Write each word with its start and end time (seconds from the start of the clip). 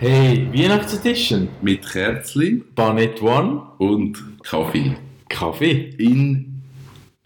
Hey, 0.00 0.46
Weihnachtsedition. 0.52 1.48
Mit 1.60 1.84
Kerzli 1.90 2.62
Barnett 2.76 3.20
One. 3.20 3.62
und 3.78 4.16
Kaffee. 4.44 4.96
Kaffee. 5.28 5.92
In 5.98 6.62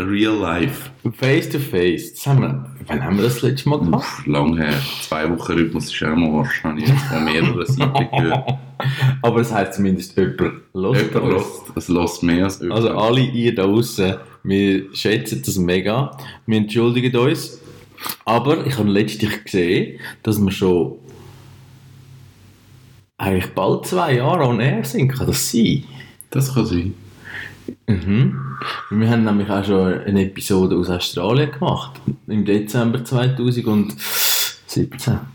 real 0.00 0.32
life. 0.34 0.88
Face 1.12 1.50
to 1.50 1.58
face. 1.58 2.14
Wir, 2.24 2.64
wann 2.86 3.04
haben 3.04 3.16
wir 3.18 3.24
das 3.24 3.42
letzte 3.42 3.68
Mal 3.68 3.78
gemacht? 3.80 4.20
Uff, 4.20 4.27
lang 4.27 4.56
her. 4.56 4.72
Zwei 5.02 5.28
Wochen 5.30 5.52
Rhythmus 5.52 5.92
ist 5.92 6.02
auch 6.02 6.16
mal 6.16 6.38
Arsch. 6.38 6.64
Habe 6.64 6.80
ich 6.80 6.88
jetzt 6.88 7.02
von 7.02 7.24
mehreren 7.24 7.66
Seiten 7.66 8.08
gehört. 8.16 8.54
Aber 9.20 9.41
es 9.42 9.52
heißt 9.52 9.74
zumindest 9.74 10.16
jemand 10.16 10.41
los. 10.72 10.96
Jemand 10.96 11.30
lost. 11.30 11.64
Es 11.77 11.88
lässt 11.88 12.22
mehr 12.22 12.44
als 12.44 12.60
jemand. 12.60 12.80
Also 12.80 12.96
alle 12.96 13.20
ihr 13.20 13.54
da 13.54 13.64
draußen, 13.64 14.14
wir 14.44 14.94
schätzen 14.94 15.42
das 15.44 15.58
mega. 15.58 16.16
Wir 16.46 16.56
entschuldigen 16.56 17.14
uns. 17.14 17.60
Aber 18.24 18.66
ich 18.66 18.78
habe 18.78 18.88
letztlich 18.88 19.44
gesehen, 19.44 20.00
dass 20.22 20.41
wir 20.41 20.50
schon 20.50 20.98
eigentlich 23.22 23.54
bald 23.54 23.86
zwei 23.86 24.16
Jahre 24.16 24.44
on 24.46 24.60
air 24.60 24.84
sind. 24.84 25.08
Kann 25.08 25.26
das 25.28 25.50
sein? 25.50 25.84
Das 26.30 26.54
kann 26.54 26.66
sein. 26.66 26.94
Mhm. 27.86 28.36
Wir 28.91 29.10
haben 29.10 29.24
nämlich 29.24 29.48
auch 29.48 29.64
schon 29.64 30.00
eine 30.00 30.24
Episode 30.24 30.77
aus 30.77 30.91
Australien 30.91 31.52
gemacht. 31.52 32.00
Im 32.27 32.44
Dezember 32.44 33.05
2017. 33.05 33.97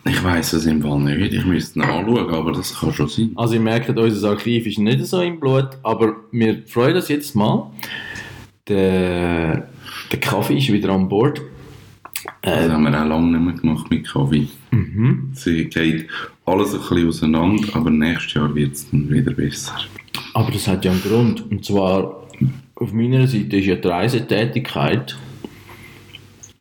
Ich 0.06 0.23
weiss 0.23 0.52
es 0.53 0.66
im 0.66 0.81
Fall 0.81 1.00
nicht. 1.00 1.34
Ich 1.34 1.45
müsste 1.45 1.80
nachschauen, 1.80 2.30
aber 2.34 2.52
das 2.52 2.78
kann 2.78 2.94
schon 2.94 3.08
sein. 3.08 3.31
Also 3.36 3.53
ihr 3.53 3.62
merkt, 3.62 3.90
unser 3.90 4.30
Archiv 4.31 4.66
ist 4.66 4.80
nicht 4.80 5.06
so 5.06 5.22
im 5.22 5.40
Blut, 5.40 5.69
aber 5.84 6.16
wir 6.31 6.64
freuen 6.67 6.97
uns 6.97 7.08
jetzt 7.08 7.36
mal. 7.36 7.72
Der, 8.67 9.69
der 10.12 10.19
Kaffee 10.19 10.58
ist 10.58 10.73
wieder 10.73 10.90
an 10.90 11.08
Bord. 11.08 11.42
Das 12.42 12.69
haben 12.69 12.84
wir 12.84 12.90
auch 12.90 13.06
lange 13.06 13.38
nicht 13.38 13.45
mehr 13.45 13.53
gemacht 13.53 13.90
mit 13.90 14.06
Kaffee. 14.08 14.50
Mhm. 14.72 15.30
Sie 15.34 15.66
geht 15.66 16.08
alles 16.48 16.73
ein 16.73 16.80
bisschen 16.80 17.08
auseinander, 17.09 17.67
aber 17.76 17.90
nächstes 17.90 18.34
Jahr 18.34 18.56
wird 18.56 18.73
es 18.73 18.90
dann 18.90 19.09
wieder 19.09 19.34
besser. 19.34 19.73
Aber 20.34 20.50
das 20.50 20.67
hat 20.67 20.86
ja 20.86 20.92
einen 20.92 21.02
Grund. 21.02 21.52
Und 21.52 21.66
zwar, 21.66 22.23
auf 22.76 22.94
meiner 22.94 23.28
Seite 23.28 23.58
ist 23.58 23.66
ja 23.66 23.76
die 23.76 23.88
Reisetätigkeit 23.88 25.18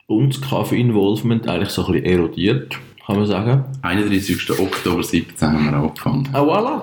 und 0.09 0.35
das 0.35 0.51
Kaffee-Involvement 0.51 1.49
eigentlich 1.49 1.71
so 1.71 1.87
ein 1.87 1.93
bisschen 1.93 2.19
erodiert, 2.19 2.77
kann 3.07 3.17
man 3.17 3.27
sagen. 3.27 3.65
31. 3.83 4.51
Oktober 4.59 5.03
17 5.03 5.49
haben 5.49 5.71
wir 5.71 5.75
angefangen. 5.75 6.29
Ah, 6.33 6.43
voilà! 6.43 6.83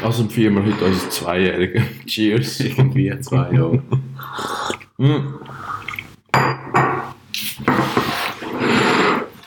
Also 0.00 0.22
empfehlen 0.22 0.54
wir 0.54 0.64
heute 0.64 0.84
unsere 0.84 1.10
Zweijährigen. 1.10 1.84
Cheers! 2.06 2.60
Irgendwie 2.60 3.12
zwei 3.20 3.52
Jahre. 3.52 3.82
Mm. 4.98 5.34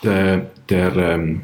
Der, 0.02 0.50
der 0.68 0.96
ähm, 0.96 1.40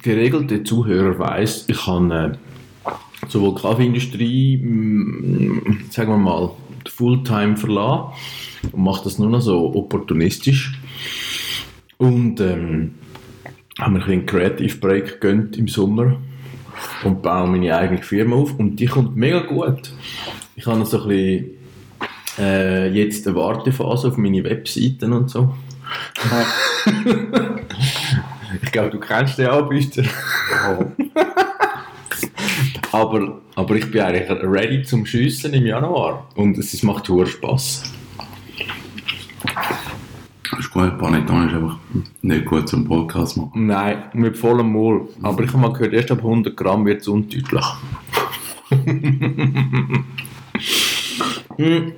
geregelte 0.00 0.64
Zuhörer 0.64 1.18
weiß, 1.18 1.66
ich 1.68 1.86
habe 1.86 2.38
äh, 2.84 2.88
sowohl 3.28 3.54
die 3.54 3.62
Kaffeeindustrie, 3.62 4.56
mm, 4.56 5.86
sagen 5.90 6.10
wir 6.10 6.18
mal, 6.18 6.50
Fulltime 6.88 7.56
verlassen 7.56 8.12
und 8.72 8.82
mache 8.82 9.04
das 9.04 9.18
nur 9.18 9.28
noch 9.28 9.40
so 9.40 9.74
opportunistisch. 9.74 10.72
Und 11.98 12.40
ähm, 12.40 12.94
habe 13.78 13.92
mir 13.92 14.04
ein 14.04 14.10
einen 14.10 14.26
Creative 14.26 14.76
Break 14.78 15.20
gegönnt 15.20 15.56
im 15.56 15.68
Sommer 15.68 16.16
und 17.04 17.22
baue 17.22 17.48
meine 17.48 17.76
eigene 17.76 18.02
Firma 18.02 18.36
auf 18.36 18.58
und 18.58 18.76
die 18.76 18.86
kommt 18.86 19.16
mega 19.16 19.40
gut. 19.40 19.92
Ich 20.56 20.66
habe 20.66 20.84
so 20.84 21.02
ein 21.02 21.08
bisschen 21.08 21.50
äh, 22.38 22.88
jetzt 22.90 23.26
eine 23.26 23.36
Wartephase 23.36 24.08
auf 24.08 24.16
meine 24.16 24.42
Webseiten 24.42 25.12
und 25.12 25.30
so. 25.30 25.54
ich 28.72 28.80
glaube, 28.80 28.88
du 28.88 29.00
kennst 29.00 29.36
den 29.36 29.48
Anbieter. 29.48 30.02
aber, 32.92 33.42
aber 33.54 33.74
ich 33.74 33.90
bin 33.90 34.00
eigentlich 34.00 34.30
ready 34.30 34.82
zum 34.82 35.04
Schiessen 35.04 35.52
im 35.52 35.66
Januar 35.66 36.26
und 36.36 36.56
es 36.56 36.82
macht 36.82 37.06
hohen 37.10 37.26
Spass. 37.26 37.82
Das 40.50 40.60
ist 40.60 40.70
gut, 40.70 40.98
Panettone 40.98 41.48
ist 41.48 41.54
einfach 41.54 41.78
nicht 42.22 42.46
gut 42.46 42.66
zum 42.66 42.86
Podcast 42.86 43.36
machen. 43.36 43.66
Nein, 43.66 44.04
mit 44.14 44.38
vollem 44.38 44.72
Maul. 44.72 45.06
Aber 45.20 45.44
ich 45.44 45.48
habe 45.50 45.58
mal 45.58 45.74
gehört, 45.74 45.92
erst 45.92 46.10
ab 46.10 46.20
100 46.20 46.56
Gramm 46.56 46.86
wird 46.86 47.02
es 47.02 47.08
undeutlich. 47.08 47.66
Hm. 51.58 51.92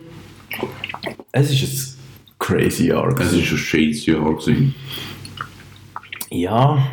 es 1.30 1.50
ist 1.52 1.96
ein 1.96 2.34
crazy 2.41 2.88
Jahr. 2.88 3.16
Es 3.20 3.32
war 3.32 3.38
ein 3.38 3.44
scheiß 3.44 4.06
Jahr. 4.06 4.34
Gewesen. 4.34 4.74
Ja, 6.34 6.84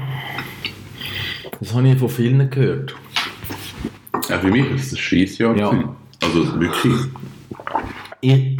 das 1.60 1.74
habe 1.74 1.90
ich 1.90 1.98
von 1.98 2.10
vielen 2.10 2.48
gehört. 2.52 2.96
Auch 4.14 4.40
für 4.40 4.52
mich 4.52 4.70
war 4.70 4.76
es 4.76 4.92
ein 4.92 4.98
scheiß 4.98 5.40
Jahr. 5.40 5.58
Ja. 5.58 5.72
gewesen. 5.72 5.90
Also 6.22 6.60
wirklich. 6.60 6.94
Ich, 8.22 8.58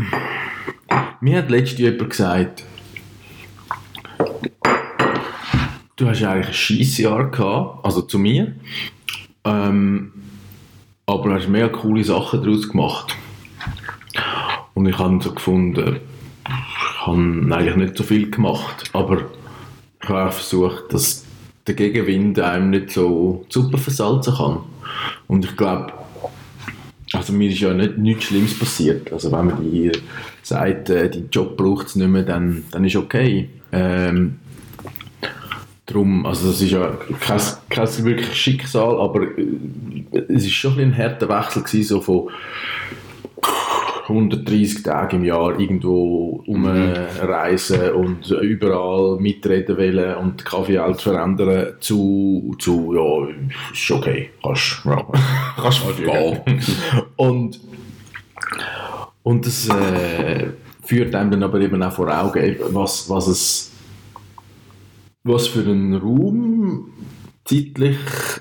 mir 1.20 1.38
hat 1.38 1.52
letztens 1.52 1.82
jemand 1.82 2.10
gesagt, 2.10 2.64
du 5.98 6.10
hast 6.10 6.24
eigentlich 6.24 6.48
ein 6.48 6.54
scheiß 6.54 6.98
Jahr 6.98 7.30
gehabt, 7.30 7.86
also 7.86 8.02
zu 8.02 8.18
mir, 8.18 8.56
ähm, 9.46 10.14
aber 11.06 11.30
du 11.30 11.36
hast 11.36 11.48
mega 11.48 11.70
coole 11.70 12.04
Sachen 12.04 12.42
daraus 12.42 12.68
gemacht. 12.68 13.16
Und 14.74 14.88
ich 14.88 14.98
habe 14.98 15.22
so 15.22 15.32
gefunden, 15.32 16.00
ich 16.48 17.06
habe 17.06 17.56
eigentlich 17.56 17.76
nicht 17.76 17.98
so 17.98 18.04
viel 18.04 18.32
gemacht, 18.32 18.90
aber 18.94 19.30
auch 20.10 20.32
versucht, 20.32 20.94
dass 20.94 21.26
der 21.68 21.76
Gegenwind 21.76 22.40
einem 22.40 22.70
nicht 22.72 22.92
so 22.92 23.46
die 23.50 23.54
Suppe 23.54 23.78
versalzen 23.78 24.34
kann. 24.34 24.60
Und 25.28 25.46
ich 25.46 25.56
glaube, 25.56 25.94
also 27.14 27.34
mir 27.34 27.50
ist 27.50 27.60
ja 27.60 27.74
nicht, 27.74 27.98
nichts 27.98 28.26
Schlimmes 28.26 28.58
passiert. 28.58 29.12
Also 29.12 29.32
wenn 29.32 29.46
man 29.46 29.72
dir 29.72 29.92
sagt, 30.44 30.90
äh, 30.90 31.10
dein 31.10 31.30
Job 31.30 31.58
braucht 31.58 31.88
es 31.88 31.96
nicht 31.96 32.08
mehr, 32.08 32.24
dann, 32.24 32.64
dann 32.72 32.86
ist 32.86 32.96
okay. 32.96 33.50
Ähm, 33.72 34.40
drum, 35.86 36.26
also 36.26 36.48
das 36.48 36.62
ist 36.62 36.72
ja 36.72 36.98
kein, 37.20 37.42
kein 37.70 38.06
wirkliches 38.06 38.38
Schicksal, 38.38 39.00
aber 39.00 39.24
äh, 39.38 40.24
es 40.30 40.46
ist 40.46 40.54
schon 40.54 40.74
ein, 40.74 40.94
ein 40.94 40.98
harter 40.98 41.30
Wechsel 41.30 41.64
gewesen, 41.64 41.88
so 41.88 42.02
von 42.02 42.30
130 44.12 44.84
Tage 44.84 45.16
im 45.16 45.26
Jahr 45.26 45.60
irgendwo 45.60 46.44
umreisen 46.46 47.92
und 47.92 48.30
überall 48.30 49.20
mitreden 49.20 49.78
wollen 49.78 50.16
und 50.16 50.42
die 50.42 50.44
Kaffeewelt 50.44 51.02
verändern 51.02 51.74
zu, 51.80 52.56
zu 52.60 52.94
ja, 52.94 53.36
ist 53.74 53.92
okay, 53.92 54.30
kannst, 54.44 54.82
ja, 54.86 55.06
kannst 55.62 55.80
verfügen. 55.80 56.62
Und, 57.16 57.60
und 59.24 59.46
das 59.46 59.70
äh, 59.70 60.48
führt 60.84 61.16
einem 61.16 61.32
dann 61.32 61.44
aber 61.44 61.60
eben 61.62 61.82
auch 61.82 61.92
vor 61.92 62.10
Augen, 62.10 62.58
was, 62.72 63.10
was 63.10 63.28
es 63.28 63.72
was 65.24 65.48
für 65.48 65.62
einen 65.62 65.96
Raum 65.96 66.92
zeitlich, 67.46 67.98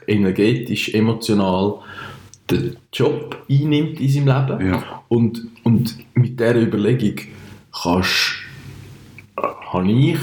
energetisch, 0.07 0.95
emotional 0.95 1.81
der 2.49 2.73
Job 2.93 3.37
einnimmt 3.49 4.01
in 4.01 4.09
seinem 4.09 4.27
Leben. 4.27 4.73
Ja. 4.73 5.03
Und, 5.09 5.47
und 5.71 5.97
mit 6.15 6.41
dieser 6.41 6.61
Überlegung 6.61 7.27
kannst, 7.73 8.41
äh, 9.37 9.43
habe 9.73 9.91
ich 9.91 10.19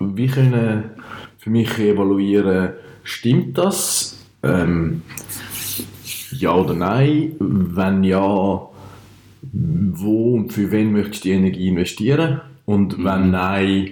wie 0.00 0.26
können 0.26 0.90
für 1.38 1.50
mich 1.50 1.78
evaluieren, 1.78 2.70
stimmt 3.04 3.56
das? 3.58 4.18
Ähm, 4.42 5.02
ja 6.32 6.52
oder 6.52 6.74
nein? 6.74 7.36
Wenn 7.38 8.02
ja, 8.02 8.68
wo 9.52 10.34
und 10.34 10.52
für 10.52 10.72
wen 10.72 10.92
möchtest 10.92 11.24
du 11.24 11.28
die 11.28 11.34
Energie 11.34 11.68
investieren? 11.68 12.40
Und 12.64 13.04
wenn 13.04 13.30
nein, 13.30 13.90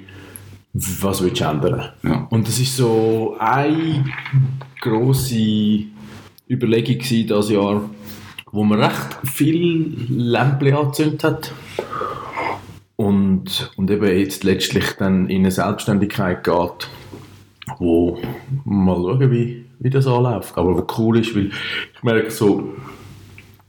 was 0.73 1.23
willst 1.23 1.41
du 1.41 1.45
ändern? 1.45 1.91
Ja. 2.03 2.27
Und 2.31 2.49
das 2.49 2.59
ist 2.59 2.77
so 2.77 3.37
eine 3.39 4.05
grosse 4.81 5.85
Überlegung 6.49 6.99
dieses 6.99 7.51
Jahr, 7.51 7.89
wo 8.53 8.65
man 8.65 8.81
recht 8.83 9.19
viel 9.25 9.95
Lämpchen 10.09 10.77
angezündet 10.77 11.25
hat. 11.25 11.53
Und, 12.97 13.73
und 13.77 13.91
eben 13.91 14.19
jetzt 14.19 14.45
letztlich 14.45 14.93
dann 14.99 15.29
in 15.29 15.39
eine 15.39 15.51
Selbstständigkeit 15.51 16.45
geht, 16.45 16.89
wo 17.79 18.19
mal 18.65 18.97
schauen, 18.97 19.31
wie, 19.31 19.65
wie 19.79 19.91
das 19.91 20.07
anläuft. 20.07 20.57
Aber 20.59 20.77
was 20.77 20.99
cool 20.99 21.19
ist, 21.19 21.35
weil 21.35 21.47
ich 21.47 22.03
merke 22.03 22.31
so, 22.31 22.75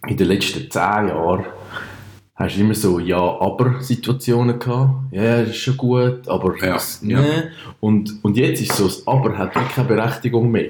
in 0.07 0.17
den 0.17 0.27
letzten 0.27 0.69
zehn 0.69 1.07
Jahren 1.07 1.45
hast 2.43 2.55
du 2.57 2.61
immer 2.61 2.73
so 2.73 2.99
Ja-Aber-Situationen 2.99 4.59
gehabt. 4.59 4.93
Ja, 5.13 5.41
das 5.41 5.49
ist 5.49 5.57
schon 5.57 5.77
gut, 5.77 6.27
aber 6.27 6.55
Ja, 6.61 6.73
das- 6.73 7.01
ja. 7.03 7.19
nee. 7.21 7.27
Und, 7.79 8.13
und 8.23 8.37
jetzt 8.37 8.61
ist 8.61 8.73
so, 8.75 8.85
das 8.85 9.05
Aber 9.07 9.37
hat 9.37 9.55
wirklich 9.55 9.73
keine 9.75 9.87
Berechtigung 9.87 10.51
mehr. 10.51 10.69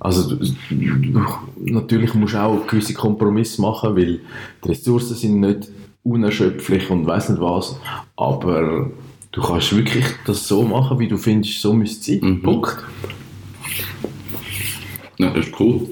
Also 0.00 0.36
du, 0.36 0.36
du, 0.70 1.20
natürlich 1.56 2.14
musst 2.14 2.34
du 2.34 2.38
auch 2.42 2.66
gewisse 2.66 2.94
Kompromisse 2.94 3.60
machen, 3.60 3.96
weil 3.96 4.20
die 4.64 4.68
Ressourcen 4.68 5.16
sind 5.16 5.40
nicht 5.40 5.68
unerschöpflich 6.04 6.88
und 6.90 7.06
weiß 7.06 7.30
nicht 7.30 7.40
was. 7.42 7.76
Aber 8.16 8.90
du 9.32 9.42
kannst 9.42 9.76
wirklich 9.76 10.04
das 10.24 10.46
so 10.46 10.62
machen, 10.62 10.98
wie 11.00 11.08
du 11.08 11.16
findest, 11.16 11.60
so 11.60 11.72
müsste 11.72 12.12
es 12.14 12.20
sein. 12.20 12.30
Mhm. 12.30 12.42
Punkt. 12.42 12.76
Ja, 15.18 15.30
das 15.30 15.46
ist 15.46 15.60
cool. 15.60 15.88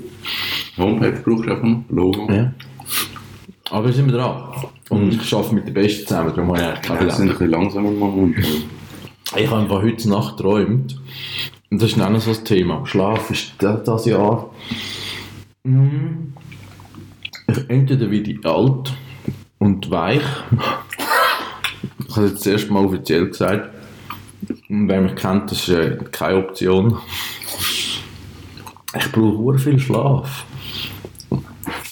Homepage 0.79 1.21
brauchst 1.25 1.47
du 1.47 1.51
einfach 1.51 1.65
noch. 1.67 1.83
Logo. 1.89 2.31
Ja. 2.33 2.53
Aber 3.71 3.93
sind 3.93 4.07
wir 4.07 4.19
dran. 4.19 4.53
Und 4.91 5.13
ich 5.13 5.35
arbeite 5.35 5.55
mit 5.55 5.67
den 5.67 5.75
Besten 5.75 6.07
zusammen, 6.07 6.33
darum 6.35 6.49
habe 6.51 6.59
ich 6.59 6.65
eigentlich 6.65 6.83
keine 6.83 7.07
das 7.07 7.17
sind 7.17 7.27
ein 7.27 7.33
bisschen 7.33 7.51
langsamer 7.51 7.91
machen. 7.91 8.35
Ich 9.37 9.51
habe 9.51 9.63
einfach 9.63 9.83
heute 9.83 10.09
Nacht 10.09 10.37
geträumt. 10.37 11.01
Und 11.71 11.83
das 11.83 11.91
ist 11.91 12.01
auch 12.01 12.09
noch 12.09 12.21
so 12.21 12.31
ein 12.31 12.45
Thema. 12.45 12.87
Schlaf 12.87 13.31
ist 13.31 13.55
das, 13.59 13.83
das 13.83 14.07
Jahr. 14.07 14.51
Mm. 15.65 16.33
Ich 17.49 17.69
entweder 17.69 18.11
werde 18.11 18.31
ich 18.31 18.47
alt 18.47 18.93
und 19.59 19.91
weich. 19.91 20.23
Ich 22.09 22.17
habe 22.17 22.27
es 22.27 22.33
jetzt 22.33 22.47
das 22.47 22.53
erste 22.53 22.73
Mal 22.73 22.85
offiziell 22.85 23.27
gesagt. 23.27 23.71
Und 24.69 24.89
wer 24.89 25.01
mich 25.01 25.17
kennt, 25.17 25.51
das 25.51 25.69
ist 25.69 25.69
äh, 25.71 25.99
keine 26.13 26.39
Option. 26.39 26.99
Ich 28.97 29.13
brauche 29.13 29.59
sehr 29.59 29.73
viel 29.73 29.79
Schlaf. 29.81 30.47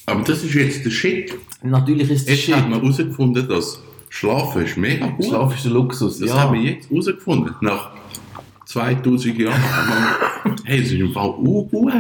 Aber 0.07 0.23
das 0.23 0.45
ist 0.45 0.55
jetzt 0.55 0.85
der 0.85 0.91
Shit. 0.91 1.35
Natürlich 1.63 2.11
ist 2.11 2.29
es 2.29 2.47
Jetzt 2.47 2.57
hat 2.57 2.69
man 2.69 2.81
herausgefunden, 2.81 3.49
dass 3.49 3.81
Schlafen 4.11 4.65
ist 4.65 4.77
mega 4.77 5.07
gut. 5.09 5.27
Schlaf 5.27 5.57
ist 5.57 5.67
ein 5.67 5.73
Luxus. 5.73 6.19
Das 6.19 6.29
ja. 6.29 6.41
haben 6.43 6.55
wir 6.55 6.73
jetzt 6.73 6.91
herausgefunden. 6.91 7.55
Nach 7.61 7.91
2000 8.67 9.39
Jahren. 9.39 9.55
haben 9.55 9.89
wir- 10.45 10.57
hey, 10.65 10.81
das 10.83 10.89
ist 10.93 11.01
im 11.01 11.13
Fall 11.13 11.31
auch 11.31 11.69
gut. 11.71 11.93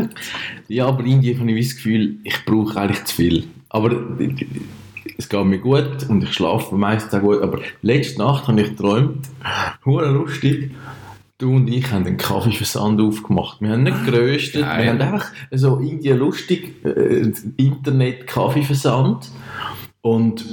Ja, 0.68 0.86
aber 0.86 1.04
irgendwie 1.04 1.36
habe 1.38 1.50
ich 1.52 1.66
das 1.68 1.76
Gefühl, 1.76 2.16
ich 2.24 2.44
brauche 2.44 2.78
eigentlich 2.78 3.04
zu 3.04 3.14
viel. 3.16 3.44
Aber 3.70 3.90
es 5.18 5.28
geht 5.28 5.44
mir 5.44 5.58
gut 5.58 6.06
und 6.08 6.22
ich 6.22 6.32
schlafe 6.32 6.74
meistens 6.74 7.14
auch 7.14 7.20
gut. 7.20 7.42
Aber 7.42 7.60
letzte 7.82 8.18
Nacht 8.18 8.46
habe 8.48 8.60
ich 8.60 8.68
geträumt, 8.70 9.28
hure 9.84 10.10
lustig. 10.10 10.70
Du 11.36 11.56
und 11.56 11.66
ich 11.66 11.90
haben 11.90 12.06
einen 12.06 12.16
Kaffeeversand 12.16 13.00
aufgemacht. 13.00 13.60
Wir 13.60 13.70
haben 13.70 13.82
nicht 13.82 14.04
geröstet, 14.04 14.62
Geil. 14.62 14.84
wir 14.84 14.90
haben 14.90 15.00
einfach 15.00 15.32
so 15.50 15.80
irgendwie 15.80 16.10
lustig 16.10 16.76
äh, 16.84 17.28
Internet-Kaffeeversand. 17.56 19.30
Und, 20.00 20.44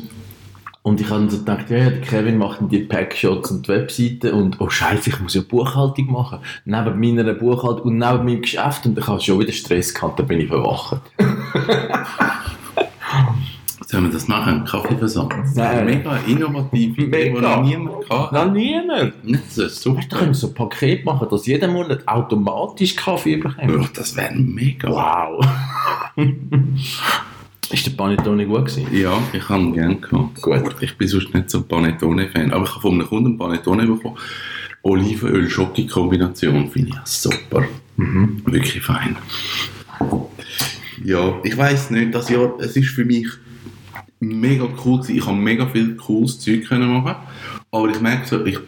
und 0.81 0.99
ich 0.99 1.07
habe 1.11 1.29
so 1.29 1.37
gedacht, 1.37 1.69
ja, 1.69 1.77
ja, 1.77 1.89
der 1.91 2.01
Kevin 2.01 2.39
macht 2.39 2.61
die 2.71 2.79
Packshots 2.79 3.51
und 3.51 3.67
die 3.67 3.73
Webseite 3.73 4.33
und 4.33 4.59
oh 4.59 4.69
Scheiße, 4.69 5.11
ich 5.11 5.19
muss 5.19 5.35
ja 5.35 5.43
Buchhaltung 5.47 6.11
machen. 6.11 6.39
Neben 6.65 6.99
meiner 6.99 7.35
Buchhaltung 7.35 7.83
und 7.83 7.99
neben 7.99 8.25
meinem 8.25 8.41
Geschäft 8.41 8.87
und 8.87 8.97
ich 8.97 9.05
habe 9.05 9.21
schon 9.21 9.39
wieder 9.39 9.53
Stress 9.53 9.93
gehabt, 9.93 10.17
da 10.17 10.23
bin 10.23 10.39
ich 10.39 10.47
verwacht. 10.47 11.01
Sollen 13.91 14.05
wir 14.05 14.11
das 14.13 14.29
machen? 14.29 14.63
Kaffeeversand? 14.63 15.33
Nein. 15.53 15.85
mega 15.85 16.15
innovative 16.25 17.01
Idee, 17.01 17.25
die 17.25 17.29
Mega. 17.31 17.57
noch 17.57 17.61
niemand 17.61 18.09
hatte. 18.09 18.35
Nein, 18.35 18.53
niemand. 18.53 19.13
Das 19.49 19.57
ist 19.57 19.81
super. 19.81 19.99
Da 20.09 20.17
können 20.17 20.29
wir 20.29 20.35
so 20.35 20.47
ein 20.47 20.53
Paket 20.53 21.03
machen, 21.03 21.27
dass 21.29 21.45
jeden 21.45 21.73
Monat 21.73 22.07
automatisch 22.07 22.95
Kaffee 22.95 23.35
bekommt. 23.35 23.69
Ja, 23.69 23.89
das 23.93 24.15
wäre 24.15 24.33
mega. 24.33 24.89
Wow. 24.89 25.45
Ist 27.69 27.85
der 27.85 27.91
Panettone 27.91 28.47
gut 28.47 28.67
gewesen? 28.67 28.87
Ja, 28.93 29.17
ich 29.33 29.49
habe 29.49 29.61
ihn 29.61 29.73
gerne 29.73 29.95
gehabt. 29.97 30.41
Gut. 30.41 30.75
Ich 30.79 30.97
bin 30.97 31.09
sonst 31.09 31.33
nicht 31.33 31.49
so 31.49 31.57
ein 31.57 31.67
Panettone-Fan, 31.67 32.53
aber 32.53 32.63
ich 32.63 32.71
habe 32.71 32.79
von 32.81 32.93
einem 32.93 33.07
Kunden 33.07 33.37
Panettone 33.37 33.87
bekommen. 33.87 34.15
Olivenöl-Schoki-Kombination 34.83 36.69
finde 36.69 36.91
ich 36.91 37.11
super. 37.11 37.65
Wirklich 37.97 38.81
fein. 38.81 39.17
Ja, 41.03 41.33
ich 41.43 41.57
weiß 41.57 41.91
nicht, 41.91 42.15
das 42.15 42.29
Jahr, 42.29 42.53
es 42.59 42.77
ist 42.77 42.91
für 42.91 43.03
mich 43.03 43.27
mega 44.21 44.67
cool 44.85 44.99
gewesen. 44.99 45.17
Ich 45.17 45.25
habe 45.25 45.37
mega 45.37 45.67
viel 45.67 45.95
cooles 45.95 46.39
Zeug 46.39 46.65
können 46.65 46.89
machen, 46.89 47.15
aber 47.71 47.89
ich 47.89 47.99
merke 47.99 48.27
so, 48.27 48.45
ich, 48.45 48.59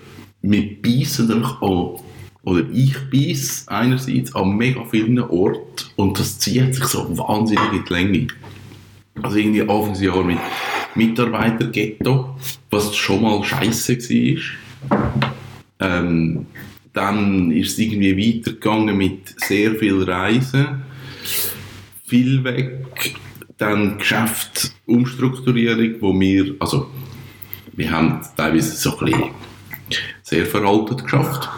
wir 0.42 0.82
beißen 0.82 1.32
einfach 1.32 1.62
an, 1.62 2.00
oder 2.44 2.66
ich 2.74 2.96
beiß 3.10 3.68
einerseits 3.68 4.36
an 4.36 4.58
mega 4.58 4.84
vielen 4.86 5.20
Orten 5.20 5.86
und 5.96 6.20
das 6.20 6.40
zieht 6.40 6.76
sich 6.76 6.84
so 6.86 7.18
wahnsinnig 7.18 7.72
in 7.72 7.84
die 7.86 7.94
Länge. 7.94 8.28
Also 9.22 9.38
irgendwie 9.38 9.62
Anfangsjahr 9.62 10.24
mit 10.24 10.40
Mitarbeiterghetto, 10.96 12.36
was 12.70 12.96
schon 12.96 13.22
mal 13.22 13.44
scheiße 13.44 13.98
war. 13.98 15.00
Ähm, 15.80 16.46
dann 16.94 17.52
ist 17.52 17.74
es 17.74 17.80
irgendwie 17.80 18.18
weitergegangen 18.18 18.98
mit 18.98 19.36
sehr 19.38 19.76
viel 19.76 20.04
Reisen, 20.04 20.84
viel 22.06 22.44
weg, 22.44 23.16
dann 23.58 23.98
Geschäft, 23.98 24.74
Umstrukturierung, 24.86 26.02
wo 26.02 26.20
wir, 26.20 26.56
also 26.60 26.90
wir 27.74 27.92
haben 27.92 28.22
teilweise 28.36 28.76
so 28.76 28.98
ein 28.98 29.06
bisschen 29.06 29.30
sehr 30.22 30.46
veraltet 30.46 31.04
geschafft. 31.04 31.50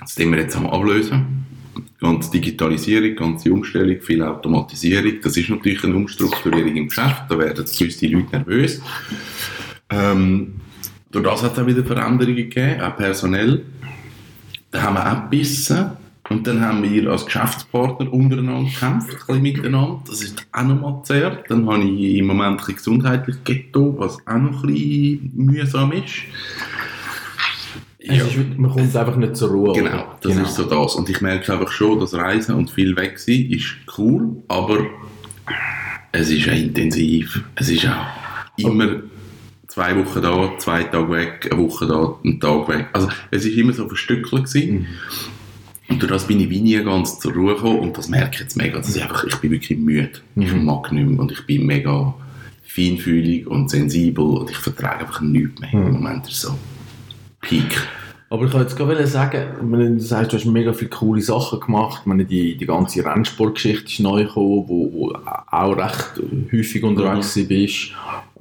Das 0.00 0.14
sind 0.14 0.30
wir 0.30 0.40
jetzt 0.40 0.56
am 0.56 0.66
Ablösen. 0.66 1.44
Ganze 2.00 2.30
Digitalisierung, 2.30 3.16
ganze 3.16 3.52
Umstellung, 3.52 4.00
viel 4.00 4.22
Automatisierung. 4.22 5.14
Das 5.22 5.36
ist 5.36 5.48
natürlich 5.48 5.82
eine 5.82 5.96
Umstrukturierung 5.96 6.76
im 6.76 6.88
Geschäft. 6.88 7.22
Da 7.28 7.38
werden 7.38 7.64
gewisse 7.64 8.06
Leute 8.06 8.36
nervös. 8.36 8.80
Ähm, 9.90 10.60
durch 11.10 11.24
das 11.24 11.42
hat 11.42 11.52
es 11.54 11.58
auch 11.58 11.66
wieder 11.66 11.84
Veränderungen 11.84 12.36
gegeben, 12.36 12.80
auch 12.80 12.96
personell. 12.96 13.64
Da 14.70 14.82
haben 14.82 14.94
wir 14.94 15.12
auch 15.12 15.22
gebissen. 15.22 15.92
Und 16.28 16.46
dann 16.46 16.60
haben 16.60 16.82
wir 16.82 17.10
als 17.10 17.24
Geschäftspartner 17.24 18.12
untereinander 18.12 18.68
gekämpft, 18.68 19.10
ein 19.10 19.16
bisschen 19.26 19.42
miteinander. 19.42 20.00
Das 20.06 20.22
ist 20.22 20.46
auch 20.52 20.64
nochmal 20.64 21.02
zehrt. 21.04 21.50
Dann 21.50 21.70
habe 21.70 21.84
ich 21.84 22.16
im 22.16 22.26
Moment 22.26 22.52
ein 22.52 22.56
bisschen 22.56 22.76
gesundheitlich 22.76 23.36
Ghetto, 23.44 23.94
was 23.98 24.18
auch 24.26 24.36
noch 24.36 24.64
ein 24.64 24.72
bisschen 24.72 25.32
mühsam 25.34 25.92
ist. 25.92 26.14
Es 27.98 28.22
ist, 28.22 28.58
man 28.58 28.70
kommt 28.70 28.94
einfach 28.94 29.16
nicht 29.16 29.36
zur 29.36 29.50
Ruhe. 29.50 29.72
Genau, 29.72 29.90
oder? 29.90 30.16
das 30.20 30.36
ist 30.36 30.54
so 30.54 30.64
das. 30.64 30.94
Und 30.94 31.08
ich 31.10 31.20
merke 31.20 31.52
einfach 31.52 31.70
schon, 31.70 31.98
dass 31.98 32.14
Reisen 32.14 32.54
und 32.54 32.70
viel 32.70 32.96
weg 32.96 33.18
sein 33.18 33.46
ist 33.50 33.76
cool, 33.98 34.42
aber 34.48 34.86
es 36.12 36.30
ist 36.30 36.48
auch 36.48 36.52
intensiv. 36.52 37.42
Es 37.56 37.68
ist 37.68 37.86
auch 37.86 38.06
immer 38.56 39.02
zwei 39.66 39.96
Wochen 39.96 40.22
da, 40.22 40.52
zwei 40.58 40.84
Tage 40.84 41.10
weg, 41.10 41.48
eine 41.50 41.60
Woche 41.60 41.86
da, 41.86 42.14
einen 42.24 42.40
Tag 42.40 42.68
weg. 42.68 42.88
Also 42.92 43.08
es 43.30 43.44
ist 43.44 43.56
immer 43.56 43.72
so 43.72 43.88
verstückelt 43.88 44.44
gewesen. 44.44 44.86
Und 45.88 46.02
durch 46.02 46.10
das 46.10 46.26
bin 46.26 46.40
ich 46.40 46.50
wie 46.50 46.60
nie 46.60 46.82
ganz 46.82 47.20
zur 47.20 47.32
Ruhe 47.32 47.54
gekommen 47.54 47.78
und 47.78 47.96
das 47.96 48.08
merke 48.08 48.34
ich 48.34 48.40
jetzt 48.40 48.56
mega, 48.56 48.78
dass 48.78 48.94
ich 48.94 49.02
einfach, 49.02 49.24
ich 49.24 49.36
bin 49.36 49.52
wirklich 49.52 49.78
müde. 49.78 50.10
Ich 50.34 50.52
mag 50.52 50.90
nicht 50.92 51.06
mehr 51.06 51.20
und 51.20 51.30
ich 51.30 51.46
bin 51.46 51.66
mega 51.66 52.14
feinfühlig 52.64 53.46
und 53.46 53.70
sensibel 53.70 54.24
und 54.24 54.50
ich 54.50 54.56
vertrage 54.56 55.00
einfach 55.00 55.20
nichts 55.20 55.60
mehr. 55.60 55.72
Im 55.72 55.92
Moment 55.92 56.26
ist 56.28 56.40
so 56.42 56.58
Peak. 57.40 57.86
Aber 58.28 58.44
ich 58.44 58.52
wollte 58.52 58.66
jetzt 58.66 58.76
gerade 58.76 59.06
sagen, 59.06 59.44
wenn 59.62 59.98
du 59.98 60.00
sagst, 60.00 60.32
du 60.32 60.36
hast 60.36 60.46
mega 60.46 60.72
viele 60.72 60.90
coole 60.90 61.22
Sachen 61.22 61.60
gemacht. 61.60 62.00
Ich 62.00 62.06
meine, 62.06 62.24
die, 62.24 62.56
die 62.56 62.66
ganze 62.66 63.04
Rennsportgeschichte 63.04 63.86
ist 63.86 64.00
neu 64.00 64.24
gekommen, 64.24 64.64
wo, 64.66 64.92
wo 64.92 65.12
auch 65.48 65.76
recht 65.76 66.20
häufig 66.52 66.82
unterwegs 66.82 67.34
bist. 67.46 67.92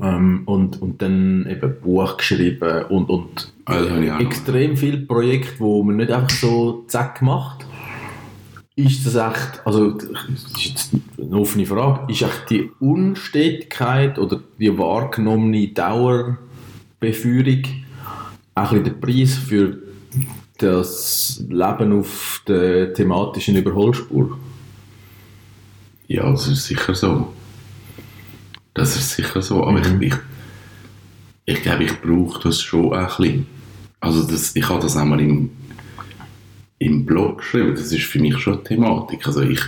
Ähm, 0.02 0.42
und, 0.46 0.82
und 0.82 1.02
dann 1.02 1.46
eben 1.48 1.76
Buch 1.82 2.18
geschrieben 2.18 2.86
und, 2.86 3.10
und 3.10 3.54
Also, 3.66 3.96
extrem 4.20 4.76
viele 4.76 4.98
Projekte, 4.98 5.60
wo 5.60 5.84
man 5.84 5.98
nicht 5.98 6.12
einfach 6.12 6.32
so 6.32 6.84
zack 6.88 7.22
macht. 7.22 7.66
Ist 8.76 9.06
das 9.06 9.16
echt, 9.16 9.62
also 9.66 9.92
das 9.92 10.10
ist 10.56 10.66
jetzt 10.66 10.92
eine 11.18 11.38
offene 11.38 11.66
Frage, 11.66 12.12
ist 12.12 12.24
echt 12.24 12.50
die 12.50 12.72
Unstetigkeit 12.80 14.20
oder 14.20 14.42
die 14.60 14.78
wahrgenommene 14.78 15.70
Dauerbeführung 15.70 17.64
auch 18.56 18.72
ein 18.72 18.84
bisschen 18.84 18.84
der 18.84 18.92
Preis 19.08 19.36
für 19.36 19.78
das 20.58 21.44
Leben 21.50 21.92
auf 22.00 22.42
der 22.48 22.94
thematischen 22.94 23.56
Überholspur? 23.58 24.40
Ja, 26.08 26.30
das 26.32 26.48
ist 26.48 26.66
sicher 26.66 26.96
so. 26.96 27.34
Das 28.74 28.96
ist 28.96 29.12
sicher 29.12 29.42
so. 29.42 29.64
Aber 29.64 29.80
Mhm. 29.80 30.02
ich, 30.02 30.14
ich, 30.14 30.20
ich 31.46 31.62
glaube, 31.62 31.84
ich 31.84 32.02
brauche 32.02 32.44
das 32.44 32.62
schon 32.62 32.94
ein 32.94 33.06
bisschen. 33.08 33.48
Also 34.00 34.24
das, 34.24 34.56
ich 34.56 34.70
habe 34.70 34.82
das 34.82 34.96
einmal 34.98 35.20
im, 35.20 35.50
im 36.80 37.06
Blog 37.06 37.40
geschrieben. 37.40 37.76
Das 37.76 37.92
ist 37.92 38.04
für 38.06 38.20
mich 38.20 38.38
schon 38.38 38.54
eine 38.56 38.64
Thematik. 38.64 39.26
Also 39.26 39.42
ich, 39.42 39.60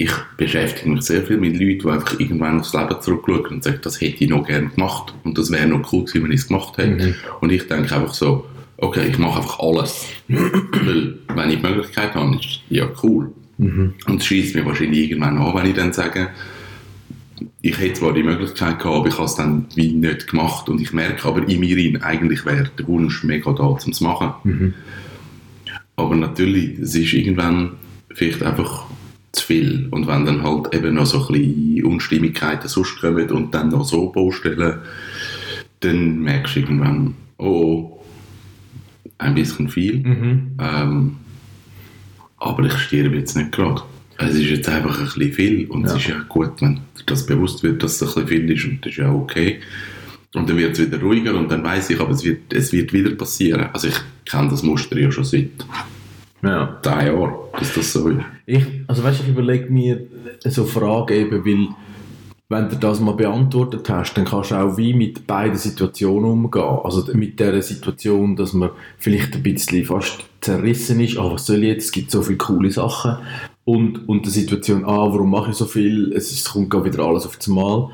ich 0.00 0.12
beschäftige 0.36 0.90
mich 0.90 1.02
sehr 1.02 1.24
viel 1.24 1.38
mit 1.38 1.54
Leuten, 1.58 1.80
die 1.80 1.88
einfach 1.88 2.20
irgendwann 2.20 2.60
aufs 2.60 2.72
Leben 2.72 3.00
zurückschauen 3.00 3.46
und 3.46 3.64
sagen, 3.64 3.80
das 3.82 4.00
hätte 4.00 4.22
ich 4.22 4.30
noch 4.30 4.46
gerne 4.46 4.68
gemacht. 4.68 5.12
Und 5.24 5.36
das 5.36 5.50
wäre 5.50 5.66
noch 5.66 5.92
cool 5.92 6.04
gewesen, 6.04 6.22
wenn 6.22 6.30
ich 6.30 6.40
es 6.40 6.46
gemacht 6.46 6.78
hätte. 6.78 7.16
Und 7.40 7.50
ich 7.50 7.66
denke 7.66 7.96
einfach 7.96 8.14
so, 8.14 8.46
okay, 8.76 9.08
ich 9.08 9.18
mache 9.18 9.40
einfach 9.40 9.58
alles. 9.58 10.06
Weil, 10.28 11.18
wenn 11.34 11.50
ich 11.50 11.56
die 11.56 11.66
Möglichkeit 11.66 12.14
habe, 12.14 12.36
ist 12.36 12.60
ja 12.70 12.88
cool. 13.02 13.32
Und 13.58 13.94
es 14.06 14.24
schießt 14.24 14.54
mir 14.54 14.64
wahrscheinlich 14.64 15.10
irgendwann 15.10 15.36
an, 15.36 15.52
wenn 15.56 15.66
ich 15.66 15.74
dann 15.74 15.92
sage, 15.92 16.28
ich 17.60 17.76
hätte 17.76 17.94
zwar 17.94 18.14
die 18.14 18.22
Möglichkeit 18.22 18.78
gehabt, 18.78 18.96
aber 18.96 19.08
ich 19.08 19.14
habe 19.14 19.24
es 19.24 19.34
dann 19.34 19.66
wie 19.74 19.94
nicht 19.94 20.28
gemacht 20.28 20.68
und 20.68 20.80
ich 20.80 20.92
merke 20.92 21.26
aber 21.26 21.48
in 21.48 21.58
mir, 21.58 21.76
rein, 21.76 22.02
eigentlich 22.02 22.46
wäre 22.46 22.70
der 22.78 22.86
Wunsch 22.86 23.24
mega 23.24 23.52
da, 23.52 23.64
um 23.64 23.76
es 23.78 23.84
zu 23.84 24.04
machen. 24.04 24.74
Aber 25.96 26.14
natürlich, 26.14 26.78
es 26.78 26.94
ist 26.94 27.12
irgendwann 27.12 27.72
vielleicht 28.14 28.44
einfach 28.44 28.86
zu 29.38 29.46
viel. 29.46 29.88
Und 29.90 30.06
wenn 30.06 30.26
dann 30.26 30.42
halt 30.42 30.74
eben 30.74 30.94
noch 30.94 31.06
so 31.06 31.26
ein 31.26 31.32
bisschen 31.32 31.84
Unstimmigkeiten 31.84 32.68
sonst 32.68 33.00
kommen 33.00 33.30
und 33.30 33.54
dann 33.54 33.70
noch 33.70 33.84
so 33.84 34.10
Baustellen, 34.10 34.78
dann 35.80 36.18
merkst 36.20 36.56
du 36.56 36.60
irgendwann, 36.60 37.14
oh, 37.38 37.44
oh 37.44 38.02
ein 39.18 39.34
bisschen 39.34 39.68
viel. 39.68 40.02
Ähm, 40.60 41.16
aber 42.38 42.64
ich 42.64 42.72
sterbe 42.78 43.16
jetzt 43.16 43.36
nicht 43.36 43.52
gerade. 43.52 43.82
Es 44.16 44.34
ist 44.34 44.50
jetzt 44.50 44.68
einfach 44.68 44.98
ein 44.98 45.04
bisschen 45.04 45.32
viel 45.32 45.66
und 45.66 45.84
es 45.84 45.94
ist 45.94 46.08
ja 46.08 46.18
gut, 46.28 46.60
wenn 46.60 46.80
das 47.06 47.24
bewusst 47.26 47.62
wird, 47.62 47.82
dass 47.82 48.00
es 48.00 48.16
ein 48.16 48.24
bisschen 48.24 48.28
viel 48.28 48.50
ist 48.50 48.64
und 48.64 48.84
das 48.84 48.92
ist 48.92 48.98
ja 48.98 49.12
okay. 49.12 49.60
Und 50.34 50.48
dann 50.48 50.56
wird 50.56 50.78
es 50.78 50.86
wieder 50.86 51.00
ruhiger 51.00 51.34
und 51.34 51.50
dann 51.50 51.64
weiß 51.64 51.90
ich, 51.90 52.00
aber 52.00 52.10
es 52.10 52.24
wird, 52.24 52.52
es 52.52 52.72
wird 52.72 52.92
wieder 52.92 53.10
passieren. 53.10 53.68
Also 53.72 53.88
ich 53.88 53.96
kenne 54.24 54.50
das 54.50 54.62
Muster 54.62 54.98
ja 54.98 55.10
schon 55.10 55.24
seit 55.24 55.50
Ja. 56.42 56.78
drei 56.82 57.06
Jahren, 57.06 57.34
dass 57.58 57.74
das 57.74 57.92
so 57.92 58.08
ist. 58.08 58.20
Ich, 58.46 58.64
also 58.86 59.02
weißt, 59.02 59.22
ich 59.22 59.28
überlege 59.28 59.70
mir 59.70 60.06
so 60.44 60.64
Fragen 60.64 61.12
eben, 61.14 61.44
weil 61.44 61.68
wenn 62.50 62.68
du 62.70 62.76
das 62.76 63.00
mal 63.00 63.12
beantwortet 63.12 63.88
hast, 63.90 64.14
dann 64.14 64.24
kannst 64.24 64.52
du 64.52 64.54
auch 64.54 64.76
wie 64.78 64.94
mit 64.94 65.26
beiden 65.26 65.58
Situationen 65.58 66.30
umgehen. 66.30 66.78
Also 66.82 67.04
mit 67.12 67.38
der 67.38 67.60
Situation, 67.60 68.36
dass 68.36 68.54
man 68.54 68.70
vielleicht 68.98 69.34
ein 69.34 69.42
bisschen 69.42 69.84
fast 69.84 70.24
zerrissen 70.40 71.00
ist, 71.00 71.18
ah, 71.18 71.30
was 71.32 71.46
soll 71.46 71.62
ich 71.62 71.68
jetzt, 71.68 71.84
es 71.86 71.92
gibt 71.92 72.10
so 72.10 72.22
viele 72.22 72.38
coole 72.38 72.70
Sachen. 72.70 73.18
Und, 73.68 74.08
und 74.08 74.24
der 74.24 74.32
Situation, 74.32 74.86
ah, 74.86 75.12
warum 75.12 75.30
mache 75.30 75.50
ich 75.50 75.56
so 75.58 75.66
viel, 75.66 76.10
es, 76.14 76.30
ist, 76.32 76.38
es 76.38 76.44
kommt 76.52 76.70
gerade 76.70 76.86
wieder 76.86 77.04
alles 77.04 77.26
auf 77.26 77.36
das 77.36 77.48
Mal. 77.48 77.90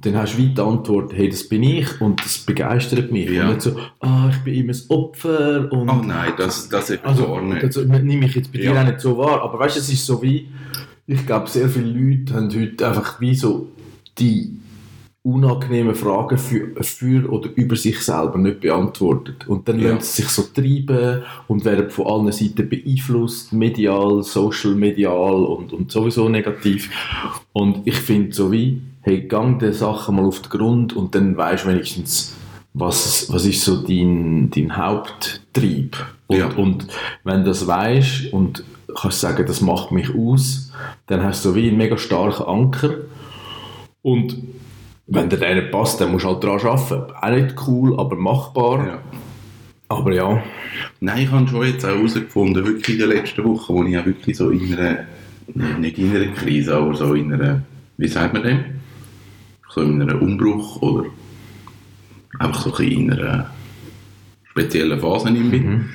Dann 0.00 0.16
hast 0.16 0.34
du 0.34 0.38
wie 0.38 0.48
die 0.48 0.60
Antwort, 0.60 1.12
hey, 1.14 1.28
das 1.28 1.48
bin 1.48 1.62
ich 1.62 2.00
und 2.00 2.20
das 2.24 2.38
begeistert 2.38 3.12
mich. 3.12 3.30
Ja. 3.30 3.44
Und 3.44 3.50
nicht 3.50 3.62
so, 3.62 3.76
ah, 4.00 4.28
ich 4.32 4.38
bin 4.38 4.54
immer 4.54 4.72
das 4.72 4.90
Opfer 4.90 5.70
und 5.70 5.88
Oh 5.88 6.02
nein, 6.04 6.32
das, 6.36 6.68
das 6.68 6.90
eben 6.90 7.04
also, 7.04 7.26
gar 7.28 7.40
nicht. 7.40 7.62
das 7.62 7.76
nehme 7.76 8.26
ich 8.26 8.34
jetzt 8.34 8.50
bei 8.52 8.58
dir 8.58 8.72
Ja. 8.72 8.82
auch 8.82 8.84
nicht 8.86 9.00
so 9.00 9.16
wahr, 9.16 9.42
aber 9.42 9.60
weißt 9.60 9.76
du, 9.76 9.80
es 9.80 9.92
ist 9.92 10.04
so 10.04 10.20
wie, 10.24 10.48
ich 11.06 11.24
glaube, 11.24 11.48
sehr 11.48 11.68
viele 11.68 11.86
Leute 11.92 12.34
haben 12.34 12.50
heute 12.52 12.88
einfach 12.88 13.20
wie 13.20 13.36
so 13.36 13.68
die 14.18 14.56
unangenehmen 15.24 15.94
Fragen 15.94 16.36
für, 16.36 16.72
für 16.82 17.30
oder 17.30 17.48
über 17.54 17.76
sich 17.76 18.00
selber 18.00 18.38
nicht 18.38 18.60
beantwortet. 18.60 19.46
Und 19.46 19.68
dann 19.68 19.78
Ja. 19.78 20.00
sie 20.00 20.22
sich 20.22 20.28
so 20.30 20.42
treiben 20.42 21.22
und 21.46 21.64
werden 21.64 21.90
von 21.90 22.06
allen 22.08 22.32
Seiten 22.32 22.68
beeinflusst, 22.68 23.52
medial, 23.52 24.22
social, 24.24 24.74
medial 24.74 25.44
und, 25.44 25.72
und 25.72 25.92
sowieso 25.92 26.28
negativ. 26.28 26.90
Und 27.52 27.86
ich 27.86 27.94
finde 27.96 28.34
so 28.34 28.50
wie, 28.50 28.82
hey, 29.02 29.20
gang 29.22 29.60
der 29.60 29.72
Sache 29.72 30.10
mal 30.10 30.24
auf 30.24 30.40
den 30.42 30.50
Grund 30.50 30.92
und 30.96 31.14
dann 31.14 31.36
weißt 31.36 31.64
du 31.64 31.68
wenigstens, 31.68 32.34
was, 32.74 33.32
was 33.32 33.44
ist 33.44 33.62
so 33.64 33.76
dein, 33.86 34.50
dein 34.50 34.76
Haupttrieb. 34.76 35.96
Und, 36.26 36.36
Ja. 36.38 36.46
und 36.48 36.88
wenn 37.22 37.40
du 37.40 37.44
das 37.50 37.64
weißt 37.66 38.32
und 38.32 38.64
kannst 39.00 39.20
sagen, 39.20 39.46
das 39.46 39.60
macht 39.60 39.92
mich 39.92 40.12
aus, 40.12 40.72
dann 41.06 41.22
hast 41.22 41.44
du 41.44 41.50
so 41.50 41.54
wie 41.54 41.68
einen 41.68 41.76
mega 41.78 41.96
starken 41.96 42.42
Anker. 42.44 42.90
Und 44.02 44.36
wenn 45.06 45.28
dir 45.28 45.36
der 45.36 45.54
nicht 45.56 45.70
passt, 45.70 46.00
dann 46.00 46.12
musst 46.12 46.24
du 46.24 46.28
halt 46.28 46.44
daran 46.44 46.60
arbeiten. 46.60 47.12
Auch 47.14 47.30
nicht 47.30 47.54
cool, 47.66 47.98
aber 47.98 48.16
machbar. 48.16 48.86
Ja. 48.86 48.98
Aber 49.88 50.12
ja, 50.12 50.42
Nein, 51.00 51.24
ich 51.24 51.30
habe 51.30 51.48
schon 51.48 51.66
jetzt 51.66 51.84
auch 51.84 51.90
herausgefunden, 51.90 52.64
wirklich 52.64 53.00
in 53.00 53.08
den 53.08 53.16
letzten 53.16 53.44
Wochen, 53.44 53.74
wo 53.74 53.84
ich 53.84 53.98
auch 53.98 54.06
wirklich 54.06 54.36
so 54.36 54.50
in 54.50 54.74
einer, 54.74 55.06
nicht 55.78 55.98
in 55.98 56.14
einer 56.14 56.32
Krise, 56.32 56.76
aber 56.76 56.94
so 56.94 57.14
in 57.14 57.32
einer, 57.32 57.62
wie 57.96 58.08
sagt 58.08 58.32
man 58.32 58.42
dem? 58.42 58.64
So 59.70 59.82
in 59.82 60.00
einem 60.00 60.20
Umbruch 60.20 60.80
oder 60.82 61.06
einfach 62.38 62.62
so 62.62 62.74
ein 62.76 62.88
in 62.88 63.12
einer 63.12 63.50
speziellen 64.44 65.00
Phase 65.00 65.28
in 65.28 65.50
bin. 65.50 65.88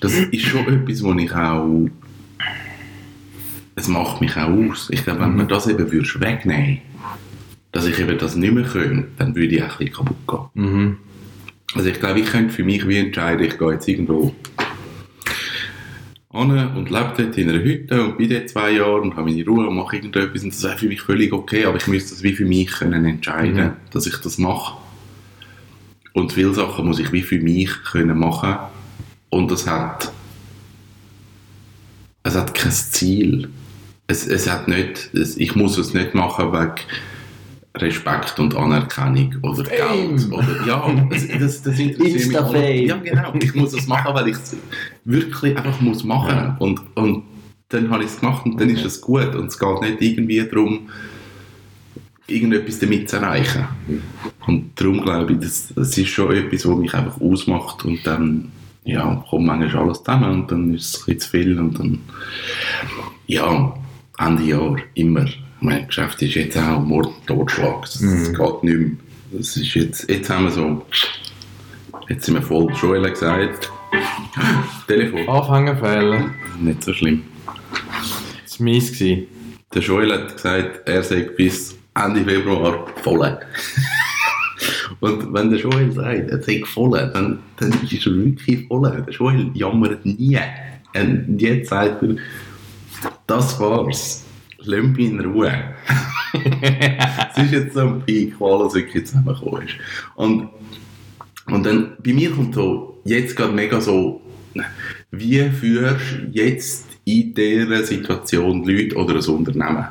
Das 0.00 0.14
ist 0.14 0.46
schon 0.46 0.66
etwas, 0.66 1.02
wo 1.02 1.12
ich 1.12 1.34
auch, 1.34 1.88
es 3.76 3.88
macht 3.88 4.20
mich 4.20 4.36
auch 4.36 4.48
aus. 4.48 4.88
Ich 4.90 5.04
glaube, 5.04 5.20
wenn 5.20 5.36
man 5.36 5.48
das 5.48 5.66
eben 5.66 5.90
würdest 5.90 6.20
wegnehmen 6.20 6.78
dass 7.72 7.86
ich 7.86 7.98
eben 7.98 8.18
das 8.18 8.36
nicht 8.36 8.52
mehr 8.52 8.64
könnte, 8.64 9.08
dann 9.18 9.34
würde 9.34 9.54
ich 9.54 9.62
auch 9.62 9.78
ein 9.80 9.86
bisschen 9.86 9.92
kaputt 9.94 10.52
gehen. 10.54 10.96
Also 11.74 11.88
ich 11.88 12.00
glaube, 12.00 12.20
ich 12.20 12.26
könnte 12.26 12.52
für 12.52 12.64
mich 12.64 12.86
wie 12.88 12.96
entscheiden, 12.98 13.46
ich 13.46 13.58
gehe 13.58 13.72
jetzt 13.72 13.86
irgendwo 13.88 14.34
an 16.32 16.50
und 16.76 16.90
lebe 16.90 17.12
dort 17.16 17.36
in 17.38 17.48
einer 17.48 17.62
Hütte 17.62 18.04
und 18.04 18.18
bin 18.18 18.30
dort 18.30 18.48
zwei 18.48 18.70
Jahre 18.72 19.00
und 19.00 19.16
habe 19.16 19.30
meine 19.30 19.44
Ruhe 19.44 19.66
und 19.68 19.74
mache 19.76 19.96
irgendetwas 19.96 20.42
und 20.44 20.52
das 20.52 20.62
wäre 20.62 20.78
für 20.78 20.86
mich 20.86 21.00
völlig 21.00 21.32
okay, 21.32 21.64
aber 21.64 21.76
ich 21.76 21.86
müsste 21.88 22.10
das 22.10 22.22
wie 22.22 22.32
für 22.32 22.44
mich 22.44 22.70
können 22.70 23.04
entscheiden, 23.04 23.56
Mhm. 23.64 23.72
dass 23.92 24.06
ich 24.06 24.16
das 24.16 24.38
mache. 24.38 24.76
Und 26.12 26.32
viele 26.32 26.54
Sachen 26.54 26.86
muss 26.86 26.98
ich 27.00 27.12
wie 27.12 27.22
für 27.22 27.40
mich 27.40 27.70
können 27.84 28.18
machen 28.18 28.56
und 29.30 29.50
das 29.50 29.66
hat 29.66 30.12
es 32.22 32.36
hat 32.36 32.52
kein 32.54 32.70
Ziel. 32.72 33.48
Es, 34.06 34.26
es 34.26 34.50
hat 34.50 34.68
nicht, 34.68 35.10
es, 35.14 35.36
ich 35.36 35.54
muss 35.56 35.78
es 35.78 35.94
nicht 35.94 36.14
machen 36.14 36.52
wegen 36.52 36.74
Respekt 37.74 38.38
und 38.40 38.54
Anerkennung 38.56 39.36
oder 39.42 39.64
Fame. 39.64 40.16
Geld. 40.16 40.32
Oder, 40.32 40.66
ja, 40.66 41.06
das, 41.10 41.28
das, 41.28 41.62
das 41.62 41.78
interessiert 41.78 42.28
mich 42.28 42.40
alle. 42.40 42.74
Ja, 42.82 42.96
genau. 42.96 43.32
Ich 43.40 43.54
muss 43.54 43.72
es 43.72 43.86
machen, 43.86 44.12
weil 44.14 44.28
ich 44.28 44.36
es 44.36 44.56
wirklich 45.04 45.56
einfach 45.56 45.80
muss 45.80 46.02
machen 46.02 46.34
Ja. 46.34 46.56
und, 46.58 46.80
und 46.96 47.24
dann 47.68 47.88
habe 47.90 48.02
ich 48.02 48.10
es 48.10 48.18
gemacht 48.20 48.44
und 48.44 48.60
dann 48.60 48.68
ist 48.68 48.84
es 48.84 49.00
gut. 49.00 49.34
Und 49.36 49.46
es 49.46 49.58
geht 49.58 49.80
nicht 49.82 50.00
irgendwie 50.00 50.44
darum, 50.44 50.88
irgendetwas 52.26 52.80
damit 52.80 53.08
zu 53.08 53.16
erreichen. 53.16 53.64
Und 54.46 54.72
darum 54.80 55.00
glaube 55.02 55.32
ich, 55.34 55.38
das, 55.38 55.72
das 55.74 55.96
ist 55.96 56.08
schon 56.08 56.34
etwas, 56.34 56.66
was 56.66 56.76
mich 56.76 56.94
einfach 56.94 57.20
ausmacht 57.20 57.84
und 57.84 58.04
dann 58.04 58.50
ja, 58.84 59.24
kommt 59.28 59.46
manchmal 59.46 59.84
alles 59.84 59.98
zusammen 59.98 60.30
und 60.32 60.50
dann 60.50 60.74
ist 60.74 60.94
es 60.96 61.02
ein 61.02 61.14
bisschen 61.14 61.20
zu 61.20 61.30
viel 61.30 61.58
und 61.58 61.78
dann 61.78 61.98
ja, 63.26 63.74
Ende 64.18 64.42
Jahr 64.42 64.76
immer. 64.94 65.26
Mein 65.60 65.86
Geschäft 65.86 66.22
ist 66.22 66.34
jetzt 66.34 66.56
auch 66.56 66.80
Mord 66.80 67.06
und 67.06 67.26
Totschlag. 67.26 67.82
Das, 67.82 68.00
das 68.00 68.32
geht 68.32 68.64
nicht 68.64 68.78
mehr. 68.78 68.90
Das 69.32 69.56
ist 69.56 69.74
jetzt, 69.74 70.08
jetzt 70.10 70.30
haben 70.30 70.44
wir 70.44 70.50
so, 70.50 70.84
jetzt 72.08 72.24
sind 72.24 72.34
wir 72.34 72.42
voll, 72.42 72.72
hat 72.72 73.12
gesagt, 73.12 73.70
Telefon, 74.88 75.28
Anfängerfehler. 75.28 76.30
nicht 76.58 76.82
so 76.82 76.92
schlimm. 76.92 77.22
Das 78.42 78.58
war 78.58 78.64
mies. 78.64 78.92
gewesen. 78.92 79.26
Der 79.72 79.82
Joel 79.82 80.12
hat 80.12 80.34
gesagt, 80.34 80.88
er 80.88 81.02
sei 81.02 81.20
bis 81.36 81.76
Ende 81.94 82.24
Februar 82.24 82.86
voll. 83.02 83.38
Und 85.00 85.32
wenn 85.32 85.50
der 85.50 85.60
Joel 85.60 85.92
sagt, 85.92 86.30
er 86.30 86.42
sei 86.42 86.62
voll, 86.64 86.98
dann, 87.12 87.38
dann 87.56 87.72
ist 87.82 88.06
er 88.06 88.14
wirklich 88.14 88.66
voll. 88.66 89.04
Der 89.06 89.14
Joel 89.14 89.50
jammert 89.54 90.04
nie. 90.04 90.38
Und 90.94 91.38
jetzt 91.40 91.68
sagt 91.70 92.02
er, 92.02 92.16
das 93.26 93.60
war's. 93.60 94.19
Lass 94.64 94.84
mich 94.84 95.10
in 95.10 95.20
Ruhe. 95.20 95.52
Es 96.32 97.44
ist 97.44 97.52
jetzt 97.52 97.74
so 97.74 97.80
ein 97.80 98.02
Peak, 98.02 98.34
wo 98.38 98.54
alles 98.54 98.74
wirklich 98.74 99.06
zusammengekommen 99.06 99.66
ist. 99.66 99.74
Und, 100.14 100.48
und 101.46 101.66
dann, 101.66 101.96
bei 102.04 102.12
mir 102.12 102.30
kommt 102.30 102.54
so, 102.54 103.00
jetzt 103.04 103.34
gerade 103.34 103.52
mega 103.52 103.80
so, 103.80 104.20
wie 105.10 105.40
führst 105.50 106.18
du 106.18 106.30
jetzt 106.32 106.86
in 107.04 107.34
dieser 107.34 107.84
Situation 107.84 108.64
Leute 108.64 108.96
oder 108.96 109.16
ein 109.16 109.24
Unternehmen? 109.24 109.86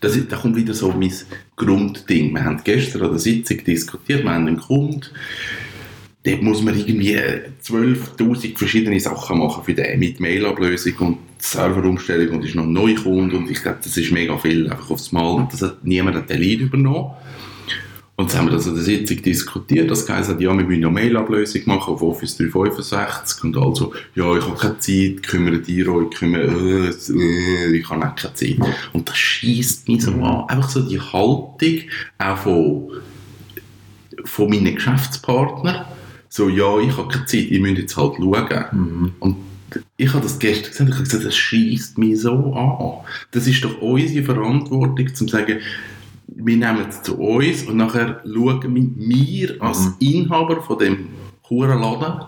Das, 0.00 0.18
da 0.28 0.36
kommt 0.36 0.56
wieder 0.56 0.74
so 0.74 0.90
mein 0.90 1.12
Grundding. 1.54 2.32
Wir 2.32 2.44
haben 2.44 2.60
gestern 2.64 3.02
an 3.02 3.10
der 3.10 3.18
Sitzung 3.18 3.62
diskutiert, 3.64 4.24
wir 4.24 4.32
haben 4.32 4.46
einen 4.46 4.58
Kunden, 4.58 5.02
dort 6.26 6.42
muss 6.42 6.62
man 6.62 6.76
irgendwie 6.76 7.16
12'000 7.64 8.58
verschiedene 8.58 8.98
Sachen 8.98 9.38
machen 9.38 9.62
für 9.64 9.74
den, 9.74 9.98
mit 9.98 10.18
Mailablösung 10.20 10.94
und 10.98 11.18
Serverumstellung 11.38 12.36
und 12.36 12.44
ist 12.44 12.54
noch 12.54 12.64
ein 12.64 12.72
Neukunde 12.72 13.36
und 13.36 13.50
ich 13.50 13.62
glaube, 13.62 13.78
das 13.82 13.96
ist 13.96 14.10
mega 14.10 14.36
viel 14.36 14.68
einfach 14.70 14.90
aufs 14.90 15.12
Mal 15.12 15.34
und 15.34 15.52
das 15.52 15.62
hat 15.62 15.84
niemand 15.84 16.16
hat 16.16 16.30
den 16.30 16.40
Lead 16.40 16.60
übernommen. 16.60 17.12
Und 18.18 18.32
dann 18.32 18.40
haben 18.40 18.46
wir 18.46 18.52
das 18.52 18.66
an 18.66 18.74
der 18.74 18.82
Sitzung 18.82 19.20
diskutiert, 19.20 19.90
das 19.90 20.08
heisst, 20.08 20.30
ja, 20.30 20.38
wir 20.38 20.64
müssen 20.64 20.80
noch 20.80 20.90
Mailablösung 20.90 21.60
machen 21.66 21.92
auf 21.92 22.02
Office 22.02 22.38
365 22.38 23.44
und 23.44 23.56
also, 23.58 23.92
ja, 24.14 24.38
ich 24.38 24.42
habe 24.42 24.56
keine 24.56 24.78
Zeit, 24.78 25.22
kümmert 25.22 25.68
ihr 25.68 25.94
euch, 25.94 26.10
kümmert, 26.10 26.48
äh, 26.48 26.88
äh, 26.88 27.76
ich 27.76 27.90
habe 27.90 28.06
auch 28.06 28.16
keine 28.16 28.32
Zeit. 28.32 28.56
Und 28.94 29.06
das 29.06 29.18
schießt 29.18 29.86
mich 29.86 30.02
so 30.02 30.12
an. 30.12 30.48
Einfach 30.48 30.70
so 30.70 30.80
die 30.80 30.98
Haltung, 30.98 31.82
auch 32.16 32.38
von, 32.38 32.90
von 34.24 34.48
meinen 34.48 34.74
Geschäftspartnern, 34.74 35.84
so, 36.36 36.48
ja, 36.50 36.78
ich 36.80 36.94
habe 36.96 37.08
keine 37.08 37.24
Zeit, 37.24 37.50
ihr 37.50 37.60
müsst 37.60 37.78
jetzt 37.78 37.96
halt 37.96 38.16
schauen. 38.16 39.12
Und 39.20 39.36
ich 39.96 40.12
habe 40.12 40.22
das 40.22 40.38
gestern 40.38 40.70
gesagt, 40.70 40.88
ich 40.90 40.94
habe 40.94 41.04
gesagt, 41.04 41.24
das 41.24 41.36
schießt 41.36 41.96
mich 41.98 42.20
so 42.20 42.52
an. 42.52 43.04
Das 43.30 43.46
ist 43.46 43.64
doch 43.64 43.80
unsere 43.80 44.22
Verantwortung, 44.24 45.14
zu 45.14 45.26
sagen, 45.26 45.60
wir 46.28 46.56
nehmen 46.56 46.86
es 46.88 47.02
zu 47.02 47.16
uns 47.18 47.62
und 47.62 47.76
nachher 47.78 48.20
schauen 48.24 48.96
wir, 48.96 49.62
als 49.62 49.92
Inhaber 49.98 50.60
von 50.62 50.78
dem 50.78 51.08
Hurenladen, 51.48 52.26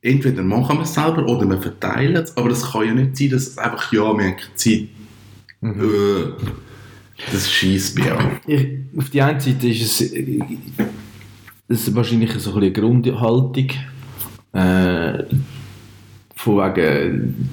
entweder 0.00 0.42
machen 0.42 0.78
wir 0.78 0.84
es 0.84 0.94
selber 0.94 1.26
oder 1.26 1.46
wir 1.48 1.60
verteilen 1.60 2.16
es, 2.16 2.34
aber 2.36 2.50
es 2.50 2.62
kann 2.72 2.86
ja 2.86 2.94
nicht 2.94 3.16
sein, 3.16 3.30
dass 3.30 3.48
es 3.48 3.58
einfach, 3.58 3.92
ja, 3.92 4.00
wir 4.16 4.24
haben 4.24 4.36
keine 4.36 4.54
Zeit. 4.54 4.88
Äh, 5.62 6.32
Das 7.32 7.50
schießt 7.50 7.98
mich 7.98 8.10
an. 8.10 8.40
ich, 8.46 8.68
auf 8.96 9.10
die 9.10 9.20
einen 9.20 9.40
Seite 9.40 9.68
ist 9.68 10.00
es, 10.00 10.12
äh, 10.12 10.40
es 11.68 11.88
ist 11.88 11.94
wahrscheinlich 11.94 12.32
so 12.34 12.52
ein 12.52 12.58
eine 12.58 12.72
Grundhaltung 12.72 13.70
äh, 14.52 15.24
von 16.34 16.56
wegen 16.58 17.50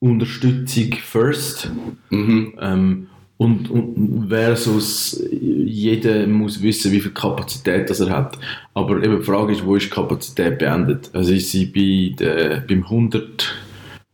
Kundenunterstützung 0.00 0.92
first 1.02 1.70
Mhm. 2.10 2.52
ähm, 2.60 3.06
und, 3.38 3.70
und 3.70 4.28
versus 4.30 5.22
jeder 5.30 6.26
muss 6.26 6.62
wissen, 6.62 6.90
wie 6.92 7.00
viel 7.00 7.10
Kapazität 7.10 7.90
das 7.90 8.00
er 8.00 8.08
hat. 8.10 8.38
Aber 8.72 9.02
eben 9.02 9.18
die 9.18 9.24
Frage 9.24 9.52
ist, 9.52 9.66
wo 9.66 9.76
ist 9.76 9.86
die 9.86 9.90
Kapazität 9.90 10.58
beendet? 10.58 11.10
Also 11.12 11.34
ist 11.34 11.50
sie 11.50 11.66
bei 11.66 12.14
der, 12.18 12.60
beim 12.60 12.84
100, 12.84 13.54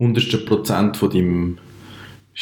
100. 0.00 0.44
Prozent 0.44 0.96
von 0.96 1.10
deinem 1.10 1.58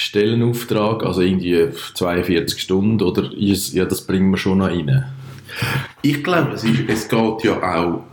Stellenauftrag, 0.01 1.05
also 1.05 1.21
irgendwie 1.21 1.69
42 1.95 2.61
Stunden, 2.61 3.03
oder 3.03 3.31
ist, 3.33 3.75
ja, 3.75 3.85
das 3.85 4.07
bringen 4.07 4.31
wir 4.31 4.39
schon 4.39 4.59
noch 4.59 4.69
rein? 4.69 5.05
Ich 6.01 6.25
glaube, 6.25 6.53
es, 6.53 6.65
ist, 6.65 6.81
es 6.89 7.09
geht 7.09 7.45
ja 7.45 7.63
auch, 7.63 8.05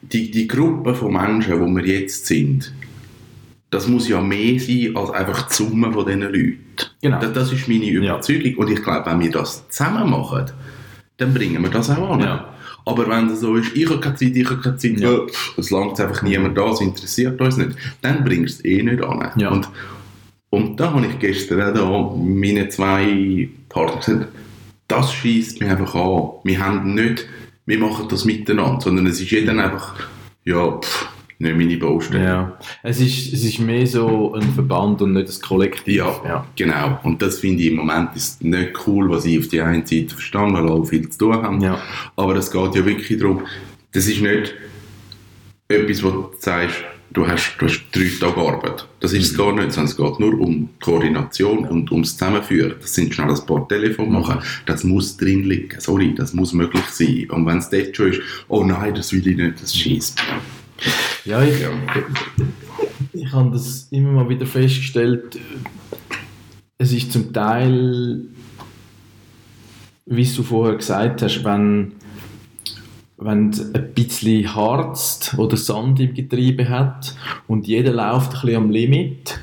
die, 0.00 0.30
die 0.30 0.48
Gruppe 0.48 0.94
von 0.94 1.12
Menschen, 1.12 1.60
wo 1.60 1.66
wir 1.66 1.86
jetzt 1.86 2.26
sind, 2.26 2.72
das 3.70 3.88
muss 3.88 4.08
ja 4.08 4.20
mehr 4.20 4.58
sein 4.58 4.92
als 4.94 5.10
einfach 5.10 5.48
die 5.48 5.54
Summe 5.54 5.92
von 5.92 6.06
diesen 6.06 6.22
Leuten. 6.22 6.58
Genau. 7.00 7.20
Das, 7.20 7.32
das 7.32 7.52
ist 7.52 7.68
meine 7.68 7.88
Überzeugung. 7.88 8.56
Und 8.56 8.70
ich 8.70 8.82
glaube, 8.82 9.10
wenn 9.10 9.20
wir 9.20 9.30
das 9.30 9.68
zusammen 9.68 10.10
machen, 10.10 10.50
dann 11.18 11.34
bringen 11.34 11.62
wir 11.62 11.70
das 11.70 11.90
auch 11.90 12.10
an. 12.10 12.20
Ja. 12.20 12.48
Aber 12.84 13.08
wenn 13.08 13.28
es 13.28 13.40
so 13.40 13.56
ist, 13.56 13.74
ich 13.76 13.88
habe 13.88 14.00
keine 14.00 14.16
Zeit, 14.16 14.34
ich 14.34 14.48
habe 14.48 14.60
keine 14.60 14.76
Zeit, 14.76 14.98
Ja. 14.98 15.12
ja. 15.12 15.20
es 15.56 15.70
langt 15.70 15.98
einfach 16.00 16.22
niemand 16.22 16.56
da, 16.56 16.70
es 16.70 16.80
interessiert 16.80 17.40
uns 17.40 17.56
nicht, 17.56 17.76
dann 18.00 18.24
bringst 18.24 18.64
du 18.64 18.68
es 18.68 18.78
eh 18.78 18.82
nicht 18.82 19.02
an. 19.02 19.30
Ja. 19.36 19.50
Und, 19.50 19.68
und 20.52 20.78
da 20.78 20.92
habe 20.92 21.06
ich 21.06 21.18
gestern 21.18 21.78
auch 21.78 22.14
meine 22.14 22.68
zwei 22.68 23.48
Partner 23.70 23.96
gesagt, 23.96 24.28
das 24.86 25.14
schießt 25.14 25.62
mich 25.62 25.70
einfach 25.70 25.94
an. 25.94 26.30
Wir 26.44 26.58
haben 26.58 26.94
nicht, 26.94 27.26
wir 27.64 27.78
machen 27.78 28.06
das 28.10 28.26
miteinander, 28.26 28.78
sondern 28.82 29.06
es 29.06 29.18
ist 29.18 29.30
jeder 29.30 29.52
einfach, 29.52 29.94
ja, 30.44 30.78
pff, 30.78 31.08
nicht 31.38 31.56
meine 31.56 31.76
Baustelle. 31.78 32.22
Ja. 32.22 32.58
Es, 32.82 33.00
ist, 33.00 33.32
es 33.32 33.42
ist 33.44 33.60
mehr 33.60 33.86
so 33.86 34.34
ein 34.34 34.42
Verband 34.52 35.00
und 35.00 35.14
nicht 35.14 35.30
ein 35.30 35.40
Kollektiv. 35.40 35.96
Ja, 35.96 36.20
ja. 36.22 36.46
genau. 36.54 37.00
Und 37.02 37.22
das 37.22 37.38
finde 37.38 37.62
ich 37.62 37.70
im 37.70 37.76
Moment 37.76 38.10
ist 38.14 38.44
nicht 38.44 38.86
cool, 38.86 39.08
was 39.08 39.24
ich 39.24 39.38
auf 39.38 39.48
die 39.48 39.62
einen 39.62 39.86
Seite 39.86 40.10
verstehe, 40.10 40.52
weil 40.52 40.68
alle 40.68 40.84
viel 40.84 41.08
zu 41.08 41.18
tun 41.18 41.32
haben. 41.32 41.60
Ja. 41.62 41.80
Aber 42.14 42.36
es 42.36 42.50
geht 42.50 42.74
ja 42.74 42.84
wirklich 42.84 43.18
darum, 43.18 43.46
das 43.92 44.06
ist 44.06 44.20
nicht 44.20 44.52
etwas, 45.68 46.02
wo 46.02 46.10
du 46.10 46.30
sagst, 46.38 46.76
du 47.12 47.26
hast, 47.26 47.56
du 47.58 47.66
hast 47.66 47.82
drei 47.92 48.10
Tage 48.20 48.40
Arbeit. 48.40 48.86
Das 49.00 49.12
ist 49.12 49.30
es 49.32 49.36
gar 49.36 49.52
nicht, 49.52 49.72
sondern 49.72 49.90
es 49.90 49.96
geht 49.96 50.20
nur 50.20 50.40
um 50.40 50.68
Koordination 50.80 51.64
und 51.66 51.90
ums 51.90 52.16
Zusammenführen. 52.16 52.74
Das 52.80 52.94
sind 52.94 53.14
schnell 53.14 53.30
ein 53.30 53.46
paar 53.46 53.66
Telefon 53.68 54.12
machen. 54.12 54.38
Das 54.66 54.84
muss 54.84 55.16
drin 55.16 55.44
liegen. 55.44 55.80
Sorry, 55.80 56.14
das 56.14 56.32
muss 56.34 56.52
möglich 56.52 56.84
sein. 56.90 57.26
Und 57.30 57.46
wenn 57.46 57.58
es 57.58 57.70
dort 57.70 57.96
schon 57.96 58.12
ist, 58.12 58.20
oh 58.48 58.64
nein, 58.64 58.94
das 58.94 59.12
will 59.12 59.26
ich 59.26 59.36
nicht, 59.36 59.62
das 59.62 59.74
schießt. 59.74 60.20
Ja, 61.24 61.42
ich, 61.42 61.60
Ja. 61.60 61.70
ich 63.12 63.32
habe 63.32 63.50
das 63.50 63.88
immer 63.90 64.12
mal 64.12 64.28
wieder 64.28 64.46
festgestellt. 64.46 65.38
Es 66.78 66.92
ist 66.92 67.12
zum 67.12 67.32
Teil, 67.32 68.22
wie 70.06 70.24
du 70.24 70.42
vorher 70.42 70.76
gesagt 70.76 71.22
hast, 71.22 71.44
wenn, 71.44 71.92
wenn 73.24 73.50
es 73.50 73.74
ein 73.74 73.92
bisschen 73.94 74.54
Harz 74.54 75.34
oder 75.38 75.56
Sand 75.56 76.00
im 76.00 76.14
Getriebe 76.14 76.68
hat 76.68 77.14
und 77.48 77.66
jeder 77.66 77.92
läuft 77.92 78.34
ein 78.34 78.40
bisschen 78.40 78.56
am 78.56 78.70
Limit, 78.70 79.40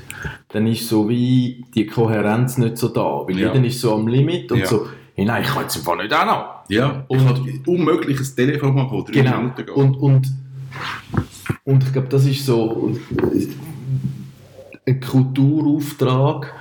dann 0.48 0.66
ist 0.66 0.88
so 0.88 1.08
wie 1.08 1.64
die 1.74 1.86
Kohärenz 1.86 2.58
nicht 2.58 2.76
so 2.78 2.88
da. 2.88 3.22
Weil 3.26 3.38
Ja. 3.38 3.52
jeder 3.52 3.64
ist 3.66 3.80
so 3.80 3.94
am 3.94 4.06
Limit 4.08 4.50
und 4.52 4.58
Ja. 4.60 4.66
so, 4.66 4.86
hey, 5.14 5.24
nein, 5.24 5.42
ich 5.42 5.48
kann 5.48 5.62
jetzt 5.62 5.76
einfach 5.76 5.96
nicht 5.96 6.12
auch 6.12 6.26
noch. 6.26 6.44
Ja, 6.68 7.04
Und- 7.08 7.24
halt 7.26 7.40
unmöglich 7.66 8.18
ein 8.20 8.36
Telefon 8.36 8.74
machen, 8.74 8.90
wo 8.90 9.02
drei 9.02 9.12
Genau. 9.12 9.36
Minuten 9.38 9.56
geht. 9.56 9.70
Und, 9.70 9.94
und, 9.96 10.26
und 11.64 11.82
ich 11.84 11.92
glaube, 11.92 12.08
das 12.08 12.26
ist 12.26 12.44
so 12.46 12.92
ein 14.86 15.00
Kulturauftrag, 15.00 16.52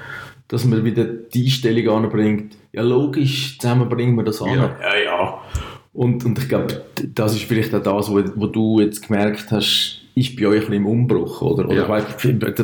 dass 0.47 0.65
man 0.65 0.83
wieder 0.83 1.03
die 1.05 1.45
Einstellung 1.45 2.03
anbringt. 2.05 2.55
Ja, 2.71 2.81
logisch, 2.81 3.57
zusammen 3.59 3.89
bringen 3.89 4.15
wir 4.15 4.23
das 4.23 4.41
an. 4.41 4.49
Ja. 4.49 4.75
ja. 4.81 5.03
ja. 5.05 5.38
Und, 5.93 6.23
und 6.25 6.37
ich 6.39 6.47
glaube, 6.47 6.83
das 7.15 7.33
ist 7.35 7.43
vielleicht 7.43 7.73
auch 7.73 7.81
das, 7.83 8.09
wo, 8.09 8.21
wo 8.35 8.47
du 8.47 8.79
jetzt 8.79 9.07
gemerkt 9.07 9.51
hast, 9.51 10.01
ist 10.15 10.35
bei 10.35 10.47
euch 10.47 10.67
ein 10.67 10.73
im 10.73 10.85
Umbruch, 10.85 11.41
oder? 11.41 11.65
oder 11.65 11.75
Ja. 11.75 11.89
weiss, 11.89 12.05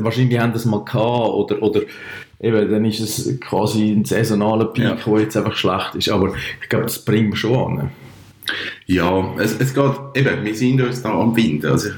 wahrscheinlich 0.04 0.40
haben 0.40 0.54
das 0.54 0.66
mal 0.66 0.84
gehabt, 0.84 1.30
oder, 1.30 1.62
oder 1.64 1.82
eben, 2.40 2.70
dann 2.72 2.86
ist 2.86 3.00
es 3.00 3.40
quasi 3.40 3.92
ein 3.92 4.06
saisonaler 4.06 4.66
Peak, 4.66 4.84
Ja. 4.84 4.96
der 4.96 5.20
jetzt 5.22 5.38
einfach 5.38 5.56
schlecht 5.56 5.96
ist. 5.96 6.10
Aber 6.10 6.34
ich 6.62 6.70
glaube, 6.70 6.86
das 6.86 7.04
bringen 7.04 7.32
wir 7.32 7.38
schon 7.38 7.80
an. 7.80 7.92
Ja, 8.86 9.34
es, 9.40 9.60
es 9.60 9.74
geht, 9.74 9.92
eben, 10.16 10.46
wir 10.46 10.56
sind 10.56 10.82
uns 10.82 11.02
da 11.02 11.20
am 11.20 11.36
Winden. 11.36 11.66
Also, 11.66 11.90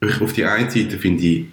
ich, 0.00 0.20
auf 0.20 0.32
die 0.32 0.44
einen 0.44 0.70
Seite 0.70 0.96
finde 0.98 1.24
ich 1.24 1.44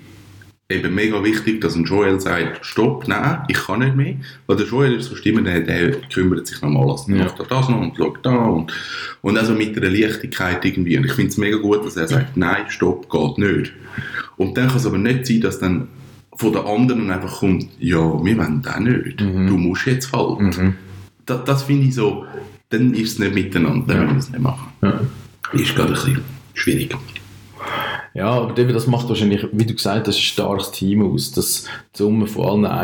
eben 0.69 0.95
mega 0.95 1.23
wichtig, 1.23 1.61
dass 1.61 1.75
ein 1.75 1.83
Joel 1.85 2.19
sagt, 2.19 2.65
stopp, 2.65 3.07
nein, 3.07 3.43
ich 3.47 3.57
kann 3.57 3.79
nicht 3.79 3.95
mehr. 3.95 4.15
Weil 4.47 4.57
der 4.57 4.65
Joel 4.65 4.93
ist 4.95 5.05
so 5.09 5.15
Stimme, 5.15 5.43
der, 5.43 5.59
der 5.61 5.91
kümmert 6.11 6.47
sich 6.47 6.61
nochmal, 6.61 6.89
also 6.89 7.11
Ja. 7.11 7.23
macht 7.25 7.39
er 7.39 7.45
das 7.45 7.69
noch 7.69 7.79
und 7.81 7.95
schaut 7.95 8.25
da 8.25 8.35
und, 8.35 8.73
und 9.21 9.37
also 9.37 9.53
mit 9.53 9.77
einer 9.77 9.89
Leichtigkeit 9.89 10.65
irgendwie. 10.65 10.97
Und 10.97 11.05
ich 11.05 11.13
finde 11.13 11.29
es 11.29 11.37
mega 11.37 11.57
gut, 11.57 11.85
dass 11.85 11.97
er 11.97 12.07
sagt, 12.07 12.35
nein, 12.35 12.63
stopp, 12.69 13.09
geht 13.09 13.37
nicht. 13.37 13.73
Und 14.37 14.57
dann 14.57 14.67
kann 14.69 14.77
es 14.77 14.85
aber 14.87 14.97
nicht 14.97 15.27
sein, 15.27 15.41
dass 15.41 15.59
dann 15.59 15.87
von 16.35 16.51
den 16.51 16.65
anderen 16.65 17.11
einfach 17.11 17.39
kommt, 17.39 17.67
ja, 17.79 17.97
wir 17.97 18.37
wollen 18.37 18.61
das 18.61 18.79
nicht. 18.79 19.21
Mhm. 19.21 19.47
Du 19.47 19.57
musst 19.57 19.85
jetzt 19.85 20.11
halt. 20.11 20.73
Das, 21.27 21.43
das 21.45 21.63
finde 21.63 21.87
ich 21.87 21.95
so, 21.95 22.25
dann 22.69 22.93
ist 22.93 23.13
es 23.13 23.19
nicht 23.19 23.33
miteinander, 23.35 23.93
Ja. 23.95 24.01
müssen 24.01 24.13
wir 24.15 24.17
es 24.19 24.29
nicht 24.31 24.41
machen. 24.41 24.67
Ja. 24.81 24.99
Ist 25.53 25.75
gerade 25.75 25.89
ein 25.89 25.93
bisschen 25.93 26.21
schwierig. 26.55 26.95
Ja, 28.15 28.29
aber 28.29 28.53
David, 28.53 28.75
das 28.75 28.87
macht 28.87 29.09
wahrscheinlich, 29.09 29.45
wie 29.51 29.65
du 29.65 29.73
gesagt 29.73 30.07
hast, 30.07 30.15
ein 30.15 30.21
starkes 30.21 30.71
Team 30.71 31.01
aus, 31.03 31.31
dass 31.33 31.65
die 31.93 31.97
Summe 31.97 32.27
von 32.27 32.65
allen 32.65 32.75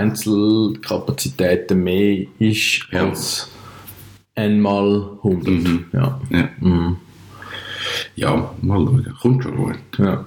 Einzelkapazitäten 0.76 1.82
mehr 1.84 2.26
ist 2.40 2.88
Ja. 2.92 3.08
als 3.08 3.50
einmal 4.36 5.18
100. 5.24 5.48
Mhm. 5.48 5.86
Ja. 5.94 6.20
Ja. 6.30 6.50
Mhm. 6.60 6.98
ja, 8.16 8.54
mal 8.62 8.86
schauen. 8.86 9.16
Kommt 9.22 9.44
schon 9.44 9.56
gut. 9.56 9.76
ja. 9.98 10.26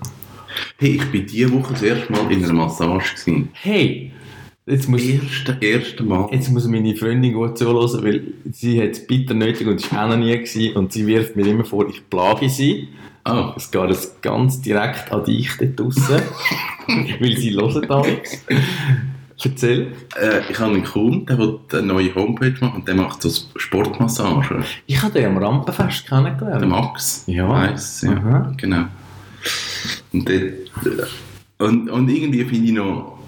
Hey, 0.79 0.97
ich 0.97 1.05
bin 1.11 1.27
diese 1.27 1.53
Woche 1.53 1.73
das 1.75 1.83
erste 1.83 2.13
Mal 2.13 2.31
in 2.33 2.45
einer 2.45 2.53
Massage. 2.53 3.15
Gewesen. 3.15 3.49
Hey, 3.55 4.13
jetzt 4.67 4.89
muss, 4.89 5.03
Erste, 5.03 5.57
erste 5.61 6.03
Mal. 6.05 6.29
jetzt 6.33 6.49
muss 6.51 6.67
meine 6.67 6.95
Freundin 6.97 7.33
gut 7.35 7.59
zuhören, 7.59 8.03
weil 8.05 8.23
sie 8.53 8.81
hat 8.81 8.91
es 8.93 9.07
bitter 9.07 9.35
nötig 9.35 9.67
und 9.67 9.93
war 9.93 10.05
auch 10.07 10.11
noch 10.11 10.17
nie 10.17 10.33
gewesen, 10.33 10.77
und 10.77 10.93
sie 10.93 11.07
wirft 11.07 11.37
mir 11.37 11.47
immer 11.47 11.65
vor, 11.65 11.89
ich 11.89 12.09
plage 12.09 12.49
sie. 12.49 12.89
Ah, 13.25 13.55
Es 13.57 13.71
geht 13.71 13.89
jetzt 13.89 14.21
ganz 14.23 14.61
direkt 14.61 15.11
an 15.11 15.25
dich 15.25 15.51
dort 15.59 15.81
draussen, 15.81 16.23
weil 17.21 17.37
sie 17.37 17.55
hören 17.55 17.87
da 17.89 18.03
nichts. 18.03 18.45
Erzähl. 19.43 19.93
äh, 20.21 20.41
ich 20.51 20.59
habe 20.59 20.75
einen 20.75 20.85
Kunden, 20.85 21.27
der 21.27 21.39
will 21.39 21.59
eine 21.73 21.83
neue 21.83 22.15
Homepage 22.15 22.55
machen 22.61 22.77
und 22.77 22.89
der 22.89 22.95
macht 22.95 23.21
so 23.23 23.31
Sportmassage. 23.57 24.63
Ich 24.87 25.03
habe 25.03 25.13
den 25.13 25.27
am 25.27 25.39
Rampenfest 25.39 26.07
kennengelernt. 26.07 26.61
Der 26.61 26.69
Max. 26.69 27.25
Ja. 27.27 27.49
Weiss, 27.49 28.03
ja. 28.03 28.13
Aha. 28.13 28.53
Genau. 28.57 28.85
Und, 30.13 30.29
dort, 30.29 31.11
und, 31.59 31.91
und 31.91 32.09
irgendwie 32.09 32.45
finde 32.45 32.67
ich 32.67 32.73
noch, 32.73 33.19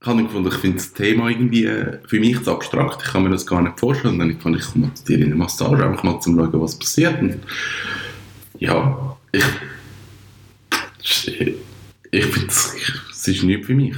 ich 0.00 0.06
habe 0.08 0.22
gefunden, 0.24 0.48
ich 0.48 0.54
finde 0.58 0.78
das 0.78 0.92
Thema 0.92 1.28
irgendwie 1.28 1.64
äh, 1.66 1.98
für 2.06 2.18
mich 2.18 2.42
zu 2.42 2.50
abstrakt. 2.52 3.02
Ich 3.04 3.12
kann 3.12 3.22
mir 3.22 3.30
das 3.30 3.46
gar 3.46 3.62
nicht 3.62 3.78
vorstellen. 3.78 4.14
Und 4.14 4.18
dann 4.30 4.40
fand 4.40 4.56
ich, 4.56 4.62
ich 4.66 4.72
komme 4.72 4.92
zu 4.94 5.04
dir 5.04 5.18
in 5.18 5.26
eine 5.26 5.36
Massage, 5.36 5.84
einfach 5.84 6.02
mal 6.02 6.18
zum 6.20 6.36
schauen, 6.36 6.60
was 6.60 6.78
passiert. 6.78 7.20
Und 7.22 7.38
ja, 8.58 9.11
ich, 9.32 9.44
ich 12.10 12.24
finde, 12.24 12.48
es 12.48 13.28
ist 13.28 13.42
nichts 13.42 13.66
für 13.66 13.74
mich. 13.74 13.94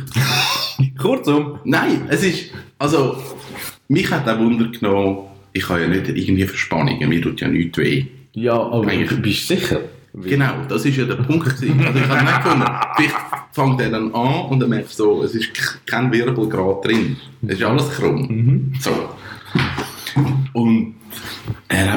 Kurzum. 0.99 1.59
Nein, 1.65 2.07
es 2.09 2.23
ist, 2.23 2.51
also, 2.79 3.17
mich 3.89 4.11
hat 4.11 4.29
auch 4.29 4.39
Wunder 4.39 4.69
genommen, 4.69 5.19
ich 5.53 5.69
habe 5.69 5.83
ja 5.83 5.89
nicht 5.89 6.09
irgendwie 6.09 6.47
Verspannungen, 6.47 7.09
mir 7.09 7.21
tut 7.23 7.41
ja 7.41 7.49
nichts 7.49 7.79
weh. 7.79 8.07
Ja, 8.33 8.55
aber 8.55 8.87
Eigentlich- 8.89 9.09
du 9.11 9.17
bist 9.19 9.47
sicher. 9.49 9.81
Genau, 10.17 10.65
das 10.69 10.85
ist 10.85 10.97
ja 10.97 11.07
der 11.07 11.17
Punkt. 11.17 11.49
Also 11.49 11.65
ich 11.67 11.73
habe 11.73 11.83
nicht 11.93 11.95
gefunden, 12.45 12.65
vielleicht 12.97 13.15
fängt 13.51 13.81
er 13.81 13.91
dann 13.91 14.15
an 14.15 14.45
und 14.49 14.61
dann 14.61 14.71
merkt 14.71 14.91
so, 14.91 15.25
es 15.25 15.35
ist 15.35 15.49
kein 15.87 16.13
Wirbel 16.13 16.49
gerade 16.49 16.81
drin. 16.89 17.17
Es 17.49 17.55
ist 17.59 17.65
alles 17.65 17.91
krumm. 17.91 18.73
So. 18.79 18.93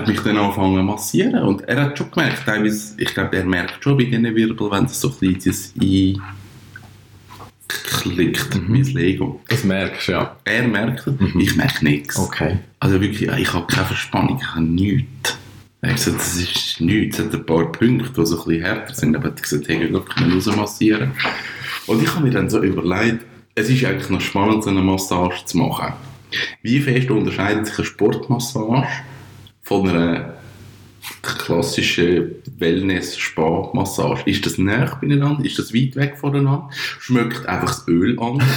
Hat 0.07 0.15
mich 0.15 0.23
dann 0.23 0.37
angefangen 0.37 0.77
zu 0.77 0.83
massieren 0.83 1.43
und 1.43 1.61
er 1.61 1.83
hat 1.83 1.97
schon 1.97 2.09
gemerkt, 2.11 2.45
teilweise, 2.45 2.95
ich 2.97 3.13
glaube, 3.13 3.35
er 3.37 3.45
merkt 3.45 3.83
schon 3.83 3.97
bei 3.97 4.05
diesen 4.05 4.35
Wirbel, 4.35 4.71
wenn 4.71 4.85
es 4.85 5.01
so 5.01 5.09
ein 5.09 5.33
bisschen 5.33 6.21
einklickt, 8.07 8.59
wie 8.69 8.79
das 8.79 8.93
Lego. 8.93 9.41
Das 9.47 9.63
merkst 9.63 10.07
du, 10.07 10.11
ja. 10.13 10.35
Er 10.45 10.67
merkt 10.67 11.07
es, 11.07 11.13
ich 11.37 11.55
merke 11.55 11.83
nichts. 11.83 12.17
Okay. 12.17 12.59
Also 12.79 13.01
wirklich, 13.01 13.29
ich 13.29 13.53
habe 13.53 13.67
keine 13.67 13.85
Verspannung, 13.87 14.39
ich 14.41 14.47
habe 14.47 14.61
nichts. 14.61 15.37
Er 15.81 15.89
hat 15.89 15.97
gesagt, 15.97 16.19
das 16.19 16.35
ist 16.37 16.81
nichts. 16.81 17.19
Es 17.19 17.25
hat 17.25 17.33
ein 17.33 17.45
paar 17.45 17.71
Punkte, 17.71 18.09
die 18.09 18.25
so 18.25 18.39
ein 18.39 18.45
bisschen 18.45 18.63
härter 18.63 18.93
sind. 18.93 19.15
Aber 19.15 19.25
er 19.25 19.31
hat 19.31 19.43
gesagt, 19.43 19.67
hey, 19.67 19.83
ich 19.83 20.05
kann 20.05 20.31
rausmassieren. 20.31 21.11
Und 21.85 22.01
ich 22.01 22.13
habe 22.13 22.25
mir 22.25 22.31
dann 22.31 22.49
so 22.49 22.61
überlegt, 22.63 23.25
es 23.55 23.69
ist 23.69 23.85
eigentlich 23.85 24.09
noch 24.09 24.21
spannend, 24.21 24.63
so 24.63 24.69
eine 24.69 24.81
Massage 24.81 25.45
zu 25.45 25.57
machen. 25.57 25.93
Wie 26.61 26.79
fest 26.79 27.09
unterscheidet 27.09 27.67
sich 27.67 27.77
eine 27.77 27.85
Sportmassage 27.85 28.87
von 29.67 29.89
einer 29.89 30.33
klassischen 31.21 32.35
Wellness-Spa-Massage? 32.57 34.23
Ist 34.25 34.45
das 34.45 34.57
näher 34.57 34.97
beieinander? 35.01 35.43
Ist 35.43 35.59
das 35.59 35.73
weit 35.73 35.95
weg 35.97 36.17
voneinander? 36.17 36.69
Schmeckt 36.99 37.45
einfach 37.45 37.67
das 37.67 37.87
Öl 37.89 38.17
anders? 38.17 38.47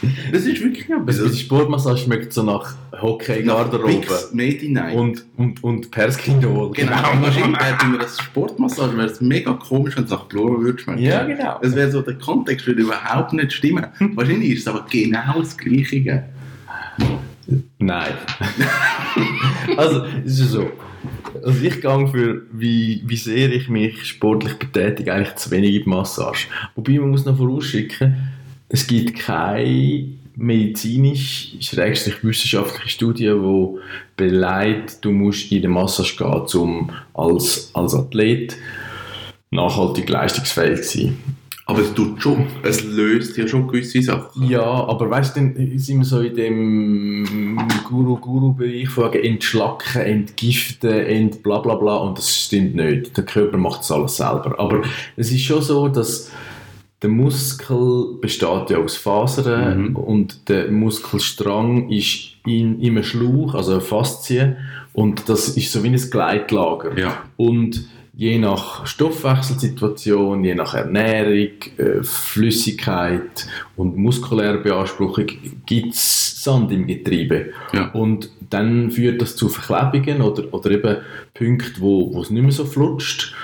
das 0.32 0.42
ist 0.46 0.62
wirklich 0.62 0.88
etwas. 0.88 1.18
Also 1.18 1.28
die 1.28 1.40
Sportmassage 1.40 1.98
schmeckt 1.98 2.32
so 2.32 2.44
nach 2.44 2.76
Hockey-Garderobe 2.92 3.94
Bix 3.94 4.32
Made 4.32 4.58
in 4.58 4.74
Night. 4.74 4.94
und, 4.94 5.24
und, 5.36 5.64
und 5.64 5.90
Perskindol. 5.90 6.70
Genau, 6.70 6.92
wahrscheinlich 7.20 7.60
wäre 7.60 7.76
bei 7.76 7.84
einer 7.84 8.08
Sportmassage 8.08 8.96
wäre 8.96 9.08
es 9.08 9.20
mega 9.20 9.52
komisch, 9.54 9.96
wenn 9.96 10.04
es 10.04 10.10
nach 10.10 10.28
Chlor 10.28 10.60
würde 10.60 10.80
schmecken. 10.80 11.02
Ja, 11.02 11.24
genau. 11.24 11.58
Es 11.62 11.74
wäre 11.74 11.90
so, 11.90 12.00
der 12.00 12.14
Kontext 12.14 12.64
würde 12.64 12.82
überhaupt 12.82 13.32
nicht 13.32 13.52
stimmen. 13.52 13.86
Wahrscheinlich 14.14 14.50
ist 14.52 14.60
es 14.60 14.68
aber 14.68 14.86
genau 14.88 15.40
das 15.40 15.56
Gleiche. 15.56 16.28
Nein. 17.78 18.12
also, 19.76 20.04
es 20.24 20.38
ist 20.38 20.50
so. 20.50 20.70
Also 21.44 21.64
ich 21.64 21.80
gehe 21.80 22.08
für, 22.08 22.42
wie, 22.52 23.02
wie 23.06 23.16
sehr 23.16 23.50
ich 23.52 23.68
mich 23.68 24.04
sportlich 24.04 24.54
betätige, 24.54 25.12
eigentlich 25.12 25.36
zu 25.36 25.50
wenig 25.50 25.74
in 25.76 25.82
die 25.84 25.88
Massage. 25.88 26.48
Wobei 26.74 26.98
man 26.98 27.10
muss 27.10 27.24
noch 27.24 27.36
vorausschicken, 27.36 28.16
es 28.68 28.86
gibt 28.86 29.18
keine 29.18 30.08
medizinisch, 30.36 31.54
schrägstrich 31.60 32.22
wissenschaftliche 32.22 32.88
Studie, 32.88 33.32
die 33.34 33.78
beleidigt, 34.16 34.98
du 35.00 35.10
musst 35.10 35.50
in 35.50 35.62
die 35.62 35.68
Massage 35.68 36.16
gehen, 36.16 36.60
um 36.60 36.90
als, 37.14 37.70
als 37.74 37.94
Athlet 37.94 38.56
nachhaltig 39.50 40.08
leistungsfähig 40.08 40.82
zu 40.82 40.98
sein. 40.98 41.18
Aber 41.70 41.82
es 41.82 41.92
tut 41.92 42.22
schon, 42.22 42.46
es 42.62 42.82
löst 42.82 43.36
ja 43.36 43.46
schon 43.46 43.68
gewisse 43.68 44.00
Sachen. 44.00 44.42
Ja, 44.48 44.62
aber 44.62 45.10
weißt 45.10 45.36
du, 45.36 45.40
dann 45.40 45.78
sind 45.78 45.98
wir 45.98 46.04
so 46.06 46.20
in 46.22 46.34
dem 46.34 47.58
Guru-Guru-Bereich 47.86 48.88
von 48.88 49.12
entschlacken, 49.12 50.00
entgiften, 50.00 50.90
ent 50.90 51.42
bla 51.42 51.58
bla 51.58 51.74
bla 51.74 51.96
und 51.96 52.16
das 52.16 52.34
stimmt 52.34 52.74
nicht. 52.74 53.14
Der 53.14 53.24
Körper 53.24 53.58
macht 53.58 53.80
das 53.80 53.90
alles 53.92 54.16
selber. 54.16 54.54
Aber 54.58 54.80
es 55.16 55.30
ist 55.30 55.42
schon 55.42 55.60
so, 55.60 55.88
dass 55.88 56.30
der 57.02 57.10
Muskel 57.10 58.16
besteht 58.18 58.70
ja 58.70 58.78
aus 58.78 58.96
Fasern 58.96 59.88
Mhm. 59.90 59.96
und 59.96 60.48
der 60.48 60.70
Muskelstrang 60.70 61.90
ist 61.90 62.30
in, 62.46 62.80
in 62.80 62.92
einem 62.92 63.04
Schlauch, 63.04 63.54
also 63.54 63.72
eine 63.72 63.80
Faszie 63.82 64.56
und 64.94 65.28
das 65.28 65.50
ist 65.50 65.70
so 65.70 65.82
wie 65.84 65.88
ein 65.88 66.10
Gleitlager. 66.10 66.98
Ja. 66.98 67.22
Und 67.36 67.84
je 68.18 68.36
nach 68.36 68.84
Stoffwechselsituation, 68.84 70.42
je 70.42 70.56
nach 70.56 70.74
Ernährung, 70.74 71.54
äh, 71.76 72.02
Flüssigkeit 72.02 73.46
und 73.76 73.96
muskuläre 73.96 74.58
Beanspruchung 74.58 75.26
gibt 75.64 75.94
es 75.94 76.42
Sand 76.42 76.72
im 76.72 76.88
Getriebe. 76.88 77.50
Ja. 77.72 77.92
Und 77.92 78.30
dann 78.50 78.90
führt 78.90 79.22
das 79.22 79.36
zu 79.36 79.48
Verklebungen 79.48 80.20
oder, 80.22 80.52
oder 80.52 80.70
eben 80.72 80.96
Punkten, 81.32 81.80
wo, 81.80 82.20
es 82.20 82.30
nicht 82.30 82.42
mehr 82.42 82.50
so 82.50 82.64
flutscht. 82.64 83.36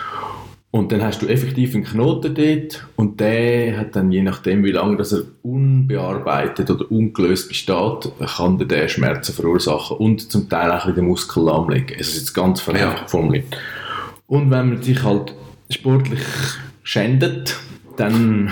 Und 0.72 0.90
dann 0.90 1.04
hast 1.04 1.22
du 1.22 1.28
effektiv 1.28 1.76
einen 1.76 1.84
Knoten 1.84 2.34
dort 2.34 2.84
und 2.96 3.20
der 3.20 3.78
hat 3.78 3.94
dann, 3.94 4.10
je 4.10 4.22
nachdem 4.22 4.64
wie 4.64 4.72
lange 4.72 4.96
dass 4.96 5.12
er 5.12 5.22
unbearbeitet 5.44 6.68
oder 6.68 6.90
ungelöst 6.90 7.46
besteht, 7.46 8.10
kann 8.36 8.58
der, 8.58 8.66
der 8.66 8.88
Schmerzen 8.88 9.34
verursachen 9.34 9.98
und 9.98 10.32
zum 10.32 10.48
Teil 10.48 10.72
auch 10.72 10.92
den 10.92 11.06
Muskel 11.06 11.44
lahmlegen. 11.44 11.96
Es 11.96 12.08
ist 12.08 12.16
jetzt 12.16 12.34
ganz 12.34 12.60
vereinfacht 12.60 13.08
formuliert. 13.08 13.56
Und 14.26 14.50
wenn 14.50 14.70
man 14.70 14.82
sich 14.82 15.02
halt 15.02 15.34
sportlich 15.70 16.22
schändet, 16.82 17.56
dann, 17.96 18.50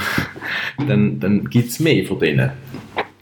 dann, 0.87 1.18
dann 1.20 1.50
gibt 1.50 1.70
es 1.70 1.80
mehr 1.80 2.04
von 2.06 2.18
denen. 2.18 2.50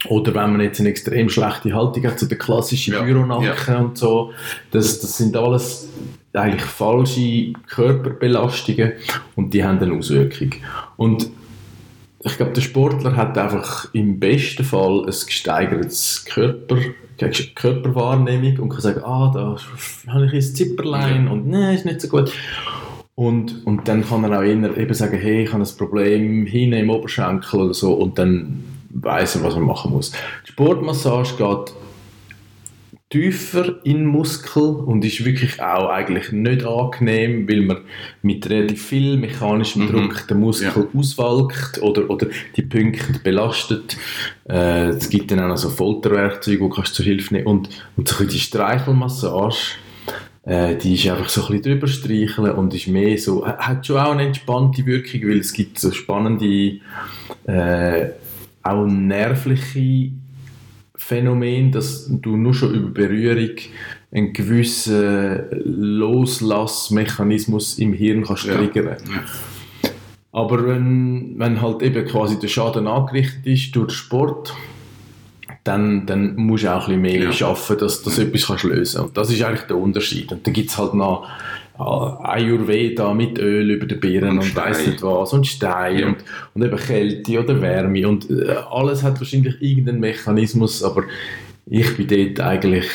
Oder 0.08 0.34
wenn 0.34 0.52
man 0.52 0.60
jetzt 0.62 0.80
eine 0.80 0.88
extrem 0.88 1.28
schlechte 1.28 1.74
Haltung 1.74 2.04
hat, 2.06 2.18
so 2.18 2.26
der 2.26 2.38
klassische 2.38 2.92
Ja, 2.92 3.02
Büronacken 3.02 3.76
und 3.76 3.98
so, 3.98 4.32
das, 4.70 5.00
das 5.00 5.18
sind 5.18 5.36
alles 5.36 5.88
eigentlich 6.32 6.62
falsche 6.62 7.52
Körperbelastungen 7.68 8.92
und 9.36 9.52
die 9.52 9.64
haben 9.64 9.78
eine 9.78 9.92
Auswirkung. 9.92 10.54
Und 10.96 11.30
ich 12.22 12.36
glaube, 12.36 12.52
der 12.52 12.60
Sportler 12.60 13.16
hat 13.16 13.38
einfach 13.38 13.88
im 13.94 14.20
besten 14.20 14.64
Fall 14.64 15.00
ein 15.00 15.06
gesteigertes 15.06 16.24
Körper, 16.26 16.76
Körperwahrnehmung 17.54 18.58
und 18.58 18.68
kann 18.70 18.80
sagen, 18.80 19.02
ah, 19.04 19.30
da 19.32 19.56
habe 20.12 20.26
ich 20.26 20.32
ein 20.32 20.42
Zipperlein 20.42 21.28
und 21.28 21.48
nein, 21.48 21.74
ist 21.74 21.86
nicht 21.86 22.00
so 22.00 22.08
gut. 22.08 22.32
Und, 23.14 23.66
und 23.66 23.88
dann 23.88 24.06
kann 24.06 24.24
er 24.24 24.38
auch 24.38 24.42
eher 24.42 24.76
eben 24.76 24.94
sagen, 24.94 25.18
hey, 25.18 25.44
ich 25.44 25.52
habe 25.52 25.62
ein 25.62 25.76
Problem 25.76 26.46
hinten 26.46 26.78
im 26.78 26.90
Oberschenkel 26.90 27.60
oder 27.60 27.74
so 27.74 27.92
und 27.94 28.18
dann 28.18 28.64
weiß 28.90 29.36
er, 29.36 29.44
was 29.44 29.54
er 29.54 29.60
machen 29.60 29.92
muss. 29.92 30.12
Die 30.46 30.52
Sportmassage 30.52 31.36
geht 31.36 31.74
tiefer 33.10 33.84
in 33.84 34.06
Muskel 34.06 34.62
und 34.62 35.04
ist 35.04 35.24
wirklich 35.24 35.60
auch 35.60 35.88
eigentlich 35.88 36.30
nicht 36.30 36.64
angenehm, 36.64 37.48
weil 37.48 37.62
man 37.62 37.78
mit 38.22 38.48
relativ 38.48 38.86
viel 38.86 39.16
mechanischem 39.16 39.82
Mhm. 39.82 39.88
Druck 39.88 40.28
den 40.28 40.38
Muskel 40.38 40.88
auswalkt 40.94 41.82
oder, 41.82 42.08
oder 42.08 42.28
die 42.56 42.62
Punkte 42.62 43.18
belastet. 43.24 43.96
Äh, 44.48 44.90
es 44.90 45.10
gibt 45.10 45.32
dann 45.32 45.40
auch 45.40 45.48
noch 45.48 45.56
so 45.56 45.70
Folterwerkzeuge, 45.70 46.62
die 46.62 46.70
kannst 46.70 46.92
du 46.92 47.02
zur 47.02 47.04
Hilfe 47.04 47.34
nehmen 47.34 47.46
und, 47.48 47.68
und 47.96 48.08
so 48.08 48.24
die 48.24 48.38
Streichelmassage 48.38 49.74
äh, 50.44 50.76
die 50.76 50.94
ist 50.94 51.06
einfach 51.08 51.28
so 51.28 51.42
ein 51.42 51.48
bisschen 51.48 51.62
drüber 51.62 51.86
streicheln 51.86 52.52
und 52.52 52.72
ist 52.72 52.86
mehr 52.86 53.18
so, 53.18 53.46
hat 53.46 53.86
schon 53.86 53.98
auch 53.98 54.12
eine 54.12 54.26
entspannte 54.26 54.86
Wirkung, 54.86 55.28
weil 55.28 55.40
es 55.40 55.52
gibt 55.52 55.78
so 55.78 55.90
spannende, 55.90 56.80
äh, 57.44 58.10
auch 58.62 58.86
nervliche 58.86 60.12
Phänomen, 61.10 61.72
dass 61.72 62.06
du 62.08 62.36
nur 62.36 62.54
schon 62.54 62.72
über 62.72 62.90
Berührung 62.90 63.56
einen 64.12 64.32
gewissen 64.32 65.40
Loslassmechanismus 65.64 67.80
im 67.80 67.92
Hirn 67.92 68.22
kannst 68.24 68.44
Ja. 68.44 68.54
triggern. 68.54 68.96
Ja. 69.12 69.24
Aber 70.32 70.64
wenn, 70.68 71.34
wenn 71.36 71.60
halt 71.60 71.82
eben 71.82 72.06
quasi 72.06 72.38
der 72.38 72.46
Schaden 72.46 72.86
angerichtet 72.86 73.44
ist 73.44 73.74
durch 73.74 73.92
Sport, 73.92 74.54
dann, 75.64 76.06
dann 76.06 76.36
musst 76.36 76.62
du 76.62 76.68
auch 76.72 76.82
ein 76.88 76.96
bisschen 77.02 77.02
mehr 77.02 77.22
Ja. 77.24 77.32
schaffen, 77.32 77.76
dass 77.78 78.02
du 78.02 78.10
etwas 78.10 78.46
kannst 78.46 78.62
lösen 78.64 79.00
Und 79.02 79.16
das 79.16 79.30
ist 79.32 79.42
eigentlich 79.42 79.66
der 79.66 79.76
Unterschied. 79.78 80.30
Und 80.30 80.46
dann 80.46 80.54
gibt 80.54 80.70
es 80.70 80.78
halt 80.78 80.94
noch 80.94 81.26
Ayurveda 81.80 83.14
mit 83.14 83.38
Öl 83.38 83.70
über 83.70 83.86
den 83.86 84.00
Birnen 84.00 84.38
Und 84.38 84.44
und, 84.44 84.56
weiss 84.56 84.86
nicht 84.86 85.02
was 85.02 85.32
und 85.32 85.46
Stein 85.46 85.98
Ja. 85.98 86.06
und, 86.08 86.16
und 86.54 86.62
eben 86.64 86.76
Kälte 86.76 87.40
oder 87.40 87.60
Wärme 87.60 88.06
und 88.08 88.28
äh, 88.30 88.54
alles 88.70 89.02
hat 89.02 89.18
wahrscheinlich 89.20 89.60
irgendeinen 89.60 90.00
Mechanismus, 90.00 90.82
aber 90.82 91.04
ich 91.66 91.96
bin 91.96 92.06
dort 92.08 92.40
eigentlich 92.46 92.86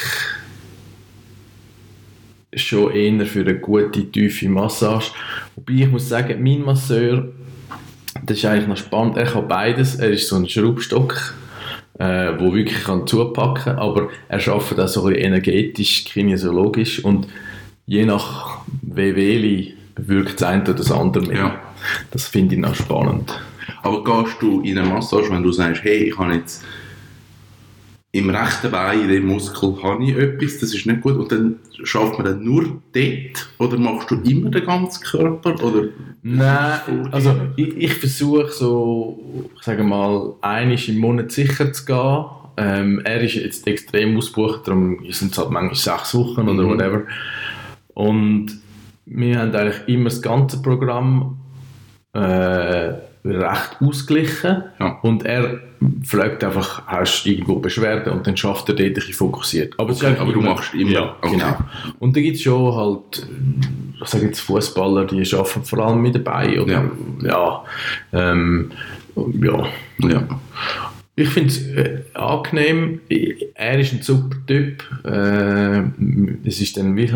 schon 2.53 2.91
eher 2.93 3.25
für 3.25 3.41
eine 3.41 3.55
gute, 3.59 4.05
tiefe 4.05 4.49
Massage. 4.49 5.11
Wobei 5.55 5.73
ich 5.73 5.91
muss 5.91 6.07
sagen, 6.07 6.41
mein 6.41 6.61
Masseur, 6.61 7.27
das 8.25 8.37
ist 8.37 8.45
eigentlich 8.45 8.67
noch 8.67 8.77
spannend, 8.77 9.17
er 9.17 9.25
kann 9.25 9.47
beides, 9.47 9.95
er 9.95 10.11
ist 10.11 10.27
so 10.27 10.35
ein 10.37 10.47
Schraubstock, 10.47 11.33
äh, 11.99 12.31
wo 12.39 12.53
wirklich 12.53 12.83
kann 12.83 13.07
zupacken 13.07 13.77
aber 13.77 14.09
er 14.27 14.47
arbeitet 14.47 14.79
auch 14.79 14.87
so 14.87 15.05
ein 15.05 15.13
bisschen 15.13 15.25
energetisch, 15.27 16.05
kinesiologisch 16.05 17.03
und 17.03 17.27
je 17.85 18.05
nach 18.05 18.59
WWli 18.81 19.73
wirkt 19.97 20.41
das 20.41 20.49
eine 20.49 20.63
oder 20.63 20.73
das 20.73 20.91
andere 20.91 21.25
mehr. 21.25 21.37
Ja. 21.37 21.59
Das 22.11 22.27
finde 22.27 22.55
ich 22.55 22.61
noch 22.61 22.75
spannend. 22.75 23.39
Aber 23.83 24.03
gehst 24.03 24.41
du 24.41 24.61
in 24.61 24.77
eine 24.77 24.89
Massage, 24.89 25.29
wenn 25.31 25.43
du 25.43 25.51
sagst, 25.51 25.83
hey, 25.83 26.09
ich 26.09 26.17
habe 26.17 26.33
jetzt 26.33 26.63
im 28.11 28.29
rechten 28.29 28.71
Bein, 28.71 29.01
in 29.01 29.07
dem 29.09 29.27
Muskel, 29.27 29.75
habe 29.83 30.03
ich 30.03 30.15
etwas, 30.15 30.59
das 30.59 30.73
ist 30.73 30.85
nicht 30.85 31.01
gut, 31.01 31.15
und 31.17 31.31
dann 31.31 31.57
schafft 31.83 32.13
man 32.17 32.25
dann 32.25 32.43
nur 32.43 32.81
dort? 32.93 33.49
Oder 33.59 33.77
machst 33.77 34.09
du 34.09 34.15
immer 34.21 34.49
den 34.49 34.65
ganzen 34.65 35.03
Körper? 35.03 35.61
Oder? 35.63 35.89
Nein, 36.23 37.09
also 37.11 37.35
ich, 37.57 37.75
ich 37.75 37.93
versuche 37.93 38.51
so, 38.51 39.51
ich 39.57 39.63
sage 39.63 39.83
mal, 39.83 40.33
einmal 40.41 40.79
im 40.87 40.97
Monat 40.97 41.31
sicher 41.31 41.71
zu 41.73 41.85
gehen. 41.85 42.25
Ähm, 42.57 43.01
er 43.03 43.19
ist 43.21 43.35
jetzt 43.35 43.67
extrem 43.67 44.15
ausgebucht, 44.17 44.61
darum 44.65 44.99
sind 45.11 45.33
es 45.33 45.37
halt 45.37 45.51
manchmal 45.51 45.75
sechs 45.75 46.15
Wochen 46.15 46.47
oder 46.47 46.63
Mhm. 46.63 46.69
whatever. 46.69 47.03
Und 47.95 48.59
wir 49.07 49.39
haben 49.39 49.55
eigentlich 49.55 49.87
immer 49.87 50.05
das 50.05 50.21
ganze 50.21 50.61
Programm 50.61 51.37
äh, 52.13 52.93
recht 53.25 53.77
ausgeglichen. 53.81 54.63
Ja. 54.79 54.99
Und 55.01 55.25
er 55.25 55.59
pflegt 56.03 56.43
einfach, 56.43 56.85
hast 56.87 57.23
du 57.23 57.29
irgendwo 57.29 57.55
Beschwerden 57.59 58.13
und 58.13 58.25
dann 58.27 58.37
schafft 58.37 58.69
er 58.69 58.75
dort 58.75 58.87
ein 58.87 58.93
bisschen 58.93 59.13
fokussiert. 59.13 59.73
Aber, 59.79 59.91
Okay, 59.91 60.15
aber 60.19 60.31
du 60.33 60.41
machst 60.41 60.73
immer- 60.73 60.89
Ja, 60.91 61.15
okay. 61.21 61.31
genau. 61.35 61.57
Und 61.99 62.15
da 62.15 62.21
gibt 62.21 62.37
es 62.37 62.43
schon 62.43 62.75
halt, 62.75 63.27
ich 64.01 64.07
sage 64.07 64.25
jetzt 64.25 64.39
Fußballer, 64.41 65.05
die 65.05 65.21
arbeiten 65.35 65.63
vor 65.63 65.79
allem 65.79 66.01
mit 66.01 66.15
dabei. 66.15 66.59
Oder, 66.61 66.91
ja. 67.23 67.63
ähm, 68.13 68.71
ja. 69.41 69.65
Ja. 69.99 70.23
Ich 71.17 71.29
finde 71.29 71.47
es 71.49 71.65
äh, 71.67 72.01
angenehm. 72.13 72.99
Er 73.53 73.79
ist 73.79 73.93
ein 73.93 74.01
super 74.01 74.35
Typ. 74.45 74.83
Äh, 75.05 75.83
es 76.45 76.59
ist 76.59 76.75
dann 76.75 76.97
wie 76.97 77.09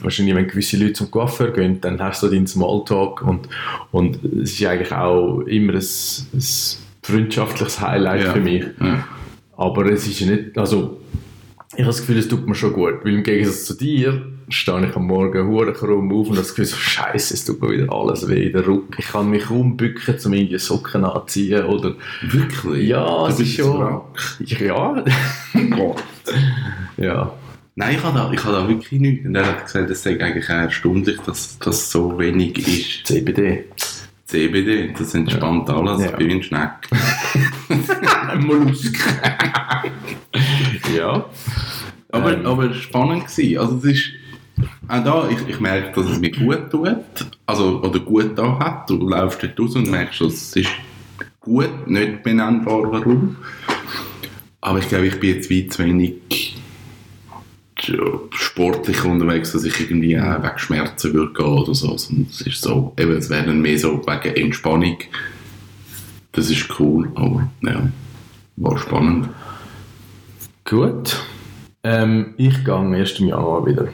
wahrscheinlich, 0.00 0.34
wenn 0.36 0.46
gewisse 0.46 0.76
Leute 0.76 0.92
zum 0.92 1.10
Coiffeur 1.10 1.50
gehen, 1.52 1.80
dann 1.80 2.00
hast 2.00 2.22
du 2.22 2.28
den 2.28 2.46
Smalltalk 2.46 3.22
und, 3.22 3.48
und 3.90 4.22
es 4.42 4.52
ist 4.52 4.64
eigentlich 4.64 4.92
auch 4.92 5.40
immer 5.40 5.72
ein, 5.74 5.78
ein 5.80 6.42
freundschaftliches 7.02 7.80
Highlight 7.80 8.24
Ja. 8.24 8.32
für 8.32 8.40
mich. 8.40 8.64
Ja. 8.80 9.08
Aber 9.56 9.86
es 9.90 10.06
ist 10.06 10.20
ja 10.20 10.28
nicht, 10.28 10.56
also 10.56 11.00
ich 11.72 11.80
habe 11.80 11.86
das 11.86 12.00
Gefühl, 12.00 12.18
es 12.18 12.28
tut 12.28 12.46
mir 12.46 12.54
schon 12.54 12.72
gut, 12.72 13.04
weil 13.04 13.14
im 13.14 13.22
Gegensatz 13.24 13.64
zu 13.64 13.74
dir 13.74 14.24
stehe 14.48 14.88
ich 14.88 14.96
am 14.96 15.06
Morgen 15.06 15.46
hure 15.48 15.72
krumm 15.72 16.12
auf 16.12 16.28
und 16.28 16.36
das 16.38 16.50
Gefühl, 16.50 16.64
so 16.66 16.76
scheiße, 16.76 17.34
es 17.34 17.44
tut 17.44 17.60
mir 17.62 17.70
wieder 17.70 17.92
alles 17.92 18.28
weh 18.28 18.50
der 18.50 18.66
Rücken. 18.66 18.94
Ich 18.98 19.06
kann 19.06 19.30
mich 19.30 19.44
kaum 19.44 19.76
bücken, 19.76 20.16
um 20.24 20.32
irgendwie 20.32 20.58
Socken 20.58 21.04
anziehen 21.04 21.64
oder 21.64 21.94
Wirklich? 22.22 22.88
ja, 22.88 23.04
du 23.26 23.32
es 23.32 23.40
ist 23.40 23.54
schon, 23.56 23.78
Wrack. 23.80 24.02
ja, 24.40 25.04
Gott. 25.76 26.02
ja, 26.96 27.32
Nein, 27.74 27.94
ich 27.96 28.02
habe 28.04 28.18
da, 28.18 28.30
ich 28.30 28.44
habe 28.44 28.54
da 28.54 28.68
wirklich 28.68 29.00
nichts. 29.00 29.24
Und 29.26 29.34
er 29.34 29.46
hat 29.46 29.64
gesagt, 29.64 29.88
es 29.88 30.02
sei 30.02 30.20
eigentlich 30.20 30.44
auch 30.50 30.54
erstaunlich, 30.56 31.18
dass 31.24 31.58
das 31.58 31.90
so 31.90 32.18
wenig 32.18 32.58
ist. 32.58 33.06
CBD. 33.06 33.64
CBD, 34.26 34.92
das 34.98 35.14
entspannt 35.14 35.70
alles, 35.70 36.02
Ja. 36.02 36.10
ich 36.10 36.16
bin 36.16 36.28
wie 36.28 36.32
ein 36.34 36.42
Schneck. 36.42 36.70
Ein 38.28 38.44
Mollusk. 38.46 38.94
ja. 40.96 41.24
Aber, 42.10 42.32
Ähm. 42.34 42.46
aber 42.46 42.74
spannend 42.74 43.26
gewesen. 43.26 43.58
Also 43.58 43.76
es 43.78 43.84
ist, 43.84 44.04
auch 44.92 45.04
da, 45.04 45.28
ich, 45.30 45.48
ich 45.48 45.58
merke, 45.58 45.98
dass 45.98 46.10
es 46.10 46.18
mir 46.18 46.30
gut 46.30 46.70
tut, 46.70 46.96
also, 47.46 47.80
oder 47.82 47.98
gut 47.98 48.36
da 48.36 48.58
hat. 48.58 48.90
Du 48.90 49.08
läufst 49.08 49.42
dort 49.42 49.58
raus 49.58 49.74
und 49.74 49.90
merkst, 49.90 50.20
es 50.20 50.54
ist 50.54 50.68
gut, 51.40 51.86
nicht 51.86 52.22
benennbar, 52.22 52.92
warum. 52.92 53.36
Aber 54.60 54.78
ich 54.78 54.88
glaube, 54.88 55.06
ich 55.06 55.18
bin 55.18 55.34
jetzt 55.34 55.50
weit 55.50 55.72
zu 55.72 55.84
wenig 55.84 56.56
sportlich 58.30 59.02
unterwegs, 59.04 59.52
dass 59.52 59.64
ich 59.64 59.80
irgendwie 59.80 60.20
auch 60.20 60.42
wegen 60.42 60.58
Schmerzen 60.58 61.14
würde 61.14 61.32
gehen 61.32 61.46
oder 61.46 61.74
so. 61.74 61.96
Sondern 61.96 62.26
es 62.30 62.42
ist 62.42 62.60
so, 62.60 62.92
eben, 62.98 63.16
es 63.16 63.30
wäre 63.30 63.50
mehr 63.50 63.78
so 63.78 64.06
wegen 64.06 64.36
Entspannung. 64.36 64.98
Das 66.32 66.50
ist 66.50 66.68
cool, 66.78 67.10
aber 67.14 67.50
ja, 67.62 67.88
war 68.56 68.78
spannend. 68.78 69.30
Gut. 70.64 71.16
Ähm, 71.82 72.34
ich 72.36 72.62
gehe 72.64 72.74
am 72.74 72.92
1. 72.92 73.18
Januar 73.18 73.66
wieder. 73.66 73.88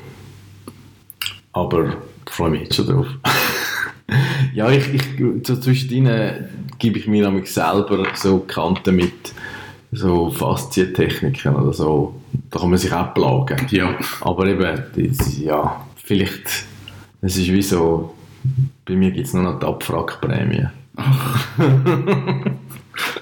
Aber 1.58 1.86
ich 1.88 2.32
freue 2.32 2.50
mich 2.50 2.60
jetzt 2.62 2.76
schon 2.76 2.86
drauf. 2.86 3.06
ja, 4.54 4.70
ich, 4.70 4.94
ich, 4.94 5.02
so 5.44 5.56
zwischendrin 5.56 6.08
gebe 6.78 6.98
ich 7.00 7.08
mir 7.08 7.28
nämlich 7.28 7.52
selber 7.52 8.06
so 8.14 8.38
Kanten 8.40 8.94
mit 8.94 9.34
so 9.90 10.30
Faszientechniken 10.30 11.56
oder 11.56 11.72
so. 11.72 12.14
Da 12.50 12.60
kann 12.60 12.70
man 12.70 12.78
sich 12.78 12.92
auch 12.92 13.12
plagen. 13.12 13.66
Ja. 13.70 13.96
Aber 14.20 14.46
eben, 14.46 14.82
das, 14.94 15.38
ja, 15.38 15.84
vielleicht, 15.96 16.64
es 17.22 17.36
ist 17.36 17.48
wie 17.52 17.62
so, 17.62 18.14
bei 18.84 18.94
mir 18.94 19.10
gibt 19.10 19.26
es 19.26 19.34
nur 19.34 19.42
noch 19.42 19.58
die 19.58 19.66
Abwrackprämie. 19.66 20.68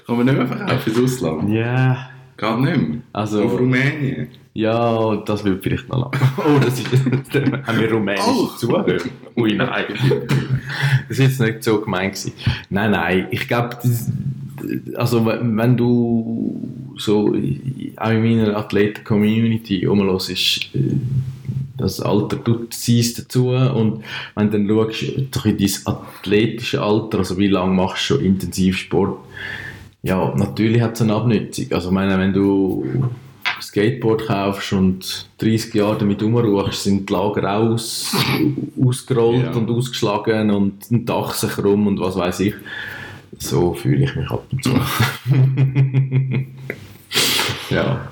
Kann 0.05 0.15
man 0.17 0.25
nicht 0.25 0.37
mehr 0.37 0.47
verkaufen 0.47 0.93
ins 0.95 1.03
Ausland? 1.03 1.49
Ja. 1.49 2.09
Geht 2.37 2.59
nicht 2.59 2.77
mehr. 2.77 2.99
Also- 3.13 3.43
Auf 3.43 3.59
Rumänien. 3.59 4.27
Ja, 4.57 5.17
das 5.17 5.43
wird 5.43 5.61
vielleicht 5.61 5.87
noch 5.87 5.99
lang. 5.99 6.11
Oh, 6.39 6.57
das 6.59 6.79
ist. 6.79 6.87
haben 6.91 7.79
wir 7.79 7.91
rumänische 7.91 8.27
Oh. 8.27 8.47
Zuhörer? 8.57 8.97
Ui, 9.35 9.53
nein. 9.53 9.85
Das 11.07 11.19
war 11.19 11.25
jetzt 11.27 11.39
nicht 11.39 11.63
so 11.63 11.79
gemeint. 11.79 12.15
Gewesen. 12.15 12.33
Nein, 12.71 12.89
nein, 12.91 13.27
ich 13.29 13.47
glaube, 13.47 13.77
also 14.95 15.25
wenn 15.27 15.77
du 15.77 16.59
so 16.97 17.35
auch 17.97 18.09
in 18.09 18.23
meiner 18.23 18.57
Athleten-Community 18.57 19.85
rumhörst, 19.85 20.31
ist 20.31 20.69
äh, 20.73 20.79
das 21.77 21.99
Alter 21.99 22.43
tut 22.43 22.73
seins 22.73 23.13
dazu 23.13 23.49
und 23.49 24.03
wenn 24.33 24.49
du 24.49 24.57
dann 24.57 24.67
schaust, 24.67 25.03
doch 25.35 25.45
in 25.45 25.57
dein 25.59 25.69
athletische 25.85 26.81
Alter, 26.81 27.19
also 27.19 27.37
wie 27.37 27.47
lange 27.47 27.75
machst 27.75 28.09
du 28.09 28.15
schon 28.15 28.25
intensiv 28.25 28.75
Sport, 28.77 29.19
ja, 30.01 30.33
natürlich 30.35 30.81
hat 30.81 30.95
es 30.95 31.03
eine 31.03 31.13
Abnützung. 31.13 31.67
Also 31.71 31.89
ich 31.89 31.93
meine, 31.93 32.17
wenn 32.17 32.33
du 32.33 32.85
Skateboard 33.61 34.27
kaufst 34.27 34.73
und 34.73 35.27
30 35.39 35.73
Jahre 35.73 35.97
damit 35.99 36.21
rumruchst, 36.21 36.83
sind 36.83 37.09
die 37.09 37.13
Lager 37.13 37.51
aus, 37.57 38.15
ausgerollt 38.81 39.43
Ja. 39.43 39.51
und 39.53 39.69
ausgeschlagen 39.69 40.51
und 40.51 40.89
ein 40.91 41.05
Dach 41.05 41.33
sich 41.33 41.57
rum 41.57 41.87
und 41.87 41.99
was 41.99 42.15
weiß 42.15 42.39
ich. 42.41 42.53
So 43.39 43.73
fühle 43.73 44.05
ich 44.05 44.15
mich 44.15 44.29
ab 44.31 44.45
und 44.51 44.63
zu. 44.63 44.71
ja. 47.73 48.07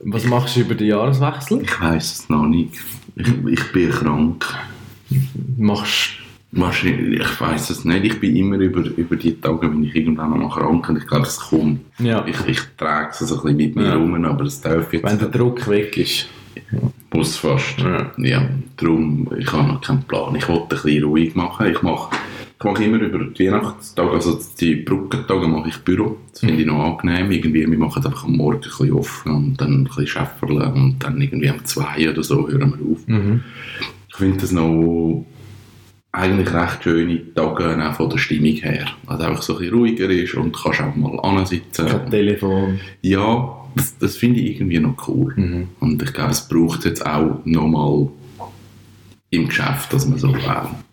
Was 0.00 0.24
machst 0.24 0.56
du 0.56 0.60
über 0.60 0.74
den 0.74 0.88
Jahreswechsel? 0.88 1.62
Ich 1.62 1.80
weiß 1.80 2.12
es 2.12 2.28
noch 2.28 2.46
nicht. 2.46 2.74
Ich, 3.16 3.28
ich 3.50 3.72
bin 3.72 3.90
krank. 3.90 4.44
Machst 5.56 6.10
Wahrscheinlich, 6.52 7.20
ich 7.20 7.40
weiß 7.40 7.70
es 7.70 7.84
nicht. 7.84 8.04
Ich 8.04 8.20
bin 8.20 8.34
immer 8.34 8.56
über, 8.56 8.80
über 8.96 9.16
die 9.16 9.38
Tage, 9.38 9.70
wenn 9.70 9.84
ich 9.84 9.94
irgendwann 9.94 10.30
mal 10.30 10.48
krank 10.48 10.88
und 10.88 10.96
ich 10.96 11.06
glaube, 11.06 11.26
es 11.26 11.38
kommt. 11.38 11.80
Ja. 11.98 12.24
Ich, 12.26 12.36
ich 12.46 12.60
trage 12.76 13.10
es 13.10 13.18
so 13.18 13.34
ein 13.36 13.42
bisschen 13.42 13.56
mit 13.56 13.76
mir 13.76 13.84
Ja. 13.84 13.94
rum, 13.96 14.24
aber 14.24 14.44
es 14.44 14.60
darf 14.60 14.92
jetzt 14.92 15.04
wenn 15.04 15.18
der 15.18 15.28
Druck 15.28 15.68
weg 15.68 15.96
ist. 15.98 16.26
muss 17.12 17.36
fast. 17.36 17.78
Ja. 17.80 18.10
Ja, 18.16 18.48
darum, 18.76 19.28
ich 19.38 19.52
habe 19.52 19.68
noch 19.68 19.80
keinen 19.82 20.02
Plan. 20.04 20.34
Ich 20.36 20.48
wollte 20.48 20.62
ein 20.62 20.68
bisschen 20.68 21.04
ruhig 21.04 21.34
machen. 21.34 21.66
Ich 21.70 21.82
mache 21.82 22.16
ich 22.60 22.64
mache 22.64 22.82
immer 22.82 22.98
über 22.98 23.18
die 23.24 23.46
Weihnachtstage, 23.46 24.10
also 24.10 24.36
die 24.58 24.74
Brückentage 24.76 25.46
mache 25.46 25.68
ich 25.68 25.76
Büro. 25.76 26.16
Das 26.32 26.40
finde 26.40 26.56
ich 26.56 26.66
noch 26.66 26.82
angenehm. 26.98 27.30
Irgendwie, 27.30 27.70
wir 27.70 27.78
machen 27.78 28.04
einfach 28.04 28.24
am 28.24 28.32
Morgen 28.36 28.56
ein 28.56 28.60
bisschen 28.62 28.92
offen 28.94 29.30
und 29.32 29.60
dann 29.60 29.82
ein 29.82 29.84
bisschen 29.84 30.08
schäferle 30.08 30.72
und 30.72 30.96
dann 30.98 31.20
irgendwie 31.20 31.50
um 31.50 31.64
zwei 31.64 32.10
oder 32.10 32.24
so 32.24 32.48
hören 32.48 32.74
wir 32.76 32.92
auf. 32.92 33.06
Mhm. 33.06 33.42
Ich 34.08 34.16
finde 34.16 34.38
das 34.38 34.50
noch 34.50 35.24
eigentlich 36.18 36.52
recht 36.52 36.82
schöne 36.82 37.34
Tage, 37.34 37.78
auch 37.88 37.94
von 37.94 38.10
der 38.10 38.18
Stimmung 38.18 38.54
her. 38.56 38.86
Also 39.06 39.24
einfach 39.24 39.42
so 39.42 39.54
ein 39.54 39.58
bisschen 39.60 39.74
ruhiger 39.74 40.10
ist 40.10 40.34
und 40.34 40.56
kannst 40.56 40.80
auch 40.80 40.94
mal 40.96 41.18
ansitzen. 41.20 41.86
Kein 41.86 42.10
Telefon. 42.10 42.80
Ja, 43.02 43.54
das, 43.74 43.96
das 43.98 44.16
finde 44.16 44.40
ich 44.40 44.56
irgendwie 44.56 44.80
noch 44.80 45.08
cool. 45.08 45.32
Mhm. 45.36 45.68
Und 45.80 46.02
ich 46.02 46.12
glaube, 46.12 46.32
es 46.32 46.46
braucht 46.48 46.84
jetzt 46.84 47.04
auch 47.06 47.40
nochmal 47.44 48.08
im 49.30 49.48
Geschäft, 49.48 49.92
dass 49.92 50.06
man 50.08 50.18
so 50.18 50.28
ein 50.32 50.40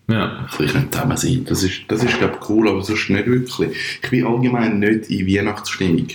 Ja. 0.10 0.46
bisschen 0.58 0.92
zusammen 0.92 1.18
sein 1.18 1.46
Das 1.48 1.64
ist, 1.64 1.82
das 1.88 2.04
ist 2.04 2.18
glaube 2.20 2.38
ich, 2.42 2.50
cool, 2.50 2.70
aber 2.70 2.84
sonst 2.84 3.10
nicht 3.10 3.26
wirklich. 3.28 3.70
Ich 4.04 4.10
bin 4.10 4.26
allgemein 4.26 4.80
nicht 4.80 5.10
in 5.10 5.26
Weihnachtsstimmung. 5.28 6.08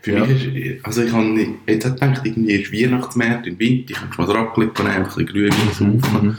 Für 0.00 0.12
Ja. 0.12 0.24
mich 0.24 0.46
ist, 0.56 0.84
also 0.86 1.02
ich 1.02 1.12
habe 1.12 1.26
nicht, 1.26 1.50
jetzt 1.66 1.84
gedacht, 1.84 2.22
irgendwie 2.24 2.52
ist 2.52 2.72
Weihnachtsmärkte 2.72 3.50
im 3.50 3.58
Winter, 3.58 3.90
ich 3.90 3.96
kann 3.96 4.12
schon 4.12 4.26
mal 4.26 4.32
Raclette 4.34 4.82
nehmen, 4.82 4.94
ein 4.96 5.04
bisschen 5.04 5.26
Glühwein 5.26 5.68
saufen. 5.72 6.26
Mhm. 6.28 6.36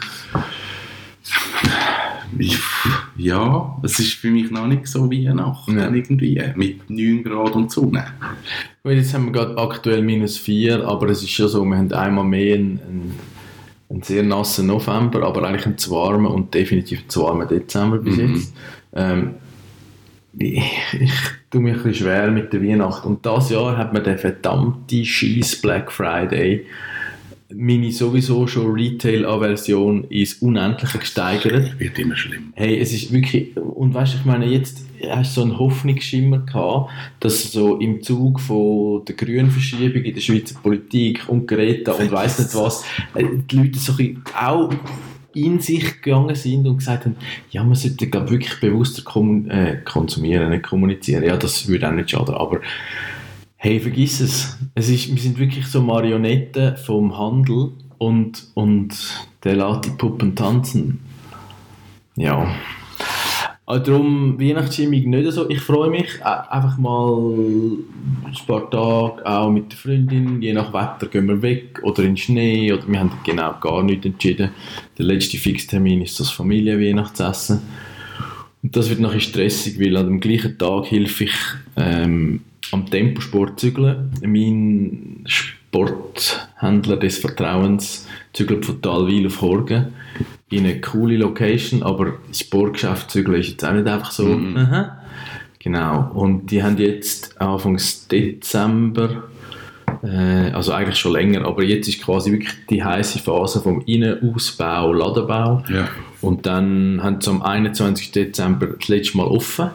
Ich- 2.39 2.60
Ja, 3.17 3.78
es 3.84 3.99
ist 3.99 4.13
für 4.13 4.32
mich 4.32 4.49
noch 4.49 4.65
nicht 4.65 4.88
so 4.88 5.12
Weihnachten 5.12 5.78
Ja. 5.78 5.89
irgendwie, 5.89 6.41
mit 6.56 6.89
9 6.89 7.23
Grad 7.23 7.54
und 7.56 7.69
Sonne. 7.71 8.06
Weil 8.84 8.97
jetzt 8.97 9.13
haben 9.13 9.25
wir 9.25 9.32
gerade 9.34 9.58
aktuell 9.58 10.02
minus 10.02 10.38
4, 10.38 10.88
aber 10.88 11.10
es 11.10 11.21
ist 11.21 11.32
schon 11.32 11.49
so, 11.49 11.65
wir 11.65 11.78
haben 11.78 11.91
einmal 11.91 12.23
mehr 12.23 12.56
einen, 12.56 12.80
einen, 12.88 13.13
einen 13.89 14.02
sehr 14.04 14.23
nassen 14.23 14.67
November, 14.67 15.23
aber 15.23 15.43
eigentlich 15.43 15.65
einen 15.65 15.78
zu 15.78 15.91
warmen 15.91 16.28
und 16.28 16.54
definitiv 16.54 16.99
einen 16.99 17.10
zu 17.10 17.23
warmen 17.23 17.47
Dezember 17.47 17.97
bis 17.97 18.15
Mhm. 18.17 18.34
jetzt. 18.36 18.54
Ähm, 18.93 19.32
ich, 20.38 20.63
ich 20.99 21.12
tue 21.49 21.60
mich 21.62 21.73
ein 21.73 21.78
bisschen 21.84 21.93
schwer 22.06 22.32
mit 22.32 22.54
der 22.54 22.63
Weihnacht. 22.63 23.04
Und 23.06 23.25
das 23.25 23.49
Jahr 23.49 23.75
hat 23.78 23.91
man 23.93 24.04
den 24.04 24.17
verdammten 24.17 25.04
Scheiß 25.04 25.58
Black 25.62 25.91
Friday 25.91 26.65
meine 27.53 27.91
sowieso 27.91 28.45
schon 28.45 28.71
Retail-Aversion 28.71 30.05
ins 30.05 30.35
Unendliche 30.35 30.99
gesteigert. 30.99 31.79
Wird 31.79 31.97
immer 31.97 32.15
schlimm. 32.15 32.53
Hey, 32.55 32.79
es 32.79 32.93
ist 32.93 33.12
wirklich, 33.12 33.57
und 33.57 33.93
weißt 33.93 34.13
du, 34.13 34.17
ich 34.19 34.25
meine, 34.25 34.45
jetzt 34.45 34.83
hast 35.09 35.35
du 35.35 35.41
so 35.41 35.47
einen 35.47 35.57
Hoffnungsschimmer 35.57 36.39
gehabt, 36.39 36.91
dass 37.19 37.51
so 37.51 37.77
im 37.77 38.03
Zug 38.03 38.39
von 38.39 39.03
der 39.05 39.15
grünen 39.15 39.49
Verschiebung 39.49 40.03
in 40.03 40.13
der 40.13 40.21
Schweizer 40.21 40.59
Politik 40.62 41.27
und 41.27 41.47
Greta 41.47 41.93
und 41.93 42.12
weiss 42.12 42.38
nicht 42.38 42.53
was, 42.53 42.83
äh, 43.15 43.25
die 43.49 43.55
Leute 43.55 43.79
so 43.79 43.93
ein 43.97 44.21
auch 44.39 44.71
in 45.33 45.59
sich 45.59 46.01
gegangen 46.01 46.35
sind 46.35 46.67
und 46.67 46.77
gesagt 46.77 47.05
haben, 47.05 47.15
ja, 47.51 47.63
man 47.63 47.75
sollte 47.75 48.07
glaub, 48.07 48.29
wirklich 48.29 48.59
bewusster 48.59 49.03
äh, 49.49 49.77
konsumieren, 49.85 50.49
nicht 50.49 50.63
kommunizieren. 50.63 51.23
Ja, 51.23 51.38
das 51.38 51.67
würde 51.67 51.88
auch 51.88 51.93
nicht 51.93 52.09
schaden, 52.09 52.35
aber 52.35 52.62
hey, 53.62 53.78
vergiss 53.82 54.22
es. 54.22 54.58
es 54.74 54.89
ist, 54.89 55.13
wir 55.13 55.22
sind 55.22 55.38
wirklich 55.38 55.67
so 55.67 55.82
Marionetten 55.82 56.78
vom 56.78 57.17
Handel 57.17 57.74
und, 57.98 58.48
und 58.54 58.89
der 59.43 59.58
lässt 59.58 59.86
die 59.86 59.89
Puppen 59.89 60.34
tanzen. 60.34 61.00
Ja. 62.15 62.48
Also 63.65 63.91
darum 63.91 64.39
Weihnachtsstimmung 64.39 65.10
nicht 65.10 65.32
so. 65.34 65.50
Ich 65.50 65.60
freue 65.60 65.89
mich 65.89 66.19
äh, 66.22 66.24
einfach 66.24 66.78
mal 66.78 67.19
ein 68.26 68.48
paar 68.48 68.69
Tage 68.72 69.26
auch 69.26 69.52
mit 69.52 69.74
der 69.74 69.78
Freundin. 69.78 70.41
Je 70.41 70.54
nach 70.54 70.74
Wetter 70.74 71.08
gehen 71.08 71.28
wir 71.28 71.41
weg 71.41 71.82
oder 71.84 72.00
in 72.00 72.12
den 72.12 72.17
Schnee 72.17 72.72
oder 72.72 72.88
wir 72.88 73.00
haben 73.00 73.12
genau 73.26 73.54
gar 73.60 73.84
nichts 73.84 74.06
entschieden. 74.06 74.52
Der 74.98 75.06
letzte 75.06 75.38
Fixtermin 75.38 76.02
ist 76.02 76.19
das 76.19 76.32
Familienweihnachtsessen. 76.32 77.62
Und 78.63 78.76
das 78.76 78.89
wird 78.89 79.02
nachher 79.02 79.19
stressig, 79.19 79.80
weil 79.80 79.98
an 79.98 80.08
dem 80.08 80.19
gleichen 80.22 80.58
Tag 80.58 80.89
helfe 80.89 81.26
ich 81.26 81.36
ähm, 81.76 82.41
am 82.71 82.86
Temposport 82.86 83.60
zügeln. 83.60 84.12
Mein 84.21 85.23
Sporthändler 85.25 86.97
des 86.97 87.17
Vertrauens 87.17 88.08
zügelt 88.34 88.65
von 88.65 88.82
Talwil 88.82 89.27
auf 89.27 89.41
Horgen 89.41 89.93
in 90.49 90.65
eine 90.65 90.82
coole 90.82 91.17
Location, 91.17 91.84
aber 91.84 92.13
das 92.27 92.39
Sportgeschäft 92.39 93.12
zügeln 93.12 93.39
ist 93.39 93.49
jetzt 93.49 93.65
auch 93.65 93.73
nicht 93.73 93.88
einfach 93.88 94.12
so. 94.12 94.25
Mhm. 94.25 94.58
Aha. 94.58 94.97
Genau. 95.60 96.12
Und 96.13 96.51
die 96.51 96.63
haben 96.63 96.77
jetzt 96.77 97.39
Anfang 97.39 97.79
Dezember, 98.10 99.23
äh, 100.01 100.51
also 100.51 100.71
eigentlich 100.71 100.97
schon 100.97 101.12
länger, 101.13 101.45
aber 101.45 101.63
jetzt 101.63 101.88
ist 101.88 102.01
quasi 102.01 102.32
wirklich 102.32 102.53
die 102.69 102.84
heiße 102.84 103.19
Phase 103.19 103.60
vom 103.60 103.82
Innenausbau, 103.86 104.93
Ladenbau. 104.93 105.63
Ja. 105.69 105.89
Und 106.21 106.45
dann 106.45 107.01
haben 107.03 107.19
sie 107.19 107.29
am 107.29 107.41
21. 107.41 108.12
Dezember 108.12 108.67
das 108.67 108.88
letzte 108.88 109.17
Mal 109.17 109.27
offen. 109.27 109.69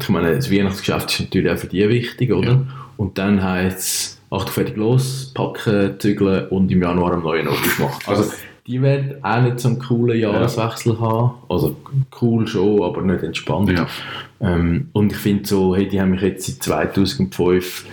Ich 0.00 0.08
meine, 0.08 0.34
das 0.34 0.50
Weihnachtsgeschäft 0.50 1.10
ist 1.10 1.20
natürlich 1.20 1.50
auch 1.50 1.58
für 1.58 1.66
die 1.66 1.88
wichtig, 1.88 2.32
oder? 2.32 2.52
Ja. 2.52 2.66
Und 2.96 3.18
dann 3.18 3.42
heißt 3.42 3.78
es, 3.78 4.20
Achtung, 4.30 4.52
fertig 4.52 4.76
los, 4.76 5.32
packen, 5.34 5.98
zügeln 5.98 6.48
und 6.48 6.70
im 6.70 6.82
Januar 6.82 7.14
einen 7.14 7.22
neuen 7.22 7.48
Office 7.48 7.78
machen. 7.78 8.02
Also, 8.06 8.30
die 8.66 8.82
werden 8.82 9.24
auch 9.24 9.40
nicht 9.40 9.60
so 9.60 9.68
einen 9.68 9.78
coolen 9.78 10.20
Jahreswechsel 10.20 11.00
haben. 11.00 11.32
Also, 11.48 11.76
cool 12.20 12.46
schon, 12.46 12.82
aber 12.82 13.00
nicht 13.02 13.22
entspannt. 13.22 13.70
Ja. 13.70 13.86
Ähm, 14.40 14.88
und 14.92 15.12
ich 15.12 15.18
finde 15.18 15.48
so, 15.48 15.74
hey, 15.74 15.88
die 15.88 16.00
haben 16.00 16.10
mich 16.10 16.20
jetzt 16.20 16.62
seit 16.62 16.94
2005 16.94 17.86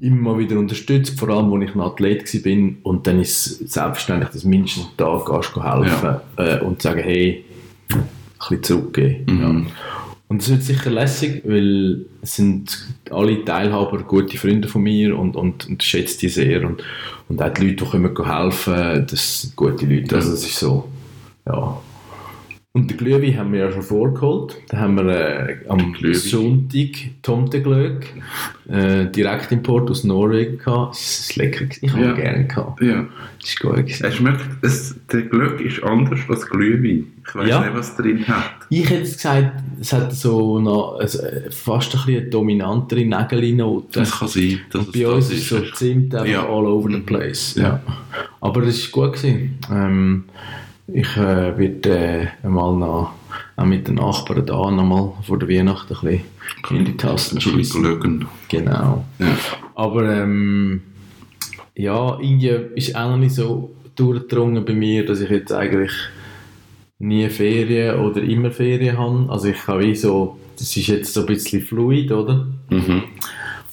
immer 0.00 0.38
wieder 0.38 0.58
unterstützt, 0.58 1.18
vor 1.18 1.28
allem, 1.28 1.52
als 1.52 1.70
ich 1.70 1.74
ein 1.74 1.80
Athlet 1.80 2.44
war. 2.44 2.90
Und 2.90 3.06
dann 3.06 3.20
ist 3.20 3.46
es 3.46 3.72
selbstverständlich, 3.72 4.30
dass 4.30 4.44
mindestens 4.44 4.86
einen 4.86 4.96
Tag 4.96 5.26
gehst 5.26 5.56
helfen 5.56 6.16
äh, 6.36 6.58
und 6.60 6.82
sagen, 6.82 7.02
hey, 7.02 7.44
ein 7.92 8.02
bisschen 8.40 8.62
zurückgeben. 8.62 9.24
Mhm. 9.26 9.66
Und 10.32 10.40
das 10.40 10.48
wird 10.48 10.62
sicher 10.62 10.88
lässig, 10.88 11.42
weil 11.44 12.06
es 12.22 12.36
sind 12.36 12.88
alle 13.10 13.44
Teilhaber 13.44 13.98
gute 13.98 14.38
Freunde 14.38 14.66
von 14.66 14.82
mir 14.82 15.18
und, 15.18 15.36
und, 15.36 15.68
und 15.68 15.82
schätze 15.82 16.20
die 16.20 16.30
sehr. 16.30 16.64
Und, 16.64 16.82
und 17.28 17.42
auch 17.42 17.52
die 17.52 17.66
Leute, 17.68 17.84
die 17.84 17.90
kommen 17.90 18.24
helfen, 18.24 19.06
das 19.10 19.42
sind 19.42 19.56
gute 19.56 19.84
Leute. 19.84 20.16
Also 20.16 20.32
es 20.32 20.46
ist 20.46 20.58
so, 20.58 20.88
ja. 21.44 21.78
Und 22.74 22.90
den 22.90 22.96
Glühwein 22.96 23.36
haben 23.36 23.52
wir 23.52 23.60
ja 23.66 23.70
schon 23.72 23.82
vorgeholt. 23.82 24.56
Da 24.70 24.78
haben 24.78 24.94
wir 24.96 25.04
äh, 25.06 25.56
am 25.68 25.92
Glühwein. 25.92 26.14
Sonntag 26.14 26.88
Tomteglöck, 27.20 28.06
äh, 28.66 29.10
Direktimport 29.10 29.90
aus 29.90 30.04
Norwegen 30.04 30.56
gehabt. 30.56 30.94
Das 30.94 31.20
ist 31.20 31.36
lecker. 31.36 31.66
Ich 31.82 31.92
habe 31.92 32.02
Ja. 32.02 32.12
gerne 32.12 32.46
gehabt. 32.46 32.80
Ja. 32.80 33.06
Das 33.38 33.50
ist 33.50 33.60
gut. 33.60 33.76
gewesen. 33.76 34.04
Er 34.04 34.12
schmeckt, 34.12 34.40
es, 34.62 34.94
der 35.12 35.20
Glück 35.22 35.60
ist 35.60 35.82
anders 35.82 36.20
als 36.30 36.46
Glühwein. 36.48 37.08
Ich 37.28 37.34
weiß 37.34 37.46
Ja. 37.50 37.60
nicht, 37.60 37.74
was 37.74 37.94
drin 37.94 38.26
hat. 38.26 38.44
Ich 38.70 38.88
hätte 38.88 39.02
gesagt, 39.02 39.52
es 39.78 39.92
hat 39.92 40.14
so 40.14 40.58
noch, 40.58 40.96
also 40.98 41.18
äh, 41.24 41.50
fast 41.50 41.94
ein 41.94 42.00
bisschen 42.06 42.20
eine 42.22 42.30
dominantere 42.30 43.04
Nägelnote. 43.04 44.00
Das 44.00 44.18
kann 44.18 44.28
sein. 44.28 44.60
Dass 44.70 44.90
Bei 44.90 45.00
es 45.00 45.06
uns 45.08 45.28
das 45.28 45.38
ist 45.38 45.48
so 45.50 45.60
Zimt 45.74 46.14
einfach 46.14 46.26
Ja. 46.26 46.42
all 46.48 46.64
over 46.64 46.90
the 46.90 47.00
place. 47.00 47.54
Ja. 47.56 47.62
Ja. 47.64 47.82
Aber 48.40 48.62
es 48.62 48.90
war 48.96 49.08
gut. 49.10 49.16
Gewesen. 49.18 49.58
Ähm, 49.70 50.24
ich 50.88 51.16
äh, 51.16 51.56
werde 51.58 52.28
äh, 52.42 52.48
mal 52.48 52.76
noch 52.76 53.12
auch 53.56 53.64
mit 53.64 53.88
den 53.88 53.96
Nachbarn 53.96 54.46
da 54.46 54.70
nochmal 54.70 55.12
vor 55.22 55.38
der 55.38 55.48
Weihnacht 55.48 55.90
ein 55.90 55.96
bisschen 56.00 56.78
in 56.78 56.84
die 56.84 56.96
Tasten 56.96 57.36
Ein 57.36 57.38
bisschen 57.38 57.52
schiessen. 57.58 57.82
Glücken. 57.82 58.28
Genau. 58.48 59.04
Ja. 59.18 59.26
Aber 59.74 60.04
ähm, 60.10 60.82
ja, 61.76 62.18
irgendwie 62.20 62.48
ist 62.74 62.96
auch 62.96 63.10
noch 63.10 63.18
nicht 63.18 63.34
so 63.34 63.74
durchgedrungen 63.94 64.64
bei 64.64 64.74
mir, 64.74 65.06
dass 65.06 65.20
ich 65.20 65.30
jetzt 65.30 65.52
eigentlich 65.52 65.92
nie 66.98 67.28
Ferien 67.28 68.00
oder 68.00 68.22
immer 68.22 68.50
Ferien 68.50 68.98
habe. 68.98 69.26
Also 69.28 69.48
ich 69.48 69.66
habe 69.66 69.84
wie 69.84 69.94
so, 69.94 70.38
das 70.56 70.76
ist 70.76 70.86
jetzt 70.86 71.12
so 71.12 71.20
ein 71.20 71.26
bisschen 71.26 71.62
fluid, 71.62 72.12
oder? 72.12 72.46
Mhm. 72.70 73.02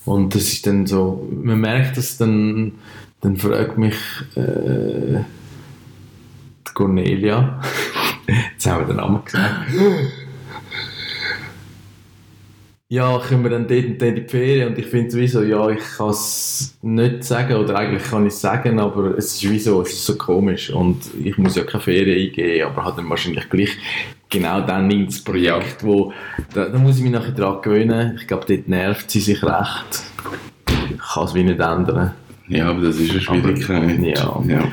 Und 0.05 0.35
das 0.35 0.43
ist 0.43 0.65
dann 0.65 0.87
so, 0.87 1.27
man 1.43 1.59
merkt 1.59 1.97
das 1.97 2.17
dann, 2.17 2.73
dann 3.21 3.37
fragt 3.37 3.77
mich 3.77 3.95
äh, 4.35 5.19
Cornelia, 6.73 7.61
jetzt 8.27 8.67
haben 8.67 8.81
wir 8.81 8.87
den 8.87 8.97
Namen 8.97 9.23
gesagt, 9.25 9.71
ja, 12.91 13.19
können 13.19 13.43
wir 13.43 13.51
dann 13.51 13.67
dort 13.67 13.85
und 13.85 14.01
dort 14.01 14.09
in 14.09 14.15
die 14.15 14.27
Ferien? 14.27 14.69
Und 14.69 14.79
ich 14.79 14.87
finde 14.87 15.09
es 15.09 15.15
wie 15.15 15.27
so, 15.27 15.43
ja, 15.43 15.69
ich 15.69 15.79
kann 15.95 16.09
es 16.09 16.75
nicht 16.81 17.23
sagen, 17.23 17.53
oder 17.53 17.77
eigentlich 17.77 18.03
kann 18.03 18.25
ich 18.25 18.33
es 18.33 18.41
sagen, 18.41 18.79
aber 18.79 19.15
es 19.15 19.35
ist 19.35 19.47
wie 19.47 19.59
so, 19.59 19.83
es 19.83 19.93
ist 19.93 20.05
so 20.05 20.17
komisch 20.17 20.71
und 20.71 20.97
ich 21.23 21.37
muss 21.37 21.55
ja 21.55 21.63
keine 21.65 21.83
Ferien 21.83 22.29
eingehen, 22.29 22.65
aber 22.65 22.83
habe 22.83 22.95
dann 22.95 23.09
wahrscheinlich 23.11 23.47
gleich 23.47 23.77
genau 24.27 24.61
dann 24.61 24.89
ins 24.89 25.23
Projekt, 25.23 25.83
wo, 25.83 26.13
da, 26.51 26.65
da 26.65 26.79
muss 26.79 26.97
ich 26.97 27.03
mich 27.03 27.11
nachher 27.11 27.31
dran 27.31 27.61
gewöhnen. 27.61 28.17
Ich 28.19 28.27
glaube, 28.27 28.45
dort 28.47 28.67
nervt 28.67 29.11
sie 29.11 29.19
sich 29.19 29.43
recht. 29.43 30.03
Ich 30.89 31.13
kann 31.13 31.25
es 31.25 31.35
wie 31.35 31.43
nicht 31.43 31.59
ändern. 31.59 32.13
Ja, 32.47 32.71
aber 32.71 32.81
das 32.81 32.97
ist 32.97 33.11
eine 33.11 33.21
Schwierigkeit. 33.21 33.99
ja. 33.99 34.43
ja. 34.47 34.63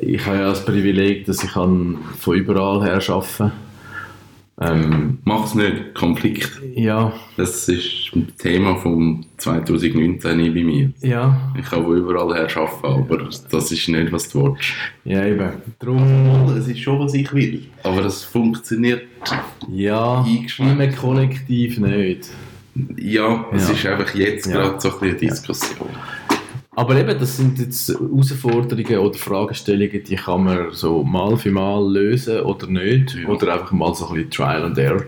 Ich 0.00 0.24
habe 0.26 0.36
ja 0.38 0.48
das 0.50 0.64
Privileg, 0.64 1.26
dass 1.26 1.42
ich 1.42 1.50
kann 1.52 1.98
von 2.18 2.36
überall 2.36 2.82
her 2.84 3.00
arbeiten 3.08 3.52
ähm, 4.62 5.18
Mach's 5.24 5.54
nicht. 5.54 5.94
Konflikt. 5.94 6.60
Ja, 6.74 7.14
Das 7.38 7.66
ist 7.66 8.10
ein 8.14 8.28
Thema 8.36 8.76
vom 8.76 9.24
2019 9.38 10.20
bei 10.54 10.62
mir. 10.62 10.90
ja, 11.00 11.50
Ich 11.58 11.64
kann 11.64 11.82
von 11.82 11.96
überall 11.96 12.34
her 12.34 12.48
arbeiten, 12.56 12.86
aber 13.02 13.28
das 13.50 13.72
ist 13.72 13.88
nicht, 13.88 14.12
was 14.12 14.28
du 14.28 14.44
willst. 14.44 14.72
ja 15.04 15.24
eben. 15.24 15.50
Darum, 15.78 16.54
Es 16.58 16.68
ist 16.68 16.78
schon, 16.80 16.98
was 17.00 17.14
ich 17.14 17.32
will. 17.32 17.62
Aber 17.84 18.04
es 18.04 18.22
funktioniert. 18.22 19.04
ja, 19.72 20.22
Eingeschränkt. 20.24 20.82
im 20.82 20.94
Kollektiv 20.96 21.78
nicht. 21.78 22.28
Ja, 22.98 23.46
es 23.52 23.66
Ja. 23.68 23.74
ist 23.74 23.86
einfach 23.86 24.14
jetzt 24.14 24.46
Ja. 24.46 24.52
gerade 24.52 24.80
so 24.80 24.88
ein 24.88 24.94
bisschen 25.00 25.08
eine 25.08 25.18
Diskussion. 25.30 25.88
Aber 26.76 26.96
eben, 26.96 27.18
das 27.18 27.36
sind 27.36 27.58
jetzt 27.58 27.88
Herausforderungen 27.88 28.98
oder 28.98 29.18
Fragestellungen, 29.18 30.04
die 30.04 30.16
kann 30.16 30.44
man 30.44 30.70
so 30.70 31.02
mal 31.02 31.36
für 31.36 31.50
mal 31.50 31.92
lösen 31.92 32.40
oder 32.40 32.66
nicht. 32.68 33.16
Ja. 33.16 33.28
Oder 33.28 33.54
einfach 33.54 33.72
mal 33.72 33.94
so 33.94 34.06
ein 34.08 34.14
bisschen 34.14 34.30
Trial 34.30 34.64
and 34.64 34.78
Error. 34.78 35.04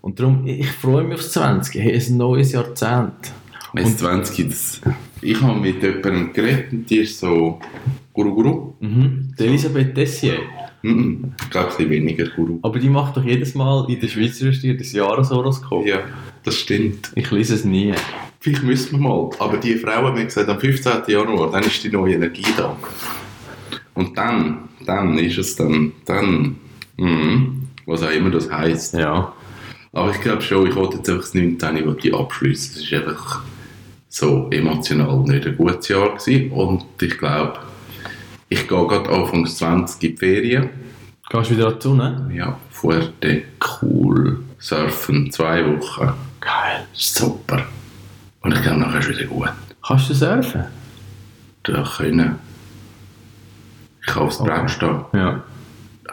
Und 0.00 0.18
darum, 0.18 0.46
ich 0.46 0.70
freue 0.70 1.04
mich 1.04 1.14
aufs 1.14 1.32
20. 1.32 1.82
Hey, 1.82 1.92
es 1.92 2.04
ist 2.04 2.10
ein 2.10 2.16
neues 2.18 2.52
Jahrzehnt. 2.52 3.32
Und 3.72 3.98
20 3.98 4.48
das, 4.48 4.80
ich 5.20 5.40
habe 5.40 5.58
mit 5.58 5.82
jemandem 5.82 6.32
geredet 6.32 6.72
und 6.72 6.88
die 6.88 6.98
ist 6.98 7.18
so 7.18 7.58
Guru 8.12 8.34
Guru. 8.34 8.74
Mhm. 8.80 9.34
Die 9.38 9.44
Elisabeth 9.44 9.96
Dessier. 9.96 10.38
Mhm. 10.82 11.32
Ich 11.42 11.50
glaube, 11.50 11.72
sie 11.76 11.88
weniger 11.90 12.26
Guru. 12.28 12.60
Aber 12.62 12.78
die 12.78 12.88
macht 12.88 13.16
doch 13.16 13.24
jedes 13.24 13.54
Mal 13.54 13.86
in 13.88 13.98
der 13.98 14.08
Schweiz 14.08 14.38
das 14.38 14.92
Jahreshoroskop. 14.92 15.86
Ja, 15.86 16.00
das 16.44 16.56
stimmt. 16.56 17.10
Ich 17.14 17.30
lese 17.30 17.54
es 17.54 17.64
nie. 17.64 17.94
Vielleicht 18.40 18.62
müssen 18.62 18.92
wir 18.92 19.08
mal. 19.08 19.30
Aber 19.38 19.56
die 19.56 19.76
Frau 19.76 20.06
hat 20.06 20.14
mir 20.14 20.24
gesagt, 20.24 20.48
am 20.48 20.60
15. 20.60 21.02
Januar, 21.08 21.50
dann 21.50 21.64
ist 21.64 21.82
die 21.82 21.90
neue 21.90 22.14
Energie 22.14 22.46
da. 22.56 22.76
Und 23.94 24.16
dann, 24.16 24.68
dann 24.84 25.18
ist 25.18 25.38
es 25.38 25.56
dann, 25.56 25.92
dann, 26.04 26.56
mhm, 26.96 27.68
was 27.86 28.02
auch 28.02 28.10
immer 28.10 28.30
das 28.30 28.50
heisst. 28.50 28.94
Ja. 28.94 29.32
Aber 29.92 30.10
ich 30.10 30.20
glaube 30.20 30.42
schon, 30.42 30.66
ich 30.66 30.74
wollte 30.74 30.98
jetzt 30.98 31.08
einfach 31.08 31.22
das 31.22 31.34
19. 31.34 31.76
ich 31.76 31.86
wollte 31.86 32.02
die 32.02 32.12
abschließen. 32.12 32.76
Es 32.76 32.82
ist 32.82 32.92
einfach 32.92 33.42
so 34.08 34.48
emotional 34.50 35.20
nicht 35.20 35.46
ein 35.46 35.56
gutes 35.56 35.88
Jahr 35.88 36.14
gewesen. 36.16 36.50
Und 36.50 36.84
ich 37.00 37.16
glaube, 37.16 37.58
ich 38.48 38.68
gehe 38.68 38.86
gerade 38.86 39.10
Anfang 39.10 39.46
20 39.46 40.02
in 40.02 40.10
die 40.10 40.16
Ferien. 40.16 40.70
Gehst 41.30 41.50
du 41.50 41.54
wieder 41.54 41.72
die 41.72 41.82
Sonne? 41.82 42.30
Ja, 42.34 42.58
Fuerte, 42.70 43.42
cool, 43.80 44.40
surfen, 44.58 45.32
zwei 45.32 45.64
Wochen. 45.66 46.12
Geil. 46.44 46.86
Super. 46.92 47.64
Und 48.42 48.52
ich 48.54 48.62
glaube, 48.62 48.80
nachher 48.80 49.00
ist 49.00 49.08
es 49.10 49.18
wieder 49.18 49.28
gut. 49.28 49.48
Kannst 49.86 50.10
du 50.10 50.14
surfen? 50.14 50.64
Da 51.62 51.82
können. 51.96 52.38
Ich 54.02 54.06
kann 54.12 54.22
aufs 54.24 54.38
Brett 54.38 54.70
stehen. 54.70 55.00
Ja. 55.14 55.42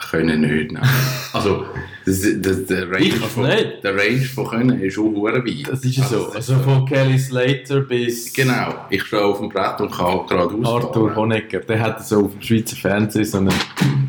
Können 0.09 0.41
nicht, 0.41 0.71
nein. 0.71 0.87
Also, 1.33 1.65
das, 2.05 2.21
das, 2.41 2.65
der, 2.65 2.89
Range 2.91 3.05
Ich 3.05 3.15
von, 3.15 3.45
nicht. 3.45 3.83
der 3.83 3.95
Range 3.95 4.19
von 4.21 4.47
können 4.47 4.81
ist 4.81 4.95
schon 4.95 5.13
hure 5.15 5.45
weit. 5.45 5.67
Das 5.69 5.83
ist 5.85 5.95
ja 5.97 6.03
so. 6.05 6.25
das 6.25 6.35
Also 6.37 6.57
von 6.59 6.85
Kelly 6.85 7.17
Slater 7.19 7.81
bis 7.81 8.33
Genau, 8.33 8.73
ich 8.89 9.03
stehe 9.03 9.23
auf 9.23 9.37
dem 9.39 9.47
Brett 9.49 9.79
und 9.79 9.91
kann 9.91 10.25
geradeaus 10.27 10.65
Arthur 10.65 11.09
fahren. 11.09 11.15
Honegger. 11.15 11.59
Der 11.59 11.79
hat 11.79 12.05
so 12.05 12.25
auf 12.25 12.31
dem 12.33 12.41
Schweizer 12.41 12.75
Fernsehen 12.75 13.25
so 13.25 13.37
eine, 13.37 13.51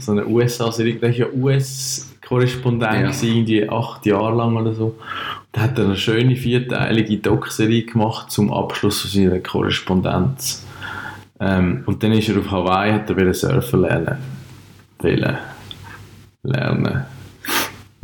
so 0.01 0.13
eine 0.13 0.27
USA-Serie. 0.27 0.95
Der 0.97 1.11
war 1.11 1.17
ja 1.17 1.27
US-Korrespondent, 1.33 2.93
Ja. 2.93 3.01
gewesen, 3.03 3.29
irgendwie 3.29 3.69
acht 3.69 4.07
Jahre 4.07 4.35
lang 4.37 4.57
oder 4.57 4.75
so. 4.75 4.97
Der 5.55 5.63
hat 5.63 5.79
eine 5.79 5.97
schöne 5.97 6.35
vierteilige 6.35 7.19
Doc-Serie 7.19 7.85
gemacht 7.85 8.31
zum 8.31 8.53
Abschluss 8.53 9.13
seiner 9.13 9.41
Korrespondenz. 9.41 10.65
Ähm, 11.41 11.83
und 11.87 12.03
dann 12.03 12.13
ist 12.13 12.29
er 12.29 12.39
auf 12.39 12.51
Hawaii, 12.51 12.93
hat 12.93 13.11
er 13.11 13.17
wollte 13.17 13.35
surfen 13.35 13.83
lernen. 13.83 14.17
Wollen. 14.99 15.39
Lernen. 16.43 17.05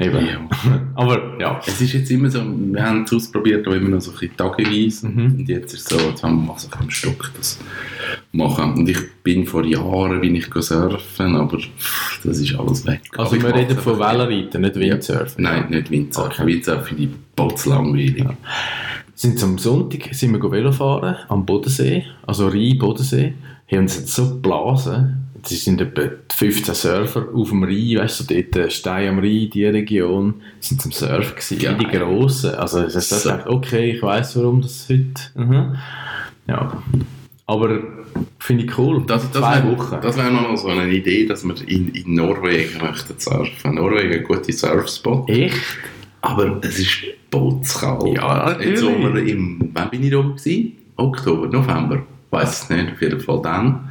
Eben. 0.01 0.27
Ja. 0.27 0.49
Aber 0.95 1.41
ja. 1.41 1.61
Es 1.67 1.81
ist 1.81 1.93
jetzt 1.93 2.11
immer 2.11 2.31
so, 2.31 2.41
wir 2.41 2.83
haben 2.83 3.03
es 3.03 3.13
ausprobiert, 3.13 3.67
auch 3.67 3.73
immer 3.73 3.89
noch 3.89 4.01
so 4.01 4.13
ein 4.13 4.19
bisschen 4.19 4.37
tageweise. 4.37 5.09
Mhm. 5.09 5.39
Und 5.39 5.49
jetzt 5.49 5.75
ist 5.75 5.91
es 5.91 5.99
so, 5.99 6.09
jetzt 6.09 6.23
haben 6.23 6.37
wir 6.37 6.53
mal 6.53 6.59
so 6.59 6.69
am 6.79 6.89
Stock 6.89 7.31
das 7.37 7.59
machen. 8.31 8.75
Und 8.75 8.89
ich 8.89 8.99
bin 9.25 9.45
vor 9.45 9.65
Jahren 9.65 10.21
bin 10.21 10.37
ich 10.37 10.47
surfen, 10.55 11.35
aber 11.35 11.59
pff, 11.59 12.21
das 12.23 12.39
ist 12.39 12.55
alles 12.55 12.87
weg. 12.87 13.01
Also 13.17 13.37
Aber 13.37 13.43
wir 13.43 13.55
reden 13.55 13.77
von. 13.79 13.99
Wellenreiten, 13.99 14.61
nicht 14.61 14.77
Windsurfen. 14.77 15.43
Nein, 15.43 15.67
nicht 15.71 15.91
Windsurfen. 15.91 16.45
Okay. 16.45 16.47
Windsurfen 16.47 16.85
finde 16.85 17.03
ich 17.03 17.09
botzlangweilig. 17.35 18.19
Ja. 18.19 18.37
sind 19.17 19.43
am 19.43 19.59
Sonntag 19.59 20.15
sind 20.15 20.33
wir 20.33 20.53
Velo 20.53 20.71
fahren 20.71 21.17
am 21.29 21.45
Bodensee, 21.45 22.05
also 22.25 22.47
Rhein 22.47 22.79
Bodensee, 22.79 23.35
haben 23.69 23.81
uns 23.81 24.15
so 24.15 24.35
geblasen. 24.35 25.25
Es 25.45 25.65
sind 25.65 25.81
etwa 25.81 26.03
15 26.35 26.75
Surfer 26.75 27.27
auf 27.35 27.49
dem 27.51 27.63
Rhein, 27.65 27.99
weißt 27.99 28.31
du, 28.31 28.35
dort 28.35 28.57
äh, 28.57 28.71
Stein 28.71 29.09
am 29.09 29.19
Rhein, 29.19 29.51
die 29.53 29.65
Region, 29.67 30.35
sind 30.61 30.81
zum 30.83 30.93
Surfen 30.93 31.35
gewesen, 31.37 31.61
wie 31.79 31.85
die 31.85 31.91
Grossen. 31.99 32.55
Also 32.55 32.81
es 32.81 32.95
ist 32.95 33.11
So. 33.11 33.33
okay, 33.47 33.93
ich 33.93 34.03
weiß, 34.03 34.37
warum 34.37 34.63
das 34.63 34.89
heute... 34.89 35.21
Mhm. 35.35 35.77
Ja, 36.47 36.83
aber 37.47 37.79
finde 38.39 38.65
ich 38.65 38.79
cool. 38.79 39.05
Das, 39.07 39.31
das 39.31 39.41
Zwei 39.43 39.63
wäre 39.65 39.77
Wochen. 39.77 39.99
das 40.01 40.17
wär 40.17 40.31
noch 40.31 40.57
so 40.57 40.69
eine 40.69 40.89
Idee, 40.91 41.27
dass 41.27 41.45
wir 41.45 41.55
in, 41.69 41.89
in 41.91 42.15
Norwegen 42.15 42.79
möchten 42.81 43.15
surfen. 43.19 43.75
Norwegen 43.75 44.15
ein 44.15 44.25
guter 44.25 44.53
Surfspot. 44.53 45.29
Echt? 45.29 45.55
Aber 46.23 46.59
es 46.63 46.79
ist 46.79 46.91
bootskalt. 47.31 48.17
Ja, 48.17 48.59
Jetzt, 48.61 48.83
wo 48.83 48.91
natürlich. 48.91 49.27
wir 49.27 49.33
im, 49.35 49.71
wann 49.75 49.91
bin 49.91 50.03
ich 50.05 50.11
da 50.11 50.21
gewesen? 50.23 50.73
Oktober, 50.97 51.47
November? 51.49 52.03
Weiß 52.31 52.63
es 52.65 52.71
nicht, 52.71 52.93
auf 52.93 53.01
jeden 53.03 53.21
Fall 53.21 53.41
dann. 53.43 53.91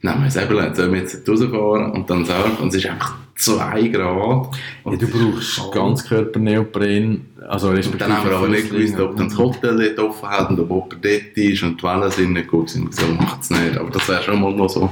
Wir 0.00 0.16
uns 0.16 0.36
überlegt, 0.36 0.76
sollen 0.76 0.92
wir 0.92 1.00
jetzt 1.00 1.28
rausfahren 1.28 1.90
und 1.90 2.08
dann 2.08 2.24
surfen 2.24 2.56
und 2.62 2.68
es 2.68 2.76
ist 2.76 2.86
einfach 2.86 3.16
2 3.34 3.88
Grad. 3.88 4.48
Ja, 4.84 4.96
du 4.96 5.08
brauchst 5.08 5.72
ganz 5.72 6.04
Körperneopren, 6.04 7.26
also 7.48 7.70
Und 7.70 8.00
dann 8.00 8.16
haben 8.16 8.28
wir 8.28 8.36
aber 8.36 8.48
nicht 8.48 8.70
gewusst, 8.70 8.98
ob 9.00 9.16
dann 9.16 9.28
das 9.28 9.38
Hotel... 9.38 9.94
Dort 9.96 10.10
offen 10.10 10.28
hat 10.28 10.50
und 10.50 10.60
ob 10.60 10.70
jemand 10.70 11.04
dort 11.04 11.36
ist 11.36 11.62
und 11.62 11.80
die 11.80 11.82
Wellen 11.84 12.10
sind 12.10 12.32
nicht 12.32 12.48
gut 12.48 12.70
sind. 12.70 12.94
So 12.94 13.06
macht 13.06 13.42
es 13.42 13.50
nicht. 13.50 13.76
Aber 13.76 13.90
das 13.90 14.08
wäre 14.08 14.22
schon 14.22 14.40
mal 14.40 14.54
noch 14.54 14.68
so 14.68 14.90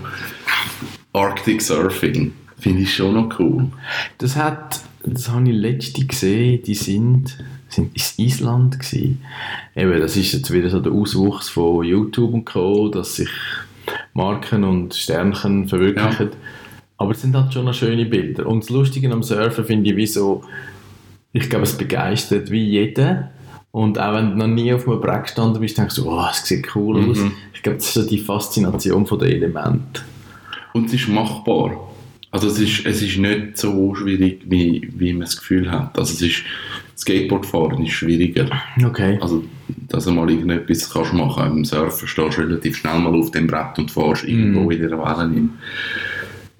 Arctic 1.13 1.63
Surfing. 1.63 2.33
Finde 2.59 2.83
ich 2.83 2.95
schon 2.95 3.15
noch 3.15 3.39
cool. 3.39 3.67
Das 4.19 4.35
hat, 4.35 4.81
das 5.05 5.29
habe 5.29 5.49
ich 5.49 5.55
letzte 5.55 6.05
gesehen, 6.05 6.63
die 6.65 6.75
sind, 6.75 7.37
sind 7.69 7.97
ist 7.97 8.19
Island 8.19 8.79
gewesen. 8.79 9.23
Eben, 9.77 10.01
das 10.01 10.17
ist 10.17 10.33
jetzt 10.33 10.53
wieder 10.53 10.71
so 10.71 10.81
der 10.81 10.93
Auswuchs 10.93 11.49
von 11.49 11.85
YouTube 11.85 12.33
und 12.33 12.45
Co., 12.45 12.89
dass 12.89 13.17
sich 13.17 13.31
Marken 14.17 14.65
und 14.65 14.95
Sternchen 14.95 15.69
verwirklichen. 15.69 16.31
Aber 16.97 17.11
es 17.11 17.21
sind 17.21 17.37
halt 17.37 17.53
schon 17.53 17.67
noch 17.67 17.75
schöne 17.75 18.07
Bilder. 18.07 18.47
Und 18.47 18.65
das 18.65 18.71
Lustige 18.71 19.13
am 19.13 19.23
Surfen 19.23 19.65
finde 19.65 19.91
ich 19.91 19.97
wie 19.97 20.07
so, 20.07 20.43
ich 21.33 21.51
glaube, 21.51 21.65
es 21.65 21.77
begeistert 21.77 22.51
wie 22.51 22.65
jeden. 22.65 23.27
Und 23.71 23.99
auch 23.99 24.15
wenn 24.15 24.31
du 24.31 24.37
noch 24.37 24.47
nie 24.47 24.73
auf 24.73 24.89
einem 24.89 25.03
Breck 25.03 25.25
gestanden 25.25 25.61
bist, 25.61 25.77
denkst 25.77 25.97
du, 25.97 26.11
oh, 26.11 26.27
es 26.31 26.47
sieht 26.47 26.75
cool 26.75 27.11
aus. 27.11 27.19
Mhm. 27.19 27.33
Ich 27.53 27.63
glaube, 27.63 27.77
das 27.77 27.89
ist 27.89 27.95
so 27.95 28.09
die 28.09 28.19
Faszination 28.19 29.05
von 29.05 29.19
den 29.19 29.33
Elementen. 29.33 30.03
Und 30.73 30.87
es 30.87 30.95
ist 30.95 31.09
machbar. 31.09 31.91
Also 32.31 32.49
es 32.49 32.59
ist, 32.59 32.87
es 32.87 33.03
ist 33.03 33.19
nicht 33.19 33.59
so 33.59 33.95
schwierig, 33.95 34.43
wie, 34.47 34.89
wie 34.95 35.13
man 35.13 35.23
das 35.23 35.37
Gefühl 35.37 35.71
hat. 35.71 35.99
Also 35.99 36.15
es 36.15 36.23
ist, 36.23 36.43
Skateboardfahren 36.97 37.85
ist 37.85 37.93
schwieriger. 37.93 38.49
Okay. 38.85 39.19
Also, 39.21 39.45
dass 39.89 40.05
du 40.05 40.13
mal 40.13 40.31
irgendetwas 40.31 40.91
kannst 40.91 41.13
machen. 41.13 41.59
Im 41.59 41.65
Surfen 41.65 42.09
stehst 42.09 42.39
du 42.39 42.43
relativ 42.43 42.77
schnell 42.79 42.99
mal 42.99 43.15
auf 43.15 43.31
dem 43.33 43.47
Brett 43.47 43.79
und 43.79 43.91
fährst 43.91 44.25
irgendwo 44.25 44.71
in 44.71 44.81
der 44.81 44.91
Welle 44.93 45.31
hin. 45.35 45.51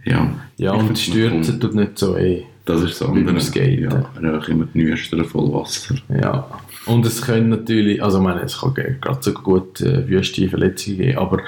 Ja. 0.05 0.31
Ja, 0.59 0.75
Ich 0.75 0.81
und 0.83 0.99
stürzen 0.99 1.61
tut 1.61 1.75
nicht 1.75 1.99
so 1.99 2.17
eh. 2.17 2.45
Das 2.65 2.83
ist 2.83 2.99
beim 3.01 3.17
andere. 3.17 3.41
Skaten. 3.41 3.83
Ja, 3.83 4.11
dann 4.15 4.43
immer 4.49 4.67
die 4.75 4.83
Nüstern 4.85 5.25
voll 5.25 5.53
Wasser. 5.53 5.95
Ja. 6.21 6.49
Und 6.87 7.05
es 7.07 7.23
können 7.23 7.49
natürlich, 7.49 8.03
also 8.03 8.19
ich 8.19 8.25
meine, 8.25 8.43
es 8.43 8.61
kann 8.61 8.75
ge- 8.75 8.97
gerade 9.01 9.19
so 9.21 9.33
gut 9.33 9.81
äh, 9.81 10.09
wüste 10.09 10.49
Verletzungen 10.49 10.99
geben, 10.99 11.19
aber 11.19 11.41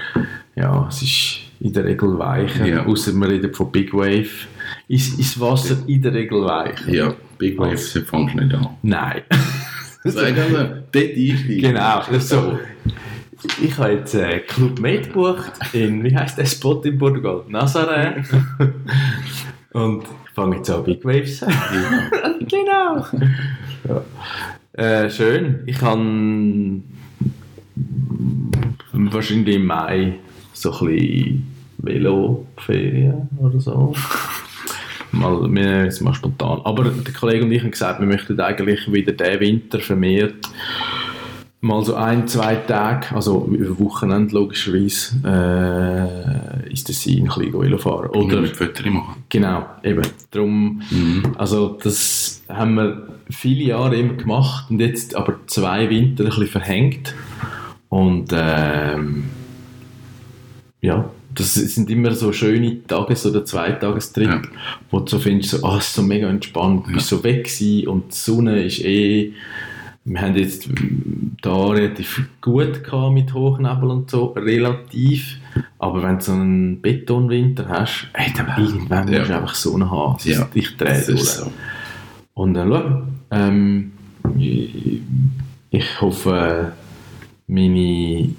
ja, 0.56 0.86
es 0.88 1.02
ist 1.02 1.38
in 1.60 1.72
der 1.72 1.84
Regel 1.84 2.18
weicher, 2.18 2.66
Ja. 2.66 2.86
außer 2.86 3.12
wir 3.14 3.28
reden 3.28 3.52
von 3.52 3.70
Big 3.70 3.92
Wave. 3.92 4.28
Ist, 4.88 5.18
ist 5.18 5.38
Wasser 5.40 5.76
in 5.86 6.02
der 6.02 6.14
Regel 6.14 6.44
weicher? 6.44 6.90
Ja, 6.90 7.14
Big 7.38 7.58
Waves 7.58 7.94
also. 7.94 8.06
fängst 8.06 8.34
du 8.34 8.40
nicht 8.40 8.54
an. 8.54 8.68
Nein. 8.82 9.22
Sag 10.04 10.38
also, 10.38 10.56
dort 10.56 10.94
einsteigen. 10.94 11.60
genau, 11.60 12.02
so. 12.18 12.58
Ich 13.62 13.78
habe 13.78 13.92
jetzt 13.92 14.14
äh, 14.14 14.40
Club 14.40 14.80
Med 14.80 15.08
gebucht 15.08 15.52
in, 15.72 16.02
wie 16.02 16.16
heißt 16.16 16.38
der 16.38 16.46
Spot 16.46 16.80
in 16.82 16.98
Portugal? 16.98 17.44
Nazaré. 17.48 18.24
Und 19.72 20.02
ich 20.02 20.30
fange 20.34 20.56
jetzt 20.56 20.70
an 20.70 20.84
Big 20.84 21.04
Waves 21.04 21.40
genau. 22.40 23.06
ja. 23.86 24.02
äh, 25.04 25.10
schön. 25.10 25.62
Ich 25.66 25.78
kann 25.78 26.82
wahrscheinlich 28.92 29.56
im 29.56 29.66
Mai 29.66 30.14
so 30.52 30.72
ein 30.72 30.86
bisschen 30.86 31.46
Veloferien 31.78 33.28
oder 33.38 33.60
so. 33.60 33.94
Mal, 35.12 35.52
wir 35.52 35.84
jetzt 35.84 36.00
mal 36.00 36.14
spontan. 36.14 36.60
Aber 36.64 36.84
der 36.84 37.14
Kollege 37.14 37.44
und 37.44 37.52
ich 37.52 37.62
haben 37.62 37.70
gesagt, 37.70 38.00
wir 38.00 38.06
möchten 38.06 38.38
eigentlich 38.40 38.92
wieder 38.92 39.12
diesen 39.12 39.40
Winter 39.40 39.80
vermehrt 39.80 40.34
mal 41.60 41.84
so 41.84 41.94
ein, 41.94 42.28
zwei 42.28 42.54
Tage, 42.56 43.14
also 43.14 43.46
über 43.46 43.78
Wochenende 43.80 44.34
logischerweise, 44.34 45.16
äh, 45.24 46.72
ist 46.72 46.88
das 46.88 47.04
ein 47.06 47.24
bisschen 47.24 47.52
Velo 47.52 47.78
fahren. 47.78 48.10
Oder 48.10 48.40
mit 48.40 48.56
Fotos 48.56 48.84
machen. 48.86 49.24
genau, 49.28 49.66
eben. 49.82 50.02
Darum, 50.30 50.82
Mhm. 50.90 51.34
also 51.36 51.78
das 51.82 52.42
haben 52.48 52.74
wir 52.74 53.08
viele 53.30 53.64
Jahre 53.64 53.96
immer 53.96 54.14
gemacht 54.14 54.70
und 54.70 54.80
jetzt 54.80 55.14
aber 55.16 55.34
zwei 55.46 55.90
Winter 55.90 56.24
ein 56.24 56.28
bisschen 56.30 56.46
verhängt. 56.46 57.14
Und 57.88 58.30
ähm, 58.32 59.24
ja, 60.80 61.10
das 61.38 61.54
sind 61.54 61.88
immer 61.90 62.12
so 62.14 62.32
schöne 62.32 62.82
Tages- 62.86 63.24
oder 63.26 63.44
Zweitagestrip, 63.44 64.26
Ja. 64.28 64.42
wo 64.90 65.00
du 65.00 65.08
so 65.08 65.18
findest, 65.18 65.50
so, 65.52 65.66
ah, 65.66 65.78
es 65.78 65.86
ist 65.88 65.94
so 65.94 66.02
mega 66.02 66.28
entspannt, 66.28 66.86
du 66.86 66.92
bist 66.92 67.08
so 67.08 67.22
weg 67.24 67.44
gewesen 67.44 67.88
und 67.88 68.12
die 68.12 68.16
Sonne 68.16 68.62
ist 68.64 68.84
eh, 68.84 69.32
wir 70.04 70.20
haben 70.22 70.36
jetzt 70.36 70.68
da 71.42 71.66
relativ 71.66 72.22
gut 72.40 72.82
gehabt 72.82 73.12
mit 73.14 73.34
Hochnebel 73.34 73.90
und 73.90 74.10
so, 74.10 74.26
relativ, 74.36 75.36
aber 75.78 76.02
wenn 76.02 76.16
du 76.16 76.22
so 76.24 76.32
einen 76.32 76.80
Betonwinter 76.80 77.68
hast, 77.68 78.08
ey, 78.14 78.32
dann 78.36 78.48
irgendwann 78.64 79.08
Ja. 79.12 79.18
musst 79.18 79.30
du 79.30 79.34
einfach 79.34 79.54
Sonne 79.54 79.90
haben, 79.90 80.18
sonst 80.18 80.38
Ja, 80.38 80.44
dich 80.46 80.76
dreht 80.76 80.88
Das 80.88 81.06
durch. 81.06 81.20
so. 81.20 81.52
Und 82.34 82.54
dann 82.54 82.68
schau, 82.70 83.02
ähm, 83.32 83.92
ich, 84.38 85.00
ich 85.70 86.00
hoffe, 86.00 86.72
meine. 87.46 88.30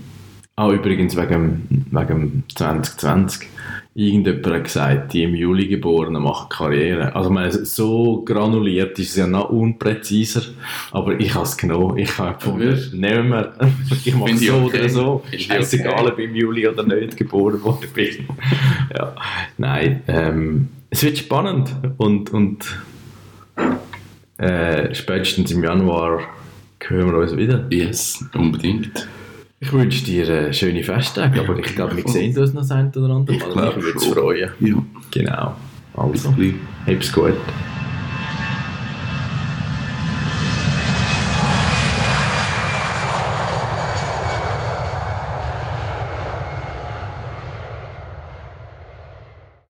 Ah, 0.59 0.73
übrigens 0.73 1.15
wegen, 1.15 1.85
wegen 1.89 2.43
2020. 2.53 3.47
Irgendjemand 3.95 4.45
hat 4.45 4.63
gesagt, 4.65 5.13
die 5.13 5.23
im 5.23 5.33
Juli 5.33 5.67
Geborenen 5.69 6.21
machen 6.21 6.49
Karriere. 6.49 7.15
Also, 7.15 7.29
meine, 7.29 7.49
so 7.49 8.23
granuliert 8.25 8.99
ist 8.99 9.11
es 9.11 9.15
ja 9.15 9.25
noch 9.25 9.51
unpräziser. 9.51 10.41
Aber 10.91 11.17
ich 11.17 11.33
habe 11.33 11.45
es 11.45 11.55
genommen. 11.55 11.97
Ich 11.97 12.17
habe 12.17 12.35
gefunden, 12.35 12.77
nehmen 12.91 13.29
wir. 13.29 13.53
Ich 14.03 14.13
mache 14.13 14.31
ich 14.31 14.47
so 14.47 14.55
okay. 14.55 14.79
oder 14.79 14.89
so. 14.89 15.23
Scheißegal, 15.31 15.93
okay. 15.93 16.11
ob 16.11 16.19
ich 16.19 16.25
im 16.25 16.35
Juli 16.35 16.67
oder 16.67 16.83
nicht 16.83 17.15
geboren 17.15 17.63
worden 17.63 17.87
bin. 17.93 18.27
ja. 18.97 19.15
Nein, 19.57 20.01
ähm, 20.09 20.67
es 20.89 21.01
wird 21.03 21.19
spannend. 21.19 21.73
Und, 21.95 22.33
und 22.33 22.65
äh, 24.37 24.93
spätestens 24.93 25.51
im 25.51 25.63
Januar 25.63 26.19
hören 26.85 27.11
wir 27.11 27.17
uns 27.19 27.37
wieder. 27.37 27.65
Yes, 27.69 28.25
unbedingt. 28.33 29.07
Ich 29.61 29.73
wünsche 29.73 30.05
dir 30.05 30.29
äh, 30.29 30.53
schöne 30.53 30.83
Festtage, 30.83 31.41
aber 31.41 31.59
ich 31.59 31.75
glaube, 31.75 31.97
wir 31.97 32.07
sehen 32.07 32.37
uns 32.37 32.53
noch 32.53 32.69
ein 32.69 32.89
oder 32.95 33.13
andere 33.13 33.55
Mal. 33.55 33.73
Ich 33.77 33.83
würde 33.83 33.97
es 33.97 34.05
freuen. 34.05 34.49
Ja, 34.59 34.75
Genau. 35.11 35.55
Also, 35.95 36.33
hab's 36.87 37.11
gut. 37.11 37.33